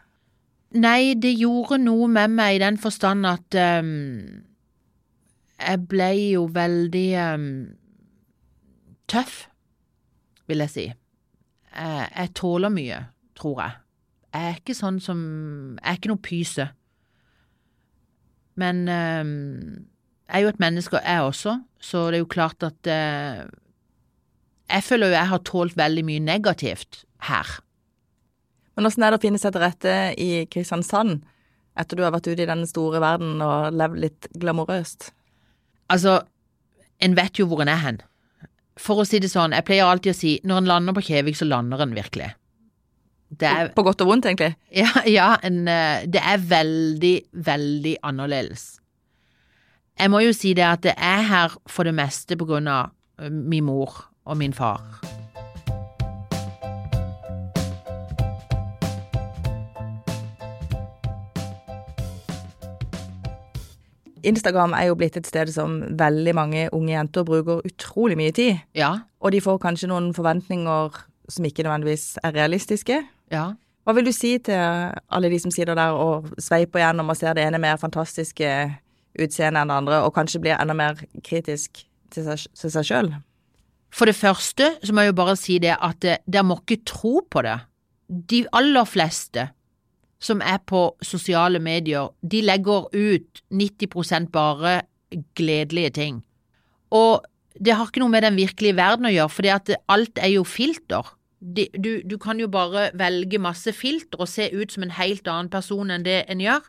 Nei, 0.82 1.14
det 1.20 1.34
gjorde 1.36 1.82
noe 1.82 2.08
med 2.12 2.32
meg 2.38 2.56
i 2.56 2.64
den 2.64 2.78
forstand 2.80 3.28
at 3.28 3.58
um, 3.84 4.44
jeg 5.60 5.84
ble 5.92 6.10
jo 6.32 6.46
veldig 6.52 7.08
um, 7.20 7.48
tøff, 9.12 9.46
vil 10.48 10.64
jeg 10.64 10.74
si. 10.74 10.86
Jeg, 11.72 12.06
jeg 12.16 12.34
tåler 12.40 12.72
mye, 12.72 13.02
tror 13.40 13.64
jeg. 13.64 13.78
Jeg 14.32 14.48
er 14.48 14.60
ikke 14.62 14.76
sånn 14.78 15.02
som 15.04 15.20
Jeg 15.76 15.90
er 15.92 15.98
ikke 16.00 16.12
noe 16.14 16.24
pyse. 16.24 16.68
Men 18.60 18.84
eh, 18.92 19.32
jeg 20.32 20.40
er 20.40 20.46
jo 20.46 20.52
et 20.54 20.64
menneske, 20.64 21.02
jeg 21.04 21.28
også, 21.28 21.58
så 21.82 22.06
det 22.10 22.20
er 22.20 22.24
jo 22.24 22.32
klart 22.32 22.64
at 22.64 22.88
eh, 22.88 23.44
Jeg 24.72 24.84
føler 24.88 25.12
jo 25.12 25.18
jeg 25.18 25.28
har 25.28 25.42
tålt 25.44 25.78
veldig 25.78 26.04
mye 26.08 26.24
negativt 26.24 27.04
her. 27.28 27.60
Men 28.76 28.88
åssen 28.88 29.04
er 29.04 29.12
det 29.12 29.20
å 29.20 29.24
finne 29.26 29.42
seg 29.42 29.52
til 29.52 29.64
rette 29.66 29.96
i 30.16 30.46
Kristiansand 30.48 31.26
etter 31.80 31.98
du 31.98 32.04
har 32.04 32.14
vært 32.16 32.30
ute 32.32 32.44
i 32.44 32.48
den 32.48 32.64
store 32.68 33.02
verden 33.04 33.42
og 33.44 33.76
levd 33.76 34.00
litt 34.00 34.30
glamorøst? 34.40 35.12
Altså, 35.92 36.22
en 37.04 37.18
vet 37.18 37.40
jo 37.40 37.48
hvor 37.52 37.64
en 37.64 37.72
er 37.72 37.84
hen. 37.84 38.00
For 38.80 39.02
å 39.02 39.08
si 39.08 39.20
det 39.20 39.32
sånn, 39.32 39.56
jeg 39.56 39.68
pleier 39.68 39.90
alltid 39.90 40.14
å 40.14 40.18
si 40.18 40.38
når 40.48 40.62
en 40.62 40.72
lander 40.72 40.96
på 40.96 41.04
Kjevik, 41.10 41.36
så 41.36 41.48
lander 41.50 41.84
en 41.84 41.96
virkelig. 41.96 42.32
Det 43.40 43.48
er, 43.48 43.70
På 43.76 43.84
godt 43.84 44.02
og 44.02 44.08
vondt, 44.08 44.26
egentlig. 44.26 44.56
ja, 44.76 44.90
ja 45.08 45.36
en, 45.44 45.68
eh, 45.68 46.04
det 46.04 46.20
er 46.20 46.38
veldig, 46.38 47.22
veldig 47.32 47.96
annerledes. 48.04 48.80
Jeg 50.00 50.12
må 50.12 50.20
jo 50.20 50.34
si 50.34 50.54
det 50.58 50.66
at 50.68 50.84
det 50.84 50.94
er 50.98 51.22
her 51.30 51.56
for 51.70 51.88
det 51.88 51.96
meste 51.96 52.36
på 52.38 52.48
grunn 52.50 52.68
av 52.68 52.92
eh, 53.22 53.30
min 53.32 53.64
mor 53.64 54.08
og 54.26 54.38
min 54.38 54.54
far. 54.54 54.84
Instagram 64.24 64.76
er 64.78 64.92
jo 64.92 64.98
blitt 65.00 65.16
et 65.18 65.26
sted 65.26 65.50
som 65.50 65.80
veldig 65.98 66.34
mange 66.38 66.68
unge 66.76 66.94
jenter 66.94 67.26
bruker 67.26 67.64
utrolig 67.66 68.18
mye 68.20 68.34
tid. 68.36 68.60
Ja, 68.78 69.00
Og 69.20 69.32
de 69.32 69.42
får 69.42 69.58
kanskje 69.62 69.90
noen 69.90 70.14
forventninger 70.14 71.00
som 71.30 71.46
ikke 71.46 71.64
nødvendigvis 71.64 72.20
er 72.24 72.36
realistiske. 72.36 73.02
Ja. 73.32 73.52
Hva 73.82 73.96
vil 73.98 74.06
du 74.06 74.14
si 74.14 74.36
til 74.46 74.60
alle 75.10 75.32
de 75.32 75.40
som 75.42 75.54
sitter 75.54 75.78
der 75.78 75.96
og 75.98 76.30
sveiper 76.42 76.84
gjennom 76.84 77.10
og 77.10 77.18
ser 77.18 77.34
det 77.34 77.48
ene 77.48 77.62
mer 77.62 77.80
fantastiske 77.82 78.50
utseendet 79.18 79.64
enn 79.64 79.72
det 79.72 79.78
andre, 79.80 80.02
og 80.06 80.14
kanskje 80.16 80.42
blir 80.44 80.58
enda 80.58 80.76
mer 80.78 81.00
kritisk 81.26 81.84
til 82.14 82.28
seg, 82.28 82.84
sjøl? 82.86 83.10
For 83.92 84.08
det 84.08 84.16
første 84.16 84.70
så 84.80 84.94
må 84.94 85.04
jeg 85.04 85.12
jo 85.12 85.18
bare 85.20 85.40
si 85.40 85.58
det 85.64 85.74
at 85.76 86.06
eh, 86.08 86.22
dere 86.30 86.48
må 86.48 86.62
ikke 86.62 86.84
tro 86.88 87.20
på 87.28 87.44
det. 87.44 87.58
De 88.08 88.46
aller 88.56 88.88
fleste 88.88 89.50
som 90.22 90.44
er 90.46 90.62
på 90.70 90.84
sosiale 91.02 91.60
medier, 91.60 92.12
de 92.22 92.44
legger 92.46 92.86
ut 92.94 93.42
90% 93.50 94.30
bare 94.32 94.82
gledelige 95.36 95.96
ting. 95.98 96.22
Og 96.94 97.26
det 97.58 97.74
har 97.76 97.90
ikke 97.90 98.04
noe 98.04 98.14
med 98.14 98.24
den 98.24 98.38
virkelige 98.38 98.78
verden 98.78 99.10
å 99.10 99.14
gjøre, 99.14 99.56
at 99.58 99.74
alt 99.92 100.22
er 100.22 100.36
jo 100.36 100.46
filter. 100.48 101.10
De, 101.42 101.66
du, 101.74 102.04
du 102.06 102.18
kan 102.22 102.40
jo 102.40 102.48
bare 102.54 102.92
velge 102.98 103.40
masse 103.42 103.74
filter 103.74 104.22
og 104.22 104.30
se 104.30 104.52
ut 104.54 104.72
som 104.72 104.86
en 104.86 104.94
helt 104.94 105.26
annen 105.28 105.50
person 105.50 105.90
enn 105.90 106.06
det 106.06 106.24
en 106.30 106.44
gjør. 106.44 106.62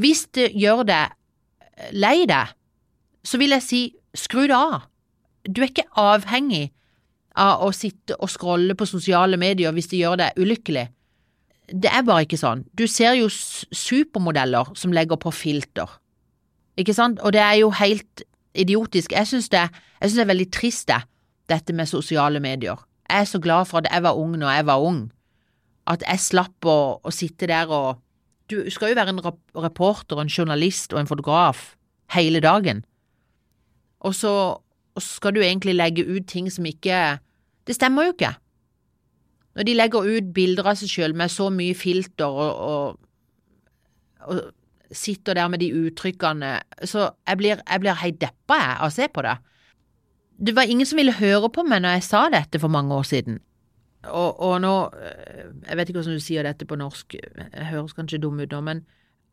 Hvis 0.00 0.26
det 0.36 0.50
gjør 0.56 0.84
deg 0.88 1.92
lei 1.92 2.24
deg, 2.28 2.54
så 3.26 3.40
vil 3.40 3.52
jeg 3.56 3.64
si 3.64 3.82
skru 4.16 4.46
det 4.48 4.56
av. 4.56 4.86
Du 5.44 5.60
er 5.60 5.70
ikke 5.70 5.88
avhengig 6.00 6.70
av 7.36 7.66
å 7.66 7.72
sitte 7.76 8.16
og 8.16 8.32
scrolle 8.32 8.74
på 8.78 8.88
sosiale 8.88 9.36
medier 9.36 9.74
hvis 9.76 9.90
det 9.92 10.00
gjør 10.00 10.22
deg 10.22 10.40
ulykkelig. 10.40 10.86
Det 11.66 11.90
er 11.90 12.06
bare 12.06 12.24
ikke 12.24 12.40
sånn. 12.40 12.64
Du 12.72 12.86
ser 12.88 13.18
jo 13.18 13.28
supermodeller 13.28 14.72
som 14.78 14.94
legger 14.94 15.20
på 15.20 15.34
filter, 15.34 15.90
ikke 16.76 16.94
sant, 16.96 17.20
og 17.24 17.32
det 17.32 17.40
er 17.40 17.56
jo 17.62 17.70
helt 17.72 18.22
idiotisk. 18.56 19.14
Jeg 19.16 19.28
syns 19.30 19.48
det, 19.52 19.64
det 20.02 20.20
er 20.20 20.28
veldig 20.28 20.48
trist, 20.52 20.88
det, 20.90 21.00
dette 21.48 21.72
med 21.76 21.88
sosiale 21.88 22.40
medier. 22.40 22.76
Jeg 23.06 23.20
er 23.20 23.28
så 23.30 23.38
glad 23.42 23.68
for 23.70 23.78
at 23.78 23.88
jeg 23.92 24.02
var 24.02 24.18
ung 24.18 24.34
når 24.38 24.50
jeg 24.50 24.66
var 24.66 24.82
ung, 24.82 25.00
at 25.86 26.02
jeg 26.02 26.20
slapp 26.20 26.66
å, 26.66 26.98
å 27.02 27.14
sitte 27.14 27.48
der 27.50 27.70
og 27.70 28.02
Du 28.46 28.70
skal 28.70 28.92
jo 28.92 28.94
være 28.94 29.10
en 29.10 29.22
reporter, 29.58 30.20
en 30.22 30.30
journalist 30.30 30.92
og 30.94 31.00
en 31.00 31.08
fotograf 31.10 31.74
hele 32.14 32.38
dagen, 32.40 32.84
og 34.00 34.14
så, 34.14 34.32
skal 35.02 35.34
du 35.34 35.40
egentlig 35.42 35.74
legge 35.74 36.06
ut 36.06 36.28
ting 36.30 36.46
som 36.50 36.64
ikke 36.64 37.18
Det 37.66 37.74
stemmer 37.74 38.06
jo 38.06 38.12
ikke. 38.14 38.30
Når 39.56 39.62
de 39.66 39.74
legger 39.74 40.06
ut 40.06 40.28
bilder 40.32 40.68
av 40.70 40.78
seg 40.78 40.88
selv 40.88 41.16
med 41.18 41.32
så 41.32 41.48
mye 41.50 41.74
filter 41.74 42.24
og, 42.30 42.60
og, 42.70 42.98
og 44.30 44.40
sitter 44.92 45.34
der 45.34 45.48
med 45.48 45.58
de 45.58 45.72
uttrykkene, 45.74 46.52
så 46.84 47.10
jeg 47.26 47.36
blir, 47.40 47.62
jeg 47.70 47.82
blir 47.82 47.98
helt 47.98 48.20
deppa 48.20 48.58
av 48.76 48.86
å 48.86 48.94
se 48.94 49.08
på 49.10 49.24
det. 49.26 49.34
Det 50.38 50.56
var 50.56 50.62
ingen 50.62 50.86
som 50.86 50.98
ville 51.00 51.16
høre 51.16 51.48
på 51.48 51.64
meg 51.64 51.82
når 51.82 51.96
jeg 51.96 52.08
sa 52.10 52.26
dette 52.32 52.60
for 52.60 52.72
mange 52.72 52.94
år 52.94 53.06
siden. 53.08 53.38
Og, 54.06 54.40
og 54.40 54.60
nå, 54.60 54.74
øh, 54.94 55.46
jeg 55.68 55.76
vet 55.76 55.88
ikke 55.88 55.98
hvordan 55.98 56.18
du 56.18 56.22
sier 56.22 56.46
dette 56.46 56.66
på 56.68 56.76
norsk, 56.78 57.14
jeg 57.14 57.66
høres 57.70 57.96
kanskje 57.96 58.20
dum 58.22 58.38
ut 58.40 58.52
nå, 58.52 58.60
men 58.60 58.84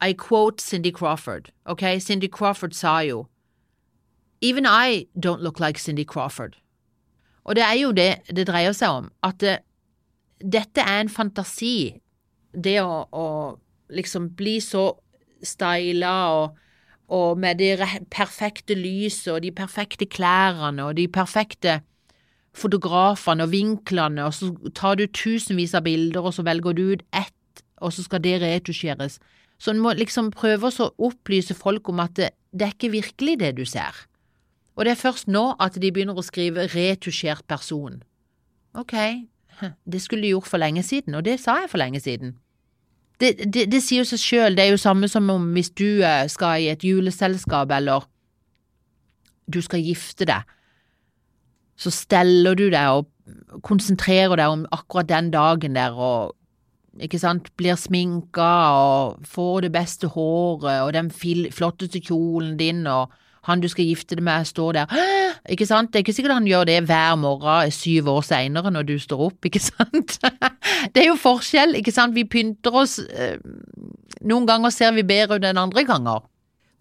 I 0.01 0.15
quote 0.17 0.63
Cindy 0.63 0.91
Crawford, 0.91 1.51
ok? 1.65 1.83
Cindy 1.99 2.27
Crawford 2.27 2.73
sa 2.73 2.99
jo 2.99 3.27
Even 4.41 4.65
I 4.65 5.07
don't 5.15 5.43
look 5.43 5.59
like 5.59 5.79
Cindy 5.79 6.03
Crawford. 6.03 6.57
Og 7.43 7.55
det 7.55 7.63
er 7.63 7.77
jo 7.79 7.91
det 7.91 8.15
det 8.35 8.47
dreier 8.47 8.71
seg 8.75 8.89
om, 8.89 9.11
at 9.23 9.39
det, 9.39 9.57
dette 10.39 10.81
er 10.81 11.03
en 11.03 11.11
fantasi, 11.11 12.01
det 12.51 12.81
å, 12.81 13.05
å 13.11 13.27
liksom 13.89 14.33
bli 14.35 14.57
så 14.63 14.89
styla 15.43 16.13
og, 16.35 16.59
og 17.11 17.39
med 17.39 17.59
det 17.59 17.79
perfekte 18.11 18.75
lyset 18.77 19.33
og 19.33 19.41
de 19.43 19.51
perfekte 19.51 20.05
klærne 20.05 20.85
og 20.85 20.95
de 20.97 21.07
perfekte 21.07 21.81
fotografene 22.53 23.43
og 23.43 23.51
vinklene, 23.51 24.25
og 24.27 24.33
så 24.33 24.51
tar 24.77 24.99
du 24.99 25.07
tusenvis 25.09 25.73
av 25.73 25.85
bilder, 25.87 26.21
og 26.21 26.35
så 26.37 26.45
velger 26.45 26.77
du 26.77 26.83
ut 26.93 27.05
ett, 27.15 27.63
og 27.81 27.93
så 27.93 28.05
skal 28.05 28.21
det 28.23 28.39
retusjeres. 28.43 29.19
Så 29.57 29.73
en 29.73 29.81
må 29.81 29.93
liksom 29.97 30.31
prøve 30.33 30.69
å 30.69 30.89
opplyse 31.07 31.55
folk 31.57 31.89
om 31.89 32.01
at 32.03 32.15
det, 32.19 32.29
det 32.53 32.67
er 32.67 32.75
ikke 32.75 32.93
virkelig 32.93 33.39
det 33.41 33.53
du 33.57 33.65
ser. 33.65 34.05
Og 34.75 34.85
det 34.85 34.93
er 34.93 35.01
først 35.01 35.29
nå 35.29 35.53
at 35.61 35.77
de 35.81 35.91
begynner 35.93 36.17
å 36.17 36.25
skrive 36.25 36.67
retusjert 36.73 37.45
person. 37.49 38.01
Ok, 38.77 38.93
det 39.91 40.01
skulle 40.01 40.25
de 40.25 40.33
gjort 40.33 40.49
for 40.49 40.61
lenge 40.61 40.83
siden, 40.85 41.17
og 41.17 41.25
det 41.25 41.39
sa 41.41 41.61
jeg 41.63 41.73
for 41.73 41.81
lenge 41.81 42.01
siden. 42.03 42.37
Det, 43.23 43.37
det, 43.47 43.69
det 43.71 43.79
sier 43.79 44.03
jo 44.03 44.09
seg 44.09 44.19
sjøl, 44.19 44.57
det 44.57 44.65
er 44.65 44.73
jo 44.73 44.81
samme 44.81 45.07
som 45.07 45.29
om 45.31 45.45
hvis 45.55 45.71
du 45.79 46.03
eh, 46.03 46.25
skal 46.31 46.59
i 46.59 46.71
et 46.73 46.83
juleselskap 46.83 47.71
eller 47.71 48.03
du 49.47 49.61
skal 49.63 49.83
gifte 49.83 50.27
deg, 50.27 50.43
så 51.79 51.91
steller 51.93 52.57
du 52.59 52.67
deg 52.73 52.99
og 52.99 53.61
konsentrerer 53.63 54.35
deg 54.39 54.51
om 54.51 54.65
akkurat 54.75 55.09
den 55.09 55.31
dagen 55.33 55.77
der 55.77 55.95
og 55.95 56.35
ikke 57.01 57.17
sant, 57.17 57.49
blir 57.57 57.77
sminka 57.79 58.49
og 58.77 59.23
får 59.25 59.65
det 59.65 59.71
beste 59.73 60.11
håret 60.13 60.83
og 60.83 60.91
den 60.93 61.09
flotteste 61.09 62.03
kjolen 62.03 62.53
din 62.59 62.83
og 62.89 63.13
han 63.47 63.63
du 63.63 63.67
skal 63.71 63.87
gifte 63.89 64.15
deg 64.15 64.23
med 64.23 64.47
står 64.47 64.77
der, 64.77 64.93
ikke 65.53 65.67
sant, 65.67 65.91
det 65.91 65.99
er 65.99 66.05
ikke 66.05 66.15
sikkert 66.15 66.37
han 66.37 66.47
gjør 66.47 66.67
det 66.69 66.77
hver 66.87 67.15
morgen 67.19 67.71
syv 67.75 68.07
år 68.13 68.21
senere 68.27 68.71
når 68.71 68.87
du 68.87 68.95
står 69.01 69.25
opp, 69.29 69.47
ikke 69.49 69.61
sant, 69.63 70.17
det 70.93 71.03
er 71.03 71.09
jo 71.09 71.17
forskjell, 71.19 71.75
ikke 71.79 71.93
sant, 71.95 72.15
vi 72.15 72.23
pynter 72.29 72.75
oss, 72.83 72.97
eh, 73.03 73.35
noen 74.23 74.47
ganger 74.49 74.71
ser 74.73 74.95
vi 74.95 75.03
bedre 75.07 75.39
ut 75.39 75.47
enn 75.49 75.59
andre 75.59 75.83
ganger. 75.87 76.23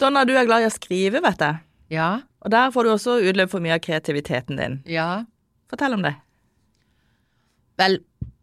Donna, 0.01 0.25
du 0.27 0.35
er 0.35 0.47
glad 0.49 0.65
i 0.65 0.71
å 0.71 0.75
skrive, 0.75 1.23
vet 1.23 1.43
jeg. 1.43 1.63
Ja, 1.93 2.23
Og 2.43 2.51
der 2.51 2.71
får 2.75 2.87
du 2.87 2.91
også 2.95 3.19
utløp 3.23 3.51
for 3.53 3.63
mye 3.63 3.77
av 3.77 3.83
kreativiteten 3.85 4.57
din. 4.59 4.81
ja. 4.89 5.25
Fortell 5.73 5.95
om 5.97 6.03
det. 6.05 6.11
Vel, 7.81 7.95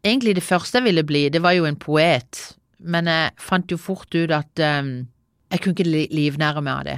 egentlig 0.01 0.31
det 0.39 0.43
første 0.43 0.79
jeg 0.79 0.87
ville 0.87 1.03
bli, 1.05 1.27
det 1.29 1.43
var 1.43 1.53
jo 1.53 1.67
en 1.69 1.77
poet, 1.77 2.39
men 2.79 3.05
jeg 3.05 3.35
fant 3.37 3.69
jo 3.69 3.77
fort 3.77 4.09
ut 4.15 4.31
at 4.33 4.63
um, 4.65 4.89
jeg 5.51 5.61
kunne 5.61 5.75
ikke 5.77 6.09
livnære 6.15 6.63
meg 6.65 6.73
av 6.73 6.87
det. 6.87 6.95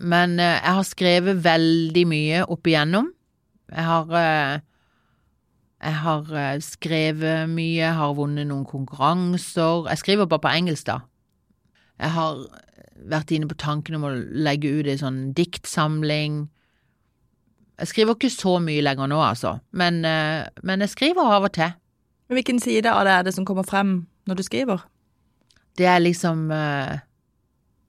Men 0.00 0.38
uh, 0.40 0.56
jeg 0.56 0.76
har 0.80 0.88
skrevet 0.88 1.44
veldig 1.44 2.04
mye 2.08 2.42
opp 2.48 2.66
igjennom. 2.66 3.12
Jeg 3.70 3.86
har 3.86 4.10
uh, 4.16 4.66
jeg 5.80 5.96
har 6.02 6.32
uh, 6.32 6.56
skrevet 6.64 7.48
mye, 7.48 7.78
jeg 7.80 7.96
har 7.96 8.16
vunnet 8.16 8.48
noen 8.48 8.66
konkurranser. 8.68 9.86
Jeg 9.92 10.02
skriver 10.02 10.28
bare 10.28 10.44
på 10.44 10.52
engelsk, 10.52 10.88
da. 10.90 10.98
Jeg 12.00 12.12
har 12.16 12.42
vært 13.08 13.32
inne 13.32 13.48
på 13.48 13.58
tanken 13.60 13.96
om 13.98 14.06
å 14.08 14.14
legge 14.16 14.72
ut 14.72 14.88
en 14.88 15.00
sånn 15.00 15.20
diktsamling. 15.36 16.42
Jeg 17.80 17.92
skriver 17.92 18.16
ikke 18.16 18.32
så 18.32 18.58
mye 18.60 18.84
lenger 18.84 19.08
nå, 19.08 19.20
altså, 19.24 19.56
men, 19.72 20.02
eh, 20.04 20.44
men 20.62 20.84
jeg 20.84 20.92
skriver 20.92 21.36
av 21.36 21.48
og 21.48 21.54
til. 21.56 21.72
Men 22.28 22.36
Hvilken 22.36 22.60
side 22.60 22.92
av 22.92 23.06
det 23.08 23.14
er 23.14 23.22
det 23.26 23.34
som 23.34 23.46
kommer 23.48 23.64
frem 23.64 23.94
når 24.28 24.40
du 24.40 24.42
skriver? 24.44 24.84
Det 25.78 25.86
er 25.88 26.02
liksom 26.02 26.50
uh, 26.52 27.00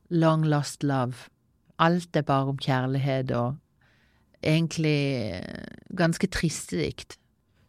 long 0.10 0.46
lost 0.48 0.84
love. 0.84 1.28
Alt 1.82 2.16
er 2.16 2.26
bare 2.28 2.54
om 2.54 2.60
kjærlighet 2.62 3.32
og 3.38 3.58
egentlig 4.42 5.00
eh, 5.38 5.66
ganske 5.98 6.28
triste 6.34 6.78
dikt. 6.80 7.18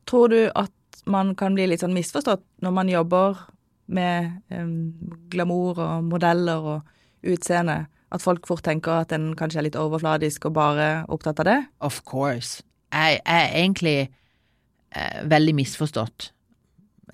Tror 0.09 0.29
du 0.33 0.41
at 0.55 0.73
man 1.09 1.35
kan 1.39 1.57
bli 1.57 1.67
litt 1.71 1.83
sånn 1.83 1.97
misforstått 1.97 2.45
når 2.65 2.75
man 2.77 2.91
jobber 2.91 3.41
med 3.93 4.43
um, 4.55 4.93
glamour 5.33 5.81
og 5.83 6.05
modeller 6.09 6.69
og 6.75 7.29
utseende? 7.29 7.87
At 8.13 8.25
folk 8.25 8.47
fort 8.49 8.65
tenker 8.67 9.03
at 9.03 9.13
en 9.17 9.33
kanskje 9.39 9.63
er 9.63 9.69
litt 9.71 9.79
overfladisk 9.81 10.51
og 10.51 10.57
bare 10.59 10.89
opptatt 11.13 11.41
av 11.41 11.49
det? 11.49 11.59
Of 11.81 12.03
course. 12.09 12.61
Jeg, 12.93 13.21
jeg 13.25 13.47
er 13.47 13.57
egentlig 13.57 13.99
eh, 14.93 15.23
veldig 15.33 15.57
misforstått. 15.57 16.29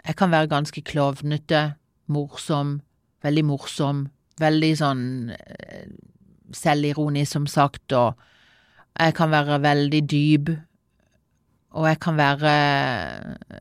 Jeg 0.06 0.16
kan 0.18 0.32
være 0.34 0.50
ganske 0.50 0.82
klovnete, 0.82 1.62
morsom, 2.10 2.78
veldig 3.22 3.44
morsom, 3.46 4.06
veldig 4.42 4.72
sånn 4.80 5.04
eh, 5.36 5.86
selvironisk, 6.54 7.32
som 7.32 7.46
sagt, 7.46 7.92
og 7.92 8.14
jeg 8.98 9.14
kan 9.14 9.30
være 9.30 9.62
veldig 9.62 10.02
dyp, 10.10 10.50
og 11.70 11.88
jeg 11.88 12.00
kan 12.00 12.16
være 12.18 12.52
eh, 12.52 13.58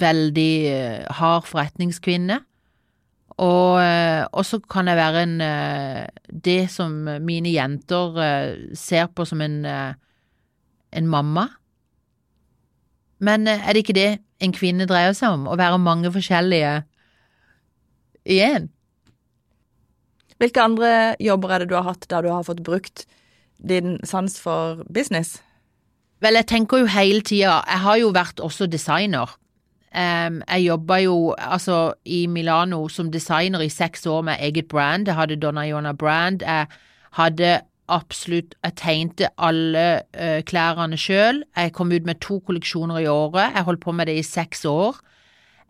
veldig 0.00 0.52
eh, 0.72 1.04
hard 1.20 1.46
forretningskvinne. 1.46 2.40
Og, 3.38 3.78
eh, 3.82 4.24
og 4.32 4.46
så 4.46 4.58
kan 4.58 4.88
jeg 4.88 4.96
være 4.98 5.22
en 5.22 5.42
Det 6.44 6.70
som 6.70 6.90
mine 7.22 7.52
jenter 7.52 8.64
ser 8.74 9.06
på 9.06 9.24
som 9.24 9.40
en, 9.40 9.64
en 10.92 11.06
mamma. 11.06 11.46
Men 13.20 13.46
er 13.46 13.72
det 13.72 13.76
ikke 13.76 13.92
det 13.92 14.18
en 14.40 14.52
kvinne 14.52 14.86
dreier 14.86 15.12
seg 15.12 15.34
om? 15.34 15.46
Å 15.46 15.56
være 15.56 15.78
mange 15.78 16.12
forskjellige 16.12 16.82
i 18.26 18.40
én? 18.42 18.68
Hvilke 20.38 20.62
andre 20.62 20.90
jobber 21.20 21.54
er 21.54 21.62
det 21.62 21.70
du 21.70 21.76
har 21.78 21.88
hatt 21.90 22.06
der 22.10 22.22
du 22.22 22.30
har 22.30 22.46
fått 22.46 22.62
brukt 22.66 23.06
din 23.58 23.98
sans 24.06 24.38
for 24.40 24.84
business? 24.86 25.40
Vel, 26.22 26.38
jeg 26.38 26.48
tenker 26.50 26.82
jo 26.82 26.90
hele 26.90 27.22
tida 27.22 27.60
Jeg 27.66 27.82
har 27.84 27.98
jo 28.00 28.10
vært 28.14 28.40
også 28.42 28.66
designer. 28.66 29.30
Um, 29.88 30.42
jeg 30.44 30.66
jobba 30.66 30.98
jo 31.00 31.16
altså 31.38 31.94
i 32.04 32.26
Milano 32.26 32.88
som 32.92 33.10
designer 33.10 33.62
i 33.64 33.70
seks 33.72 34.06
år 34.06 34.22
med 34.26 34.42
eget 34.44 34.68
brand. 34.68 35.08
Jeg 35.08 35.16
hadde 35.16 35.40
Donna 35.40 35.64
Iona 35.66 35.92
Brand. 35.92 36.42
Jeg 36.42 36.66
hadde 37.12 37.60
absolutt 37.88 38.54
Jeg 38.64 38.74
tegnte 38.76 39.30
alle 39.38 40.02
uh, 40.14 40.40
klærne 40.44 40.96
sjøl. 40.96 41.42
Jeg 41.56 41.72
kom 41.72 41.92
ut 41.92 42.04
med 42.04 42.20
to 42.20 42.40
kolleksjoner 42.40 42.98
i 42.98 43.06
året. 43.06 43.54
Jeg 43.54 43.64
holdt 43.64 43.80
på 43.80 43.92
med 43.92 44.06
det 44.06 44.18
i 44.18 44.26
seks 44.26 44.64
år. 44.64 44.98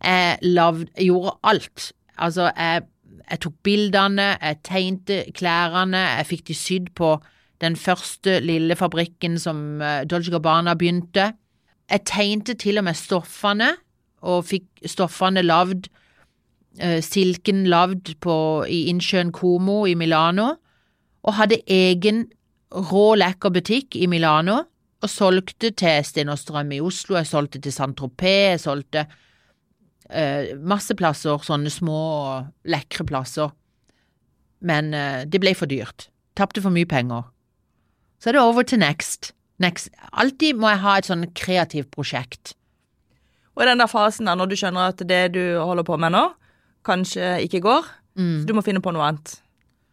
Jeg, 0.04 0.38
lavd, 0.42 0.88
gjorde 0.98 1.36
alt. 1.44 1.92
Altså, 2.18 2.50
jeg, 2.56 2.82
jeg 3.30 3.40
tok 3.44 3.56
bildene, 3.66 4.30
jeg 4.40 4.60
tegnte 4.64 5.18
klærne, 5.36 6.00
jeg 6.18 6.28
fikk 6.30 6.46
de 6.48 6.56
sydd 6.56 6.88
på 6.96 7.16
den 7.62 7.76
første 7.76 8.38
lille 8.40 8.76
fabrikken 8.78 9.38
som 9.40 9.82
eh, 9.82 10.04
Dolce 10.08 10.32
Gabbana 10.32 10.76
begynte. 10.78 11.32
Jeg 11.90 12.04
tegnte 12.06 12.54
til 12.54 12.78
og 12.78 12.86
med 12.86 12.98
stoffene, 12.98 13.72
og 14.22 14.46
fikk 14.48 14.86
stoffene 14.86 15.42
lagd, 15.42 15.90
eh, 16.78 17.00
silken 17.04 17.66
lagd 17.70 18.14
i 18.14 18.80
innsjøen 18.92 19.32
Como 19.32 19.84
i 19.86 19.94
Milano, 19.98 20.54
og 21.22 21.34
hadde 21.34 21.62
egen 21.66 22.26
rå, 22.70 23.14
lekker 23.18 23.50
butikk 23.50 23.96
i 23.96 24.06
Milano, 24.06 24.62
og 25.02 25.10
solgte 25.10 25.70
til 25.70 26.04
Sten 26.04 26.30
og 26.30 26.38
Strøm 26.38 26.72
i 26.74 26.80
Oslo, 26.82 27.16
jeg 27.18 27.30
solgte 27.30 27.60
til 27.62 27.74
Saint-Tropez, 27.74 28.54
jeg 28.56 28.60
solgte 28.60 29.06
eh, 30.10 30.54
masse 30.58 30.94
plasser, 30.98 31.38
sånne 31.44 31.70
små, 31.72 31.98
lekre 32.68 33.06
plasser. 33.08 33.50
Men 34.60 34.92
eh, 34.94 35.24
det 35.28 35.40
ble 35.42 35.54
for 35.54 35.70
dyrt. 35.70 36.08
Tapte 36.38 36.62
for 36.64 36.74
mye 36.74 36.88
penger. 36.88 37.26
Så 38.18 38.30
er 38.30 38.38
det 38.38 38.42
over 38.42 38.62
til 38.66 38.80
next. 38.82 39.32
next. 39.58 39.90
Alltid 40.12 40.58
må 40.58 40.70
jeg 40.72 40.82
ha 40.82 40.96
et 40.98 41.06
sånn 41.10 41.26
kreativt 41.38 41.90
prosjekt. 41.94 42.54
Og 43.56 43.62
i 43.64 43.68
den 43.68 43.78
der 43.82 43.90
fasen 43.90 44.26
da, 44.30 44.34
når 44.38 44.50
du 44.52 44.56
skjønner 44.58 44.92
at 44.92 45.02
det 45.06 45.32
du 45.34 45.42
holder 45.58 45.86
på 45.86 45.96
med 45.98 46.14
nå, 46.14 46.24
kanskje 46.86 47.38
ikke 47.46 47.60
går, 47.66 47.94
Mm. 48.18 48.40
så 48.42 48.46
du 48.48 48.52
må 48.56 48.64
finne 48.66 48.80
på 48.82 48.90
noe 48.90 49.04
annet. 49.06 49.36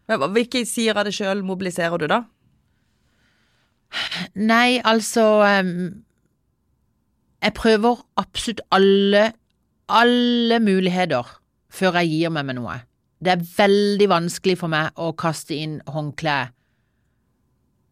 Hvilke 0.09 0.63
sider 0.65 0.97
av 0.97 1.05
deg 1.05 1.13
sjøl 1.13 1.43
mobiliserer 1.45 2.01
du 2.01 2.07
da? 2.09 2.23
Nei, 4.33 4.79
altså 4.81 5.25
um, 5.61 6.03
Jeg 7.43 7.53
prøver 7.53 8.01
absolutt 8.17 8.63
alle, 8.73 9.27
alle 9.87 10.59
muligheter 10.63 11.27
før 11.75 11.99
jeg 12.01 12.11
gir 12.13 12.33
meg 12.33 12.47
med 12.47 12.59
noe. 12.59 12.79
Det 13.21 13.33
er 13.33 13.47
veldig 13.57 14.07
vanskelig 14.11 14.57
for 14.59 14.71
meg 14.71 14.97
å 15.01 15.11
kaste 15.17 15.55
inn 15.57 15.79
håndkle. 15.89 16.35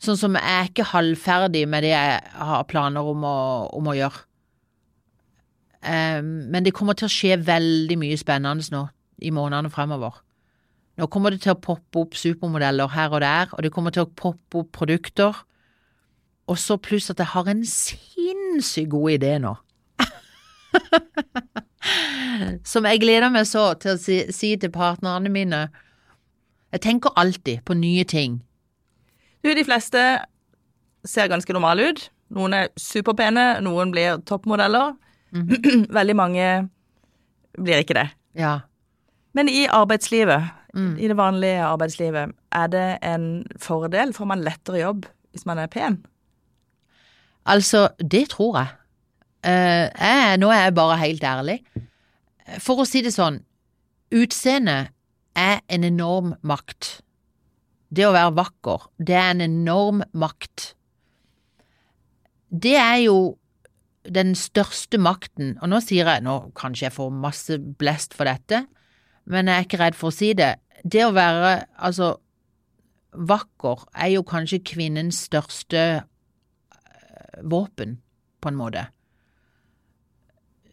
Sånn 0.03 0.19
som 0.19 0.36
jeg 0.36 0.43
er 0.43 0.69
ikke 0.69 0.89
halvferdig 0.91 1.63
med 1.69 1.86
det 1.86 1.93
jeg 1.93 2.19
har 2.49 2.67
planer 2.67 3.08
om 3.08 3.23
å, 3.27 3.38
om 3.71 3.88
å 3.88 3.95
gjøre. 3.95 4.25
Um, 5.84 6.47
men 6.51 6.63
det 6.63 6.75
kommer 6.75 6.95
til 6.95 7.10
å 7.10 7.12
skje 7.12 7.38
veldig 7.43 7.97
mye 7.99 8.19
spennende 8.19 8.63
nå 8.71 8.86
i 9.23 9.32
månedene 9.36 9.71
fremover. 9.71 10.21
Nå 10.99 11.08
kommer 11.12 11.34
det 11.34 11.41
til 11.43 11.56
å 11.56 11.60
poppe 11.60 12.03
opp 12.03 12.15
supermodeller 12.19 12.91
her 12.93 13.15
og 13.15 13.23
der, 13.23 13.49
og 13.56 13.65
det 13.65 13.71
kommer 13.73 13.95
til 13.95 14.06
å 14.06 14.12
poppe 14.12 14.62
opp 14.62 14.71
produkter. 14.75 15.39
Og 16.51 16.60
så 16.60 16.77
pluss 16.77 17.10
at 17.12 17.19
jeg 17.23 17.32
har 17.34 17.49
en 17.49 17.63
sinnssykt 17.67 18.91
god 18.91 19.15
idé 19.15 19.38
nå. 19.43 19.56
Som 22.63 22.86
jeg 22.88 23.02
gleder 23.04 23.30
meg 23.34 23.46
så 23.50 23.74
til 23.80 23.93
å 23.96 24.00
si, 24.00 24.22
si 24.34 24.54
til 24.58 24.72
partnerne 24.74 25.30
mine. 25.32 25.65
Jeg 26.74 26.82
tenker 26.86 27.13
alltid 27.19 27.62
på 27.67 27.76
nye 27.78 28.04
ting. 28.10 28.39
Du, 29.43 29.52
de 29.54 29.65
fleste 29.67 30.02
ser 31.06 31.28
ganske 31.32 31.54
normale 31.54 31.89
ut. 31.91 32.06
Noen 32.34 32.56
er 32.58 32.69
superpene, 32.80 33.60
noen 33.62 33.91
blir 33.93 34.22
toppmodeller. 34.26 34.96
Veldig 36.00 36.15
mange 36.17 36.48
blir 37.60 37.84
ikke 37.84 37.98
det. 38.00 38.08
Ja. 38.39 38.60
Men 39.38 39.50
i 39.52 39.65
arbeidslivet, 39.69 40.52
Mm. 40.74 40.96
i 40.98 41.06
det 41.08 41.13
vanlige 41.19 41.62
arbeidslivet, 41.62 42.32
er 42.58 42.67
det 42.74 42.86
en 43.06 43.26
fordel? 43.62 44.10
Får 44.13 44.26
man 44.26 44.41
lettere 44.41 44.80
jobb 44.80 45.04
hvis 45.30 45.43
man 45.46 45.60
er 45.62 45.67
pen? 45.69 46.00
Altså, 47.46 47.89
det 48.02 48.24
tror 48.32 48.58
jeg. 48.58 48.67
Eh, 49.43 49.88
jeg. 49.91 50.39
Nå 50.39 50.51
er 50.51 50.67
jeg 50.67 50.75
bare 50.77 50.99
helt 51.01 51.23
ærlig. 51.23 51.60
For 52.63 52.84
å 52.84 52.88
si 52.88 53.03
det 53.03 53.13
sånn, 53.15 53.41
utseendet 54.13 54.93
er 55.39 55.62
en 55.71 55.88
enorm 55.88 56.34
makt. 56.45 56.99
Det 57.93 58.08
å 58.08 58.13
være 58.15 58.34
vakker, 58.38 58.89
det 58.97 59.15
er 59.19 59.32
en 59.36 59.45
enorm 59.45 60.01
makt. 60.17 60.73
Det 62.49 62.75
er 62.77 63.03
jo 63.06 63.17
den 64.03 64.34
største 64.36 64.99
makten, 64.99 65.56
og 65.62 65.69
nå 65.71 65.79
sier 65.84 66.10
jeg, 66.10 66.23
nå 66.25 66.51
kanskje 66.58 66.88
jeg 66.88 66.95
får 66.97 67.13
masse 67.23 67.58
blest 67.79 68.15
for 68.17 68.27
dette, 68.27 68.65
men 69.29 69.47
jeg 69.47 69.56
er 69.56 69.67
ikke 69.67 69.79
redd 69.79 69.97
for 69.97 70.12
å 70.12 70.15
si 70.15 70.34
det. 70.36 70.56
Det 70.84 71.06
å 71.06 71.13
være, 71.15 71.53
altså, 71.79 72.15
vakker 73.13 73.86
er 73.93 74.12
jo 74.15 74.25
kanskje 74.27 74.63
kvinnens 74.67 75.21
største 75.29 75.84
eh, 76.01 77.39
våpen, 77.47 78.01
på 78.43 78.51
en 78.51 78.60
måte. 78.60 78.88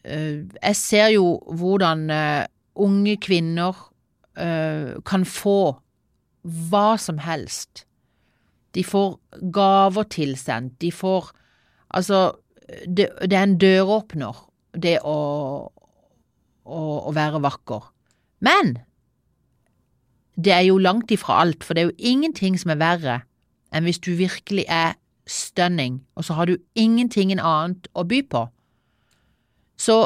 Eh, 0.04 0.46
Jeg 0.62 0.76
ser 0.76 1.08
jo 1.14 1.40
hvordan 1.46 2.10
eh, 2.10 2.46
unge 2.74 3.16
kvinner 3.16 3.76
eh, 4.38 4.96
kan 5.04 5.24
få 5.24 5.80
hva 6.42 6.96
som 6.98 7.18
helst. 7.18 7.84
De 8.74 8.84
får 8.84 9.18
gaver 9.52 10.08
tilsendt, 10.10 10.80
de 10.80 10.92
får 10.92 11.32
Altså, 11.90 12.36
det, 12.86 13.08
det 13.26 13.34
er 13.34 13.42
en 13.42 13.56
døråpner, 13.58 14.36
det 14.78 15.00
å, 15.02 15.14
å, 16.62 16.82
å 17.10 17.10
være 17.10 17.40
vakker. 17.42 17.88
Men 18.38 18.76
det 20.38 20.52
er 20.54 20.62
jo 20.68 20.78
langt 20.78 21.10
ifra 21.10 21.40
alt, 21.42 21.64
for 21.66 21.74
det 21.74 21.82
er 21.82 21.90
jo 21.90 22.12
ingenting 22.12 22.54
som 22.62 22.70
er 22.70 22.78
verre 22.78 23.16
enn 23.74 23.88
hvis 23.88 23.98
du 23.98 24.12
virkelig 24.14 24.68
er 24.70 24.94
stunning, 25.26 26.00
og 26.14 26.28
så 26.28 26.38
har 26.38 26.46
du 26.46 26.56
ingenting 26.78 27.34
annet 27.34 27.90
å 27.90 28.06
by 28.06 28.22
på. 28.30 28.46
Så 29.81 29.97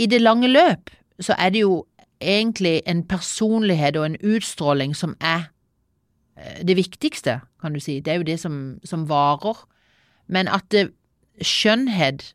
i 0.00 0.06
det 0.08 0.22
lange 0.22 0.48
løp 0.48 0.90
så 1.20 1.36
er 1.36 1.52
det 1.52 1.64
jo 1.66 1.84
egentlig 2.20 2.80
en 2.88 3.02
personlighet 3.04 3.96
og 3.96 4.06
en 4.06 4.20
utstråling 4.24 4.94
som 4.96 5.12
er 5.20 5.50
eh, 6.36 6.62
det 6.64 6.76
viktigste, 6.76 7.40
kan 7.60 7.76
du 7.76 7.80
si. 7.80 8.00
Det 8.00 8.12
er 8.12 8.20
jo 8.20 8.28
det 8.28 8.38
som, 8.40 8.78
som 8.84 9.08
varer. 9.08 9.66
Men 10.28 10.48
at 10.48 10.64
det, 10.72 10.88
skjønnhet 11.44 12.32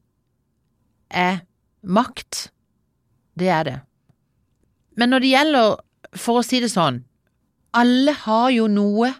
er 1.10 1.42
makt, 1.82 2.50
det 3.40 3.50
er 3.50 3.64
det. 3.64 3.80
Men 4.98 5.10
når 5.10 5.20
det 5.20 5.34
gjelder, 5.34 5.76
for 6.16 6.40
å 6.40 6.46
si 6.46 6.62
det 6.64 6.72
sånn, 6.74 7.04
alle 7.76 8.14
har 8.26 8.50
jo 8.56 8.70
noe 8.72 9.12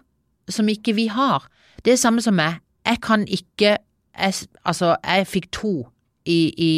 som 0.48 0.68
ikke 0.70 0.94
vi 0.96 1.08
har. 1.12 1.44
Det 1.84 1.92
er 1.92 2.00
samme 2.00 2.22
som 2.24 2.38
meg. 2.38 2.62
Jeg 2.86 3.02
kan 3.02 3.26
ikke 3.26 3.76
jeg, 4.16 4.48
Altså, 4.64 4.96
jeg 5.04 5.26
fikk 5.26 5.50
to 5.52 5.72
i, 6.26 6.40
i, 6.50 6.70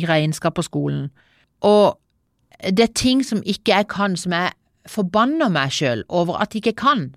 i, 0.00 0.04
regnskap 0.08 0.54
på 0.58 0.66
skolen, 0.66 1.10
og 1.60 1.98
det 2.64 2.84
er 2.84 2.94
ting 2.94 3.22
som 3.24 3.42
ikke 3.46 3.72
jeg 3.72 3.88
kan, 3.88 4.16
som 4.16 4.34
jeg 4.36 4.52
forbanner 4.88 5.48
meg 5.52 5.72
sjøl 5.72 6.04
over 6.08 6.40
at 6.42 6.54
jeg 6.54 6.64
ikke 6.64 6.80
kan, 6.82 7.10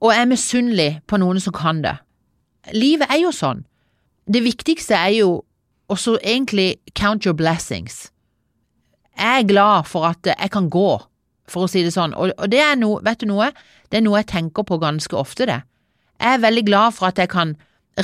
og 0.00 0.14
jeg 0.14 0.24
er 0.24 0.30
misunnelig 0.30 0.90
på 1.06 1.20
noen 1.20 1.40
som 1.40 1.54
kan 1.54 1.82
det. 1.84 1.98
Livet 2.72 3.10
er 3.10 3.20
jo 3.22 3.32
sånn. 3.34 3.64
Det 4.30 4.42
viktigste 4.44 4.96
er 4.96 5.12
jo 5.20 5.30
også 5.90 6.18
egentlig 6.22 6.76
count 6.94 7.26
your 7.26 7.36
blessings. 7.36 8.08
Jeg 9.18 9.42
er 9.42 9.48
glad 9.48 9.88
for 9.90 10.06
at 10.08 10.26
jeg 10.26 10.50
kan 10.50 10.70
gå, 10.70 10.90
for 11.50 11.66
å 11.66 11.70
si 11.70 11.82
det 11.84 11.92
sånn, 11.92 12.14
og 12.14 12.46
det 12.50 12.60
er 12.62 12.78
noe, 12.78 13.02
vet 13.04 13.20
du 13.20 13.28
noe, 13.28 13.50
det 13.90 14.00
er 14.00 14.06
noe 14.06 14.22
jeg 14.22 14.30
tenker 14.32 14.64
på 14.64 14.78
ganske 14.80 15.16
ofte, 15.16 15.48
det. 15.50 15.60
Jeg 16.20 16.36
er 16.36 16.44
veldig 16.44 16.64
glad 16.68 16.94
for 16.96 17.10
at 17.10 17.18
jeg 17.18 17.30
kan 17.32 17.56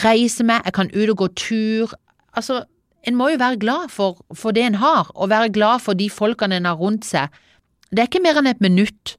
reise 0.05 0.45
meg, 0.45 0.65
jeg 0.65 0.75
kan 0.77 0.91
ut 0.93 1.13
og 1.13 1.19
gå 1.21 1.29
tur. 1.39 1.93
Altså, 2.37 2.65
en 3.07 3.15
må 3.15 3.29
jo 3.31 3.39
være 3.39 3.61
glad 3.63 3.91
for, 3.95 4.19
for 4.35 4.51
det 4.51 4.65
en 4.67 4.81
har, 4.83 5.11
og 5.15 5.31
være 5.31 5.53
glad 5.55 5.85
for 5.85 5.95
de 5.95 6.09
folkene 6.11 6.59
en 6.59 6.67
har 6.67 6.75
rundt 6.81 7.07
seg. 7.07 7.31
Det 7.91 8.03
er 8.03 8.11
ikke 8.11 8.23
mer 8.25 8.41
enn 8.41 8.51
et 8.51 8.65
minutt 8.65 9.15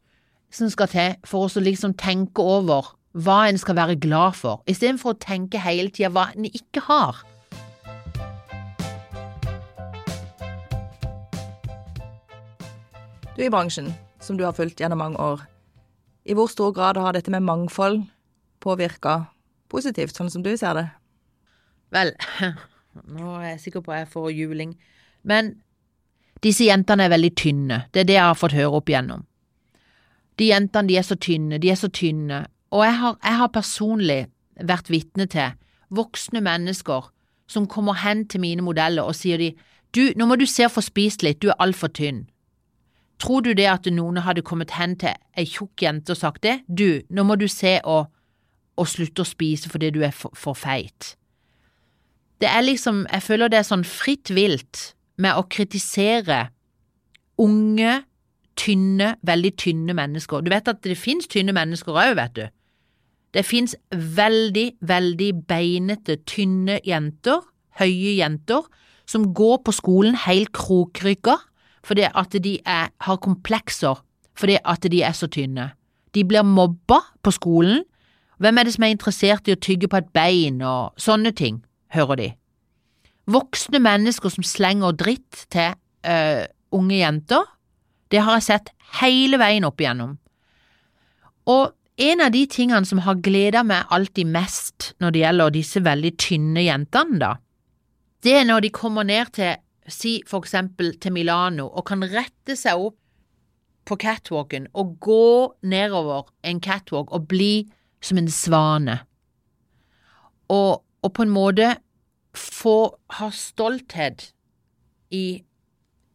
som 0.51 0.67
skal 0.71 0.91
til 0.91 1.15
for 1.27 1.47
oss 1.47 1.55
å 1.55 1.63
liksom 1.63 1.95
tenke 1.99 2.43
over 2.43 2.91
hva 3.15 3.45
en 3.47 3.57
skal 3.57 3.79
være 3.79 3.95
glad 4.03 4.35
for, 4.35 4.59
istedenfor 4.67 5.15
å 5.15 5.19
tenke 5.23 5.63
hele 5.63 5.89
tida 5.89 6.11
hva 6.11 6.27
en 6.35 6.49
ikke 6.51 6.83
har. 6.89 7.23
Du 13.37 13.43
i 13.45 13.51
bransjen, 13.53 13.93
som 14.19 14.35
du 14.35 14.43
har 14.43 14.55
fulgt 14.57 14.81
gjennom 14.81 14.99
mange 14.99 15.21
år, 15.21 15.43
i 16.27 16.35
hvor 16.35 16.51
stor 16.51 16.73
grad 16.75 16.99
har 16.99 17.15
dette 17.15 17.31
med 17.31 17.45
mangfold 17.47 18.01
påvirka 18.59 19.21
positivt, 19.71 20.17
sånn 20.17 20.33
som 20.33 20.43
du 20.43 20.57
ser 20.59 20.75
det? 20.75 20.89
Vel, 21.95 22.17
nå 23.05 23.37
er 23.39 23.53
jeg 23.53 23.63
sikker 23.67 23.85
på 23.85 23.93
at 23.93 24.03
jeg 24.03 24.11
får 24.13 24.29
juling, 24.35 24.75
men 25.23 25.55
disse 26.43 26.67
jentene 26.67 27.07
er 27.07 27.13
veldig 27.13 27.33
tynne, 27.35 27.81
det 27.93 28.03
er 28.03 28.09
det 28.09 28.17
jeg 28.17 28.29
har 28.29 28.37
fått 28.37 28.55
høre 28.57 28.79
opp 28.79 28.89
igjennom. 28.89 29.25
De 30.37 30.51
jentene 30.51 30.91
de 30.91 30.97
er 30.99 31.05
så 31.05 31.17
tynne, 31.17 31.57
de 31.57 31.71
er 31.73 31.79
så 31.79 31.89
tynne, 31.89 32.45
og 32.71 32.83
jeg 32.85 32.97
har, 33.01 33.17
jeg 33.23 33.39
har 33.41 33.53
personlig 33.53 34.19
vært 34.57 34.89
vitne 34.91 35.25
til 35.31 35.55
voksne 35.93 36.41
mennesker 36.43 37.09
som 37.47 37.67
kommer 37.67 37.97
hen 38.03 38.25
til 38.27 38.43
mine 38.43 38.61
modeller 38.65 39.07
og 39.07 39.15
sier 39.15 39.39
de, 39.39 39.53
du, 39.95 40.11
nå 40.15 40.27
må 40.27 40.35
du 40.35 40.45
se 40.45 40.65
og 40.67 40.73
få 40.75 40.83
spist 40.83 41.23
litt, 41.23 41.39
du 41.41 41.49
er 41.49 41.61
altfor 41.63 41.91
tynn. 41.95 42.25
Tror 43.23 43.41
du 43.41 43.53
det 43.57 43.65
at 43.71 43.87
noen 43.89 44.19
hadde 44.21 44.45
kommet 44.45 44.75
hen 44.77 44.93
til 44.99 45.15
ei 45.37 45.47
tjukk 45.47 45.81
jente 45.81 46.13
og 46.13 46.19
sagt 46.19 46.43
det? 46.45 46.59
Du, 46.67 47.01
nå 47.09 47.23
må 47.25 47.37
du 47.39 47.47
se 47.49 47.79
og, 47.83 48.11
og 48.77 48.89
slutte 48.89 49.23
å 49.23 49.27
spise 49.27 49.71
fordi 49.71 49.89
du 49.95 50.03
er 50.05 50.13
for, 50.13 50.35
for 50.37 50.57
feit. 50.57 51.15
Det 52.41 52.49
er 52.49 52.61
liksom, 52.61 53.05
jeg 53.11 53.23
føler 53.25 53.49
det 53.49 53.61
er 53.61 53.65
sånn 53.65 53.85
fritt 53.87 54.29
vilt 54.35 54.91
med 55.17 55.37
å 55.39 55.45
kritisere 55.49 56.47
unge, 57.41 58.03
tynne, 58.57 59.15
veldig 59.25 59.53
tynne 59.57 59.93
mennesker. 59.97 60.41
Du 60.45 60.51
vet 60.53 60.69
at 60.69 60.81
det 60.85 60.97
finnes 60.97 61.29
tynne 61.29 61.53
mennesker 61.53 61.97
òg, 61.97 62.15
vet 62.17 62.37
du. 62.37 62.45
Det 63.33 63.43
finnes 63.45 63.75
veldig, 63.91 64.67
veldig 64.81 65.31
beinete, 65.49 66.17
tynne 66.29 66.79
jenter, 66.85 67.43
høye 67.77 68.15
jenter, 68.17 68.65
som 69.07 69.29
går 69.33 69.61
på 69.65 69.75
skolen 69.75 70.17
helt 70.27 70.51
krokrygga 70.57 71.37
fordi 71.87 72.03
at 72.03 72.33
de 72.43 72.57
er, 72.67 72.89
har 72.99 73.19
komplekser 73.23 74.01
fordi 74.37 74.57
at 74.65 74.83
de 74.91 74.99
er 75.05 75.15
så 75.15 75.29
tynne. 75.31 75.69
De 76.13 76.25
blir 76.27 76.43
mobba 76.45 76.99
på 77.23 77.31
skolen. 77.31 77.85
Hvem 78.37 78.57
er 78.57 78.67
det 78.67 78.73
som 78.75 78.83
er 78.83 78.91
interessert 78.93 79.47
i 79.47 79.55
å 79.55 79.61
tygge 79.61 79.87
på 79.89 80.01
et 80.01 80.11
bein 80.13 80.59
og 80.61 80.99
sånne 81.01 81.31
ting, 81.37 81.61
hører 81.93 82.19
de. 82.19 82.27
Voksne 83.27 83.79
mennesker 83.83 84.31
som 84.31 84.45
slenger 84.45 84.95
dritt 84.95 85.45
til 85.51 85.75
øh, 86.07 86.45
unge 86.71 86.99
jenter, 86.99 87.43
det 88.11 88.23
har 88.23 88.39
jeg 88.39 88.47
sett 88.47 88.71
hele 89.01 89.39
veien 89.41 89.67
opp 89.67 89.81
igjennom. 89.81 90.15
Og 91.47 91.73
en 91.97 92.21
av 92.21 92.31
de 92.31 92.43
tingene 92.51 92.85
som 92.85 93.01
har 93.03 93.19
gleda 93.25 93.63
meg 93.65 93.89
alltid 93.93 94.29
mest 94.29 94.91
når 95.01 95.13
det 95.13 95.23
gjelder 95.23 95.55
disse 95.55 95.81
veldig 95.83 96.13
tynne 96.21 96.63
jentene, 96.67 97.19
da, 97.21 97.31
det 98.23 98.35
er 98.39 98.47
når 98.47 98.65
de 98.65 98.73
kommer 98.73 99.07
ned 99.07 99.33
til, 99.37 99.57
si 99.87 100.19
for 100.27 100.43
eksempel 100.43 100.95
til 101.01 101.15
Milano, 101.15 101.67
og 101.67 101.87
kan 101.89 102.03
rette 102.11 102.57
seg 102.59 102.79
opp 102.89 102.97
på 103.87 103.95
catwalken 104.03 104.67
og 104.75 104.97
gå 104.99 105.53
nedover 105.63 106.27
en 106.43 106.59
catwalk 106.59 107.13
og 107.15 107.27
bli 107.31 107.67
som 108.03 108.19
en 108.19 108.27
svane, 108.31 108.99
og, 110.53 110.83
og 111.07 111.13
på 111.15 111.23
en 111.23 111.31
måte 111.33 111.75
få 112.37 112.77
ha 113.17 113.29
stolthet 113.33 114.31
i, 115.15 115.41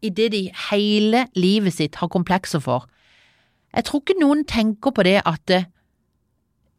i 0.04 0.10
det 0.10 0.30
de 0.34 0.42
hele 0.68 1.26
livet 1.38 1.78
sitt 1.78 1.98
har 2.02 2.12
komplekser 2.12 2.62
for. 2.62 2.86
Jeg 3.72 3.88
tror 3.88 4.02
ikke 4.02 4.20
noen 4.20 4.44
tenker 4.48 4.92
på 4.92 5.04
det 5.06 5.20
at 5.24 5.40
det, 5.48 5.64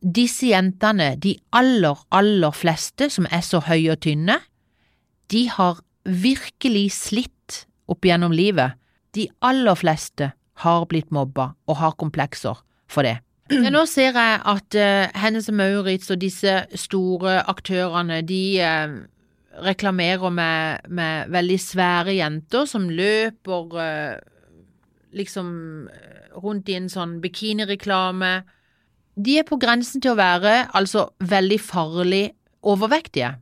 disse 0.04 0.50
jentene, 0.52 1.14
de 1.16 1.38
aller, 1.56 1.98
aller 2.12 2.56
fleste 2.56 3.08
som 3.10 3.28
er 3.32 3.42
så 3.46 3.64
høye 3.64 3.96
og 3.96 4.02
tynne, 4.04 4.38
de 5.32 5.48
har 5.50 5.80
virkelig 6.04 6.90
slitt 6.98 7.64
opp 7.90 8.06
gjennom 8.06 8.36
livet. 8.36 8.76
De 9.16 9.30
aller 9.42 9.78
fleste 9.80 10.34
har 10.64 10.86
blitt 10.92 11.14
mobba 11.16 11.54
og 11.68 11.80
har 11.80 11.96
komplekser 11.98 12.60
for 12.92 13.08
det. 13.08 13.22
Men 13.52 13.74
nå 13.76 13.84
ser 13.90 14.16
jeg 14.16 14.40
at 14.48 14.78
uh, 14.80 15.20
Hennes 15.20 15.50
og 15.52 15.58
Maurits 15.60 16.12
og 16.14 16.22
disse 16.22 16.62
store 16.80 17.42
aktørene, 17.52 18.22
de 18.24 18.44
uh, 18.64 18.96
reklamerer 19.66 20.30
med, 20.30 20.88
med, 20.88 21.30
veldig 21.34 21.60
svære 21.60 22.16
jenter 22.16 22.66
som 22.70 22.88
løper 22.90 23.76
uh, 23.76 24.16
liksom 25.14 25.52
rundt 26.44 26.72
i 26.72 26.80
en 26.80 26.90
sånn 26.90 27.20
bikinireklame. 27.22 28.34
De 29.14 29.38
er 29.38 29.46
på 29.46 29.60
grensen 29.62 30.02
til 30.02 30.16
å 30.16 30.22
være 30.22 30.56
altså 30.74 31.10
veldig 31.20 31.60
farlig 31.62 32.26
overvektige. 32.64 33.36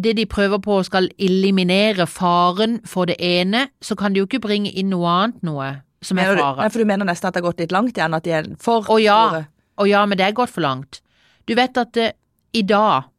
Det 0.00 0.14
de 0.16 0.24
prøver 0.26 0.58
på 0.64 0.80
skal 0.82 1.10
eliminere 1.20 2.08
faren 2.08 2.80
for 2.88 3.04
det 3.06 3.20
ene, 3.20 3.68
så 3.84 3.94
kan 3.94 4.14
de 4.14 4.22
jo 4.22 4.26
ikke 4.26 4.42
bringe 4.42 4.72
inn 4.72 4.88
noe 4.90 5.12
annet 5.12 5.44
noe 5.44 5.74
som 6.04 6.20
er 6.20 6.34
fare. 6.36 6.60
nei, 6.60 6.68
for 6.70 6.82
du 6.82 6.88
mener 6.88 7.08
nesten 7.08 7.28
at 7.28 7.36
det 7.36 7.42
har 7.42 7.48
gått 7.50 7.62
litt 7.64 7.74
langt 7.74 7.98
igjen, 7.98 8.16
at 8.16 8.26
de 8.26 8.34
er 8.36 8.50
for 8.62 8.86
Å 8.90 8.98
ja. 9.00 9.18
store? 9.28 9.46
Og 9.82 9.90
ja, 9.90 10.04
men 10.06 10.20
det 10.20 10.28
er 10.28 10.36
gått 10.36 10.52
for 10.54 10.64
langt. 10.64 11.00
Du 11.48 11.54
vet 11.58 11.76
at 11.80 11.96
eh, 11.98 12.14
i 12.54 12.62
dag 12.62 13.10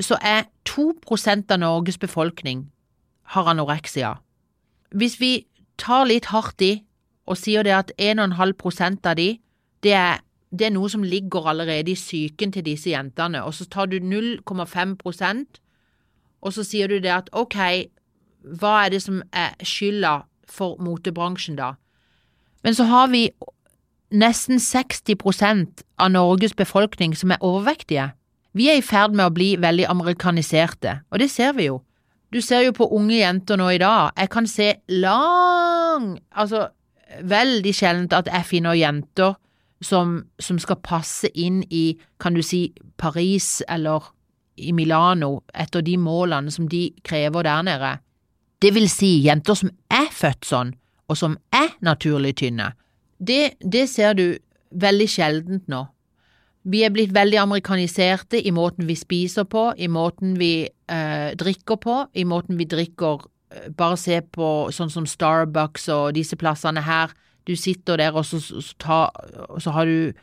så 0.00 0.18
er 0.22 0.46
2% 0.68 1.50
av 1.54 1.60
Norges 1.62 1.98
befolkning 1.98 2.68
har 3.34 3.48
anoreksia. 3.50 4.14
Hvis 4.94 5.18
vi 5.20 5.46
tar 5.80 6.06
litt 6.06 6.30
hardt 6.30 6.62
i 6.62 6.74
og 7.26 7.38
sier 7.40 7.64
det 7.64 7.74
at 7.74 7.92
1,5% 7.98 9.08
av 9.08 9.16
de, 9.18 9.28
det 9.82 9.94
er, 9.96 10.20
det 10.52 10.68
er 10.68 10.74
noe 10.76 10.90
som 10.92 11.02
ligger 11.02 11.48
allerede 11.50 11.90
i 11.90 11.98
psyken 11.98 12.52
til 12.52 12.66
disse 12.66 12.92
jentene, 12.92 13.42
og 13.42 13.54
så 13.56 13.66
tar 13.70 13.88
du 13.90 13.98
0,5% 13.98 15.60
og 16.44 16.52
så 16.52 16.64
sier 16.66 16.90
du 16.92 17.00
det 17.00 17.12
at 17.12 17.30
ok, 17.32 17.56
hva 18.60 18.74
er 18.84 18.92
det 18.92 19.00
som 19.02 19.22
er 19.32 19.56
skylda 19.64 20.18
for 20.50 20.76
motebransjen 20.84 21.56
da? 21.56 21.74
Men 22.64 22.74
så 22.74 22.86
har 22.88 23.10
vi 23.12 23.28
nesten 24.14 24.60
60% 24.62 25.84
av 25.98 26.12
Norges 26.14 26.54
befolkning 26.56 27.16
som 27.16 27.34
er 27.34 27.42
overvektige. 27.44 28.12
Vi 28.54 28.68
er 28.70 28.78
i 28.78 28.86
ferd 28.86 29.16
med 29.16 29.26
å 29.26 29.34
bli 29.34 29.54
veldig 29.60 29.88
amerikaniserte, 29.90 31.00
og 31.10 31.20
det 31.20 31.30
ser 31.32 31.56
vi 31.58 31.68
jo. 31.68 31.80
Du 32.34 32.40
ser 32.42 32.64
jo 32.66 32.74
på 32.74 32.88
unge 32.96 33.18
jenter 33.20 33.58
nå 33.58 33.68
i 33.70 33.78
dag. 33.78 34.10
Jeg 34.18 34.30
kan 34.30 34.46
se 34.50 34.72
lang 34.88 36.18
Altså, 36.34 36.68
veldig 37.22 37.74
sjeldent 37.74 38.12
at 38.16 38.26
jeg 38.26 38.48
finner 38.48 38.74
jenter 38.74 39.36
som, 39.84 40.24
som 40.42 40.58
skal 40.58 40.80
passe 40.82 41.30
inn 41.38 41.62
i, 41.70 41.94
kan 42.18 42.34
du 42.34 42.42
si, 42.42 42.72
Paris 42.98 43.62
eller 43.68 44.10
i 44.56 44.72
Milano 44.74 45.44
etter 45.54 45.82
de 45.82 45.96
målene 45.98 46.50
som 46.50 46.66
de 46.70 46.88
krever 47.06 47.46
der 47.46 47.62
nede. 47.66 47.92
Det 48.62 48.72
vil 48.74 48.88
si 48.90 49.18
jenter 49.22 49.58
som 49.58 49.70
er 49.90 50.10
født 50.14 50.48
sånn, 50.48 50.74
og 51.08 51.18
som 51.18 51.36
er 51.52 51.74
naturlig 51.84 52.36
tynne. 52.40 52.72
Det, 53.18 53.56
det 53.60 53.88
ser 53.88 54.16
du 54.18 54.26
veldig 54.74 55.08
sjeldent 55.10 55.68
nå. 55.70 55.84
Vi 56.64 56.80
er 56.84 56.92
blitt 56.94 57.12
veldig 57.12 57.38
amerikaniserte 57.42 58.40
i 58.40 58.52
måten 58.54 58.88
vi 58.88 58.96
spiser 58.96 59.44
på, 59.44 59.68
i 59.76 59.88
måten 59.92 60.38
vi 60.40 60.64
eh, 60.64 61.30
drikker 61.36 61.76
på, 61.80 61.96
i 62.16 62.24
måten 62.24 62.56
vi 62.60 62.64
drikker 62.68 63.26
eh, 63.52 63.68
Bare 63.76 63.98
se 64.00 64.22
på 64.24 64.70
sånn 64.72 64.92
som 64.92 65.04
Starbucks 65.06 65.90
og 65.92 66.14
disse 66.16 66.38
plassene 66.40 66.80
her. 66.82 67.12
Du 67.44 67.52
sitter 67.60 68.00
der, 68.00 68.16
og 68.16 68.24
så, 68.24 68.40
så, 68.40 68.62
ta, 68.80 69.00
så 69.60 69.74
har 69.76 69.84
du 69.84 70.14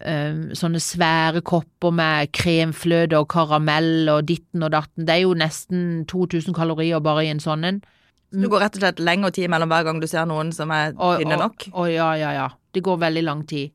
eh, 0.00 0.40
sånne 0.56 0.80
svære 0.80 1.44
kopper 1.44 1.92
med 1.92 2.32
kremfløte 2.32 3.20
og 3.20 3.28
karamell 3.34 4.08
og 4.08 4.24
ditten 4.32 4.64
og 4.64 4.72
datten. 4.72 5.04
Det 5.04 5.18
er 5.18 5.26
jo 5.26 5.36
nesten 5.36 6.06
2000 6.08 6.56
kalorier 6.56 7.04
bare 7.04 7.26
i 7.26 7.32
en 7.34 7.44
sånn 7.44 7.68
en. 7.68 7.84
Det 8.42 8.50
går 8.50 8.64
rett 8.64 8.76
og 8.78 8.82
slett 8.82 9.02
lengre 9.02 9.30
tid 9.34 9.50
mellom 9.52 9.70
hver 9.70 9.86
gang 9.86 10.00
du 10.02 10.08
ser 10.10 10.26
noen 10.28 10.50
som 10.54 10.72
er 10.74 10.94
tynne 10.98 11.38
nok? 11.40 11.68
Å 11.72 11.86
ja, 11.90 12.10
ja, 12.18 12.32
ja. 12.34 12.48
Det 12.74 12.82
går 12.84 12.98
veldig 13.02 13.22
lang 13.26 13.44
tid. 13.46 13.74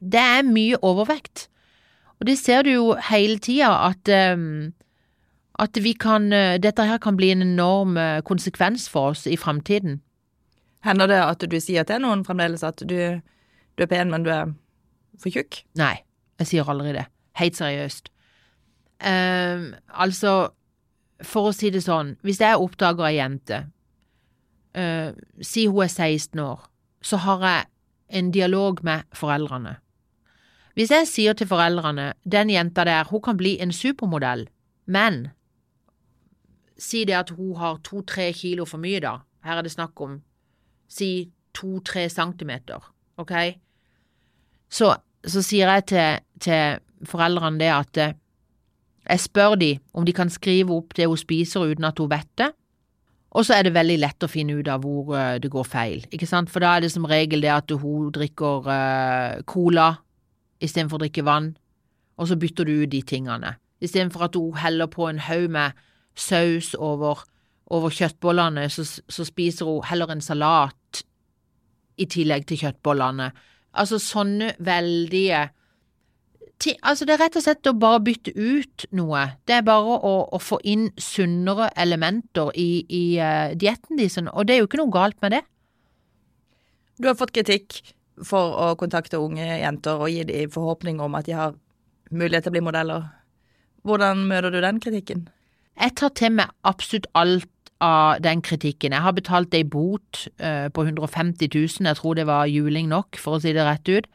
Det 0.00 0.20
er 0.20 0.46
mye 0.46 0.78
overvekt. 0.84 1.48
Og 2.20 2.28
det 2.28 2.38
ser 2.40 2.64
du 2.64 2.72
jo 2.72 2.86
hele 3.10 3.38
tida, 3.42 3.70
at, 3.90 4.08
um, 4.36 4.72
at 5.60 5.76
vi 5.82 5.92
kan 5.98 6.32
eh, 6.32 6.56
Dette 6.62 6.86
her 6.86 6.98
kan 7.02 7.18
bli 7.18 7.32
en 7.34 7.42
enorm 7.42 7.98
eh, 8.00 8.22
konsekvens 8.24 8.88
for 8.88 9.12
oss 9.12 9.26
i 9.26 9.36
framtiden. 9.36 10.00
Hender 10.84 11.08
det 11.10 11.20
at 11.20 11.44
du 11.50 11.56
sier 11.60 11.86
til 11.88 12.02
noen 12.04 12.24
fremdeles 12.24 12.64
at 12.64 12.80
du, 12.80 12.96
du 13.76 13.84
er 13.84 13.90
pen, 13.90 14.12
men 14.12 14.24
du 14.24 14.30
er 14.32 14.52
for 15.20 15.32
tjukk? 15.32 15.62
Nei, 15.80 15.96
jeg 16.40 16.50
sier 16.50 16.70
aldri 16.70 16.94
det. 16.96 17.06
Helt 17.40 17.56
seriøst. 17.58 18.10
Um, 19.04 19.72
altså, 19.88 20.34
for 21.24 21.50
å 21.50 21.54
si 21.56 21.70
det 21.74 21.82
sånn, 21.84 22.14
hvis 22.24 22.40
jeg 22.42 22.60
oppdager 22.60 23.08
ei 23.08 23.16
jente, 23.18 23.64
eh, 24.74 25.14
si 25.42 25.66
hun 25.66 25.84
er 25.84 25.92
16 25.92 26.38
år, 26.38 26.66
så 27.02 27.16
har 27.16 27.46
jeg 27.46 27.64
en 28.18 28.30
dialog 28.30 28.80
med 28.84 29.02
foreldrene. 29.12 29.76
Hvis 30.74 30.90
jeg 30.90 31.06
sier 31.06 31.36
til 31.38 31.46
foreldrene 31.46 32.12
den 32.26 32.50
jenta 32.50 32.84
der, 32.84 33.04
hun 33.10 33.22
kan 33.22 33.36
bli 33.36 33.56
en 33.62 33.72
supermodell, 33.72 34.48
men 34.86 35.28
si 36.78 37.04
det 37.04 37.14
at 37.14 37.30
hun 37.30 37.54
har 37.56 37.78
to-tre 37.86 38.32
kilo 38.32 38.66
for 38.66 38.82
mye, 38.82 39.00
da. 39.00 39.18
Her 39.44 39.60
er 39.60 39.66
det 39.66 39.74
snakk 39.74 40.00
om 40.00 40.18
si 40.90 41.30
to-tre 41.54 42.08
centimeter, 42.08 42.82
ok? 43.16 43.32
Så, 44.68 44.96
så 45.24 45.42
sier 45.42 45.70
jeg 45.70 45.86
til, 45.92 46.26
til 46.42 47.06
foreldrene 47.06 47.60
det 47.60 47.70
at 47.70 48.00
eh, 48.02 48.16
jeg 49.04 49.20
spør 49.20 49.54
de 49.60 49.70
om 49.94 50.04
de 50.06 50.14
kan 50.16 50.30
skrive 50.32 50.74
opp 50.74 50.96
det 50.96 51.06
hun 51.06 51.20
spiser 51.20 51.70
uten 51.70 51.86
at 51.86 51.98
hun 52.00 52.10
vet 52.10 52.30
det, 52.40 52.50
og 53.34 53.42
så 53.42 53.56
er 53.56 53.66
det 53.66 53.74
veldig 53.74 53.96
lett 53.98 54.24
å 54.24 54.30
finne 54.30 54.54
ut 54.60 54.68
av 54.70 54.84
hvor 54.84 55.14
eh, 55.18 55.36
det 55.42 55.50
går 55.50 55.66
feil, 55.66 56.06
ikke 56.14 56.28
sant, 56.30 56.52
for 56.52 56.62
da 56.62 56.76
er 56.76 56.84
det 56.84 56.92
som 56.94 57.06
regel 57.10 57.42
det 57.42 57.50
at 57.50 57.74
hun 57.82 58.12
drikker 58.14 58.68
uh, 58.70 59.42
cola 59.50 59.90
istedenfor 60.62 61.00
å 61.00 61.04
drikke 61.04 61.26
vann, 61.26 61.52
og 62.14 62.30
så 62.30 62.38
bytter 62.38 62.68
du 62.68 62.84
ut 62.84 62.92
de 62.92 63.02
tingene, 63.02 63.56
istedenfor 63.82 64.28
at 64.28 64.38
hun 64.38 64.60
heller 64.62 64.90
på 64.90 65.08
en 65.10 65.18
haug 65.26 65.48
med 65.50 65.74
saus 66.14 66.72
over, 66.78 67.24
over 67.66 67.90
kjøttbollene, 67.90 68.68
så, 68.70 68.86
så 68.86 69.26
spiser 69.26 69.66
hun 69.66 69.82
heller 69.90 70.14
en 70.14 70.22
salat 70.22 71.02
i 71.98 72.06
tillegg 72.10 72.46
til 72.46 72.60
kjøttbollene. 72.62 73.28
Altså 73.74 73.98
sånne 74.02 74.52
veldige 74.62 75.48
Altså, 76.82 77.04
det 77.04 77.16
er 77.16 77.20
rett 77.20 77.36
og 77.36 77.44
slett 77.44 77.68
å 77.68 77.74
bare 77.76 78.00
bytte 78.04 78.32
ut 78.36 78.86
noe. 78.96 79.24
Det 79.44 79.58
er 79.58 79.66
bare 79.66 79.98
å, 79.98 80.12
å 80.32 80.38
få 80.40 80.60
inn 80.64 80.86
sunnere 81.00 81.68
elementer 81.80 82.52
i, 82.56 82.84
i 82.88 83.02
uh, 83.20 83.52
dietten 83.58 84.00
din, 84.00 84.30
og 84.32 84.46
det 84.46 84.54
er 84.54 84.62
jo 84.62 84.68
ikke 84.70 84.80
noe 84.80 84.94
galt 84.94 85.18
med 85.24 85.36
det. 85.36 85.42
Du 86.96 87.10
har 87.10 87.18
fått 87.18 87.34
kritikk 87.34 87.80
for 88.24 88.54
å 88.54 88.66
kontakte 88.78 89.18
unge 89.18 89.44
jenter 89.44 89.98
og 89.98 90.12
gi 90.12 90.22
dem 90.28 90.52
forhåpning 90.54 91.02
om 91.02 91.16
at 91.18 91.26
de 91.26 91.34
har 91.36 91.56
mulighet 92.14 92.46
til 92.46 92.54
å 92.54 92.56
bli 92.56 92.64
modeller. 92.64 93.08
Hvordan 93.84 94.24
møter 94.30 94.54
du 94.54 94.60
den 94.62 94.78
kritikken? 94.80 95.26
Jeg 95.74 95.96
tar 95.98 96.14
til 96.14 96.36
meg 96.38 96.52
absolutt 96.64 97.10
alt 97.18 97.50
av 97.82 98.22
den 98.22 98.40
kritikken. 98.46 98.94
Jeg 98.94 99.04
har 99.04 99.16
betalt 99.16 99.54
ei 99.58 99.64
bot 99.66 100.26
uh, 100.38 100.70
på 100.72 100.86
150 100.86 101.50
000, 101.50 101.88
jeg 101.90 101.98
tror 101.98 102.16
det 102.16 102.28
var 102.30 102.48
juling 102.48 102.88
nok, 102.88 103.18
for 103.20 103.36
å 103.36 103.42
si 103.42 103.52
det 103.52 103.66
rett 103.66 103.90
ut. 103.90 104.06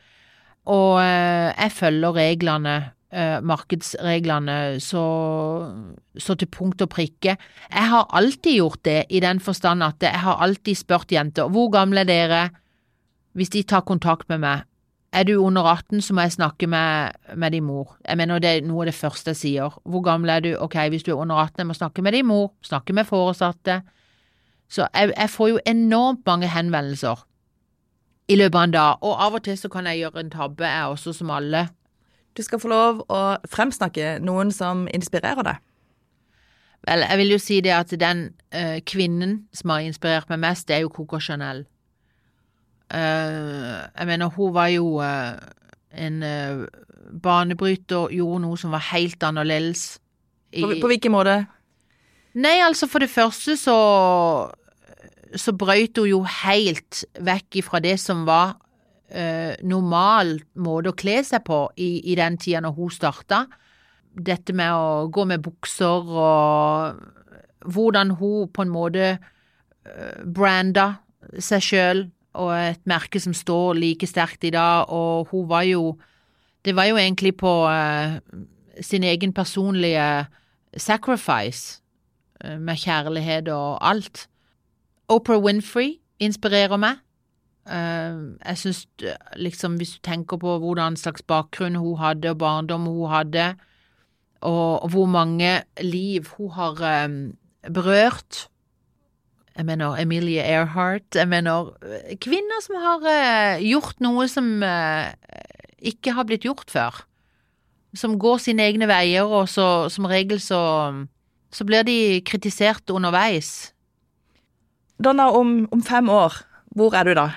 Og 0.70 1.01
eh, 1.01 1.49
jeg 1.55 1.74
følger 1.74 2.15
reglene, 2.15 2.76
eh, 3.09 3.39
markedsreglene, 3.41 4.78
så, 4.84 5.03
så 6.17 6.36
til 6.38 6.49
punkt 6.53 6.84
og 6.86 6.91
prikke. 6.93 7.36
Jeg 7.74 7.91
har 7.93 8.09
alltid 8.13 8.59
gjort 8.59 8.84
det, 8.86 9.03
i 9.09 9.22
den 9.24 9.39
forstand 9.39 9.84
at 9.84 10.05
jeg 10.05 10.24
har 10.26 10.41
alltid 10.45 10.78
spurt 10.78 11.11
jenter 11.11 11.49
hvor 11.49 11.72
gamle 11.74 12.05
er 12.05 12.09
dere, 12.09 12.41
hvis 13.34 13.53
de 13.53 13.63
tar 13.63 13.88
kontakt 13.88 14.30
med 14.30 14.43
meg. 14.45 14.65
Er 15.09 15.26
du 15.26 15.39
under 15.41 15.65
18, 15.65 16.03
så 16.05 16.13
må 16.13 16.22
jeg 16.22 16.36
snakke 16.38 16.67
med, 16.70 17.15
med 17.36 17.51
din 17.51 17.65
mor. 17.65 17.95
Jeg 18.05 18.17
mener 18.17 18.39
det 18.39 18.49
er 18.49 18.67
noe 18.67 18.84
av 18.84 18.91
det 18.91 18.97
første 18.97 19.34
jeg 19.34 19.39
sier. 19.39 19.80
Hvor 19.82 20.03
gammel 20.05 20.30
er 20.30 20.43
du? 20.45 20.51
Ok, 20.61 20.76
hvis 20.93 21.01
du 21.03 21.15
er 21.15 21.22
under 21.24 21.39
18, 21.47 21.63
jeg 21.63 21.67
må 21.67 21.74
snakke 21.74 22.03
med 22.05 22.13
din 22.13 22.28
mor, 22.30 22.51
snakke 22.61 22.93
med 22.93 23.09
foresatte. 23.09 23.80
Så 24.70 24.86
jeg, 24.93 25.15
jeg 25.15 25.30
får 25.34 25.49
jo 25.49 25.63
enormt 25.65 26.22
mange 26.30 26.51
henvendelser 26.53 27.26
i 28.30 28.36
løpet 28.38 28.55
av 28.59 28.63
en 28.67 28.73
dag, 28.75 28.97
og 29.01 29.15
av 29.25 29.34
og 29.39 29.43
til 29.47 29.57
så 29.57 29.69
kan 29.73 29.88
jeg 29.89 30.03
gjøre 30.03 30.21
en 30.23 30.30
tabbe, 30.34 30.67
jeg 30.69 30.91
også, 30.93 31.13
som 31.17 31.32
alle. 31.34 31.63
Du 32.38 32.43
skal 32.45 32.59
få 32.61 32.69
lov 32.69 32.99
å 33.09 33.21
fremsnakke 33.49 34.19
noen 34.21 34.51
som 34.53 34.86
inspirerer 34.93 35.43
deg. 35.47 35.57
Vel, 36.88 37.01
jeg 37.09 37.17
vil 37.19 37.34
jo 37.34 37.39
si 37.41 37.57
det 37.65 37.73
at 37.75 37.89
den 37.99 38.21
uh, 38.55 38.77
kvinnen 38.88 39.47
som 39.53 39.73
har 39.73 39.84
inspirert 39.84 40.30
meg 40.32 40.39
mest, 40.45 40.67
det 40.69 40.77
er 40.77 40.86
jo 40.86 40.93
Coco 40.93 41.19
Chanel. 41.19 41.65
Uh, 42.93 43.89
jeg 43.97 44.07
mener, 44.07 44.30
hun 44.38 44.53
var 44.55 44.69
jo 44.73 44.95
uh, 45.01 45.36
en 45.91 46.21
banebryter, 47.21 48.13
gjorde 48.13 48.41
noe 48.45 48.57
som 48.57 48.71
var 48.73 48.86
helt 48.93 49.23
annerledes. 49.25 49.99
i- 50.53 50.61
På, 50.63 50.71
på 50.82 50.88
hvilken 50.93 51.11
måte? 51.11 51.36
Nei, 52.39 52.59
altså 52.61 52.88
for 52.88 52.99
det 53.01 53.09
første 53.09 53.57
så 53.57 53.75
så 55.36 55.53
brøyt 55.53 55.99
hun 55.99 56.09
jo 56.09 56.23
helt 56.23 57.03
vekk 57.21 57.61
ifra 57.61 57.82
det 57.84 57.97
som 58.01 58.25
var 58.27 58.55
eh, 59.09 59.53
normal 59.67 60.38
måte 60.61 60.93
å 60.93 60.97
kle 60.97 61.19
seg 61.25 61.43
på 61.47 61.67
i, 61.77 62.11
i 62.11 62.17
den 62.17 62.38
tida 62.41 62.63
når 62.65 62.77
hun 62.77 62.93
starta. 62.93 63.43
Dette 64.09 64.55
med 64.57 64.73
å 64.73 65.07
gå 65.13 65.25
med 65.30 65.43
bukser 65.45 66.09
og 66.09 67.03
hvordan 67.65 68.15
hun 68.17 68.49
på 68.53 68.63
en 68.63 68.71
måte 68.71 69.09
uh, 69.19 70.21
branda 70.23 70.93
seg 71.43 71.63
sjøl 71.63 72.05
og 72.39 72.53
et 72.55 72.82
merke 72.89 73.19
som 73.21 73.34
står 73.36 73.80
like 73.80 74.07
sterkt 74.07 74.45
i 74.47 74.53
dag, 74.53 74.89
og 74.89 75.27
hun 75.32 75.49
var 75.49 75.67
jo 75.67 75.97
Det 76.65 76.75
var 76.75 76.89
jo 76.89 76.97
egentlig 76.97 77.38
på 77.38 77.69
eh, 77.71 78.19
sin 78.82 79.03
egen 79.03 79.32
personlige 79.34 80.27
sacrifice 80.77 81.82
eh, 82.43 82.59
med 82.59 82.75
kjærlighet 82.75 83.47
og 83.47 83.77
alt. 83.82 84.27
Oprah 85.10 85.41
Winfrey 85.41 85.97
inspirerer 86.22 86.78
meg. 86.78 86.99
Eh, 87.70 88.20
jeg 88.45 88.62
syns 88.62 88.84
eh, 89.01 89.18
liksom, 89.41 89.80
hvis 89.82 89.97
du 89.97 90.03
tenker 90.05 90.38
på 90.41 90.57
hvordan 90.62 90.97
slags 90.99 91.26
bakgrunn 91.26 91.80
hun 91.80 91.97
hadde, 91.97 92.34
og 92.34 92.39
barndom 92.41 92.86
hun 92.89 93.10
hadde, 93.10 93.55
og, 94.41 94.88
hvor 94.89 95.05
mange 95.05 95.64
liv 95.82 96.30
hun 96.38 96.53
har 96.55 96.80
eh, 96.80 97.10
berørt 97.74 98.47
Jeg 99.57 99.66
mener 99.66 99.97
Emilie 99.99 100.39
Earhart. 100.39 101.16
Jeg 101.16 101.28
mener 101.28 101.74
kvinner 102.22 102.62
som 102.64 102.78
har 102.80 103.03
eh, 103.12 103.66
gjort 103.68 103.99
noe 103.99 104.28
som 104.32 104.64
eh, 104.64 105.10
ikke 105.84 106.14
har 106.16 106.24
blitt 106.30 106.45
gjort 106.47 106.72
før. 106.72 107.01
Som 107.97 108.20
går 108.22 108.38
sine 108.38 108.64
egne 108.64 108.88
veier, 108.88 109.28
og 109.28 109.49
så 109.49 109.89
som 109.91 110.07
regel 110.07 110.39
så, 110.39 110.62
så 111.51 111.66
blir 111.68 111.84
de 111.84 112.22
kritisert 112.24 112.88
underveis. 112.93 113.74
Donna, 115.00 115.30
om, 115.32 115.64
om 115.72 115.82
fem 115.84 116.10
år, 116.12 116.34
hvor 116.76 116.95
er 116.95 117.08
du 117.08 117.14
da? 117.16 117.30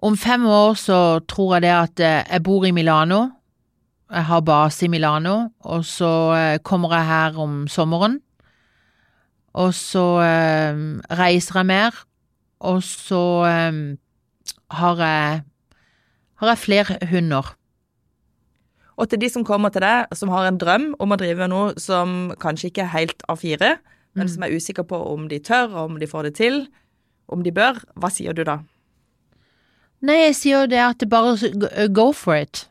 Om 0.00 0.16
fem 0.16 0.46
år 0.48 0.74
så 0.80 1.18
tror 1.28 1.54
jeg 1.54 1.64
det 1.66 1.72
at 1.72 2.00
eh, 2.00 2.22
jeg 2.24 2.42
bor 2.44 2.64
i 2.64 2.72
Milano. 2.72 3.26
Jeg 4.08 4.24
har 4.24 4.40
base 4.40 4.86
i 4.86 4.88
Milano, 4.88 5.50
og 5.60 5.84
så 5.84 6.12
eh, 6.32 6.58
kommer 6.64 6.94
jeg 6.96 7.06
her 7.10 7.38
om 7.40 7.68
sommeren. 7.68 8.20
Og 9.52 9.74
så 9.76 10.06
eh, 10.24 10.80
reiser 11.20 11.60
jeg 11.60 11.68
mer, 11.68 12.00
og 12.60 12.82
så 12.82 13.20
har 14.70 14.96
jeg 15.04 15.42
har 16.40 16.48
jeg 16.48 16.58
flere 16.58 16.98
hunder. 17.10 17.54
Og 18.96 19.08
til 19.10 19.20
de 19.20 19.28
som 19.28 19.44
kommer 19.44 19.68
til 19.68 19.84
deg, 19.84 20.06
som 20.16 20.32
har 20.32 20.48
en 20.48 20.58
drøm 20.58 20.94
om 20.98 21.12
å 21.12 21.18
drive 21.20 21.48
noe 21.50 21.74
som 21.80 22.32
kanskje 22.40 22.70
ikke 22.70 22.86
er 22.86 22.94
helt 22.94 23.24
A4, 23.28 23.76
men 24.14 24.28
som 24.30 24.42
er 24.46 24.54
usikker 24.54 24.86
på 24.86 24.98
om 25.12 25.28
de 25.28 25.38
tør, 25.42 25.72
om 25.84 25.98
de 25.98 26.06
får 26.10 26.28
det 26.28 26.34
til, 26.38 26.60
om 27.28 27.42
de 27.42 27.52
bør, 27.54 27.80
hva 27.98 28.10
sier 28.12 28.36
du 28.36 28.42
da? 28.46 28.58
Nei, 30.04 30.18
jeg 30.26 30.34
sier 30.36 30.60
jo 30.64 30.70
det 30.70 30.80
at 30.84 31.00
det 31.00 31.08
bare 31.08 31.36
go- 31.56 31.86
go 31.96 32.06
for 32.12 32.36
it. 32.36 32.66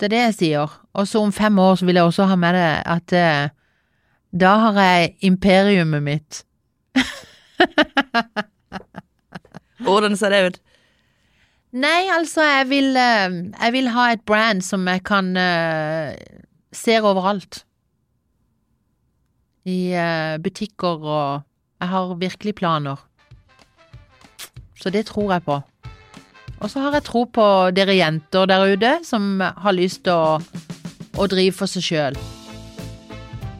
Det 0.00 0.08
er 0.08 0.14
det 0.14 0.22
jeg 0.22 0.34
sier. 0.38 0.76
Og 0.96 1.08
så 1.10 1.20
om 1.20 1.32
fem 1.34 1.58
år 1.60 1.74
så 1.80 1.86
vil 1.88 1.98
jeg 2.00 2.08
også 2.08 2.28
ha 2.30 2.36
med 2.40 2.56
det 2.56 2.68
at 2.88 3.12
eh, 3.18 3.50
da 4.32 4.54
har 4.64 4.78
jeg 4.80 5.14
imperiumet 5.28 6.02
mitt. 6.02 6.40
Hvordan 9.84 10.16
ser 10.16 10.32
det 10.34 10.40
ut? 10.46 10.58
Nei, 11.78 12.08
altså, 12.14 12.42
jeg 12.42 12.68
vil, 12.70 12.96
eh, 12.96 13.38
jeg 13.60 13.72
vil 13.76 13.88
ha 13.92 14.08
et 14.14 14.24
brand 14.26 14.62
som 14.64 14.86
jeg 14.88 15.02
kan 15.04 15.28
uh, 15.36 16.14
ser 16.72 17.04
overalt. 17.04 17.64
I 19.68 19.92
eh, 19.92 20.38
butikker 20.40 21.04
og 21.04 21.44
Jeg 21.78 21.88
har 21.92 22.14
virkelig 22.18 22.54
planer. 22.58 22.96
Så 24.78 24.90
det 24.90 25.04
tror 25.06 25.32
jeg 25.32 25.44
på. 25.46 25.60
Og 26.58 26.70
så 26.70 26.82
har 26.82 26.96
jeg 26.96 27.04
tro 27.06 27.22
på 27.30 27.44
dere 27.70 27.94
jenter 27.94 28.48
der 28.50 28.72
ute 28.72 28.90
som 29.06 29.38
har 29.38 29.76
lyst 29.76 30.02
til 30.08 30.16
å, 30.16 30.40
å 31.14 31.28
drive 31.30 31.54
for 31.54 31.70
seg 31.70 31.86
sjøl. 31.86 32.18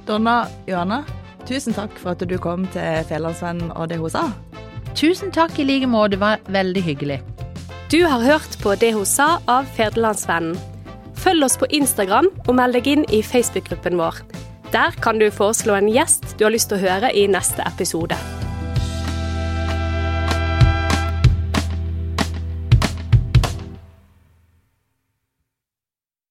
Donna 0.09 0.49
Johanna, 0.67 1.05
tusen 1.47 1.77
takk 1.77 1.95
for 2.01 2.17
at 2.17 2.27
du 2.27 2.35
kom 2.43 2.67
til 2.75 3.05
Fjellandsvenn 3.07 3.69
og 3.71 3.91
det 3.93 4.01
hun 4.03 4.11
sa. 4.11 4.25
Tusen 4.99 5.31
takk 5.31 5.55
i 5.63 5.69
like 5.69 5.87
måte, 5.87 6.17
det 6.17 6.23
var 6.25 6.43
veldig 6.51 6.83
hyggelig. 6.83 7.21
Du 7.93 8.03
har 8.03 8.25
hørt 8.25 8.59
på 8.63 8.75
Det 8.75 8.91
hun 8.97 9.07
sa 9.07 9.39
av 9.47 9.69
Federlandsvennen. 9.79 10.59
Følg 11.19 11.45
oss 11.47 11.59
på 11.59 11.71
Instagram 11.71 12.33
og 12.49 12.55
meld 12.59 12.75
deg 12.75 12.91
inn 12.91 13.07
i 13.15 13.23
Facebook-gruppen 13.23 13.99
vår. 14.01 14.19
Der 14.73 14.93
kan 15.01 15.19
du 15.19 15.31
foreslå 15.33 15.79
en 15.79 15.89
gjest 15.89 16.35
du 16.39 16.45
har 16.45 16.53
lyst 16.53 16.69
til 16.69 16.77
å 16.77 16.85
høre 16.85 17.15
i 17.17 17.25
neste 17.31 17.65
episode. 17.65 18.38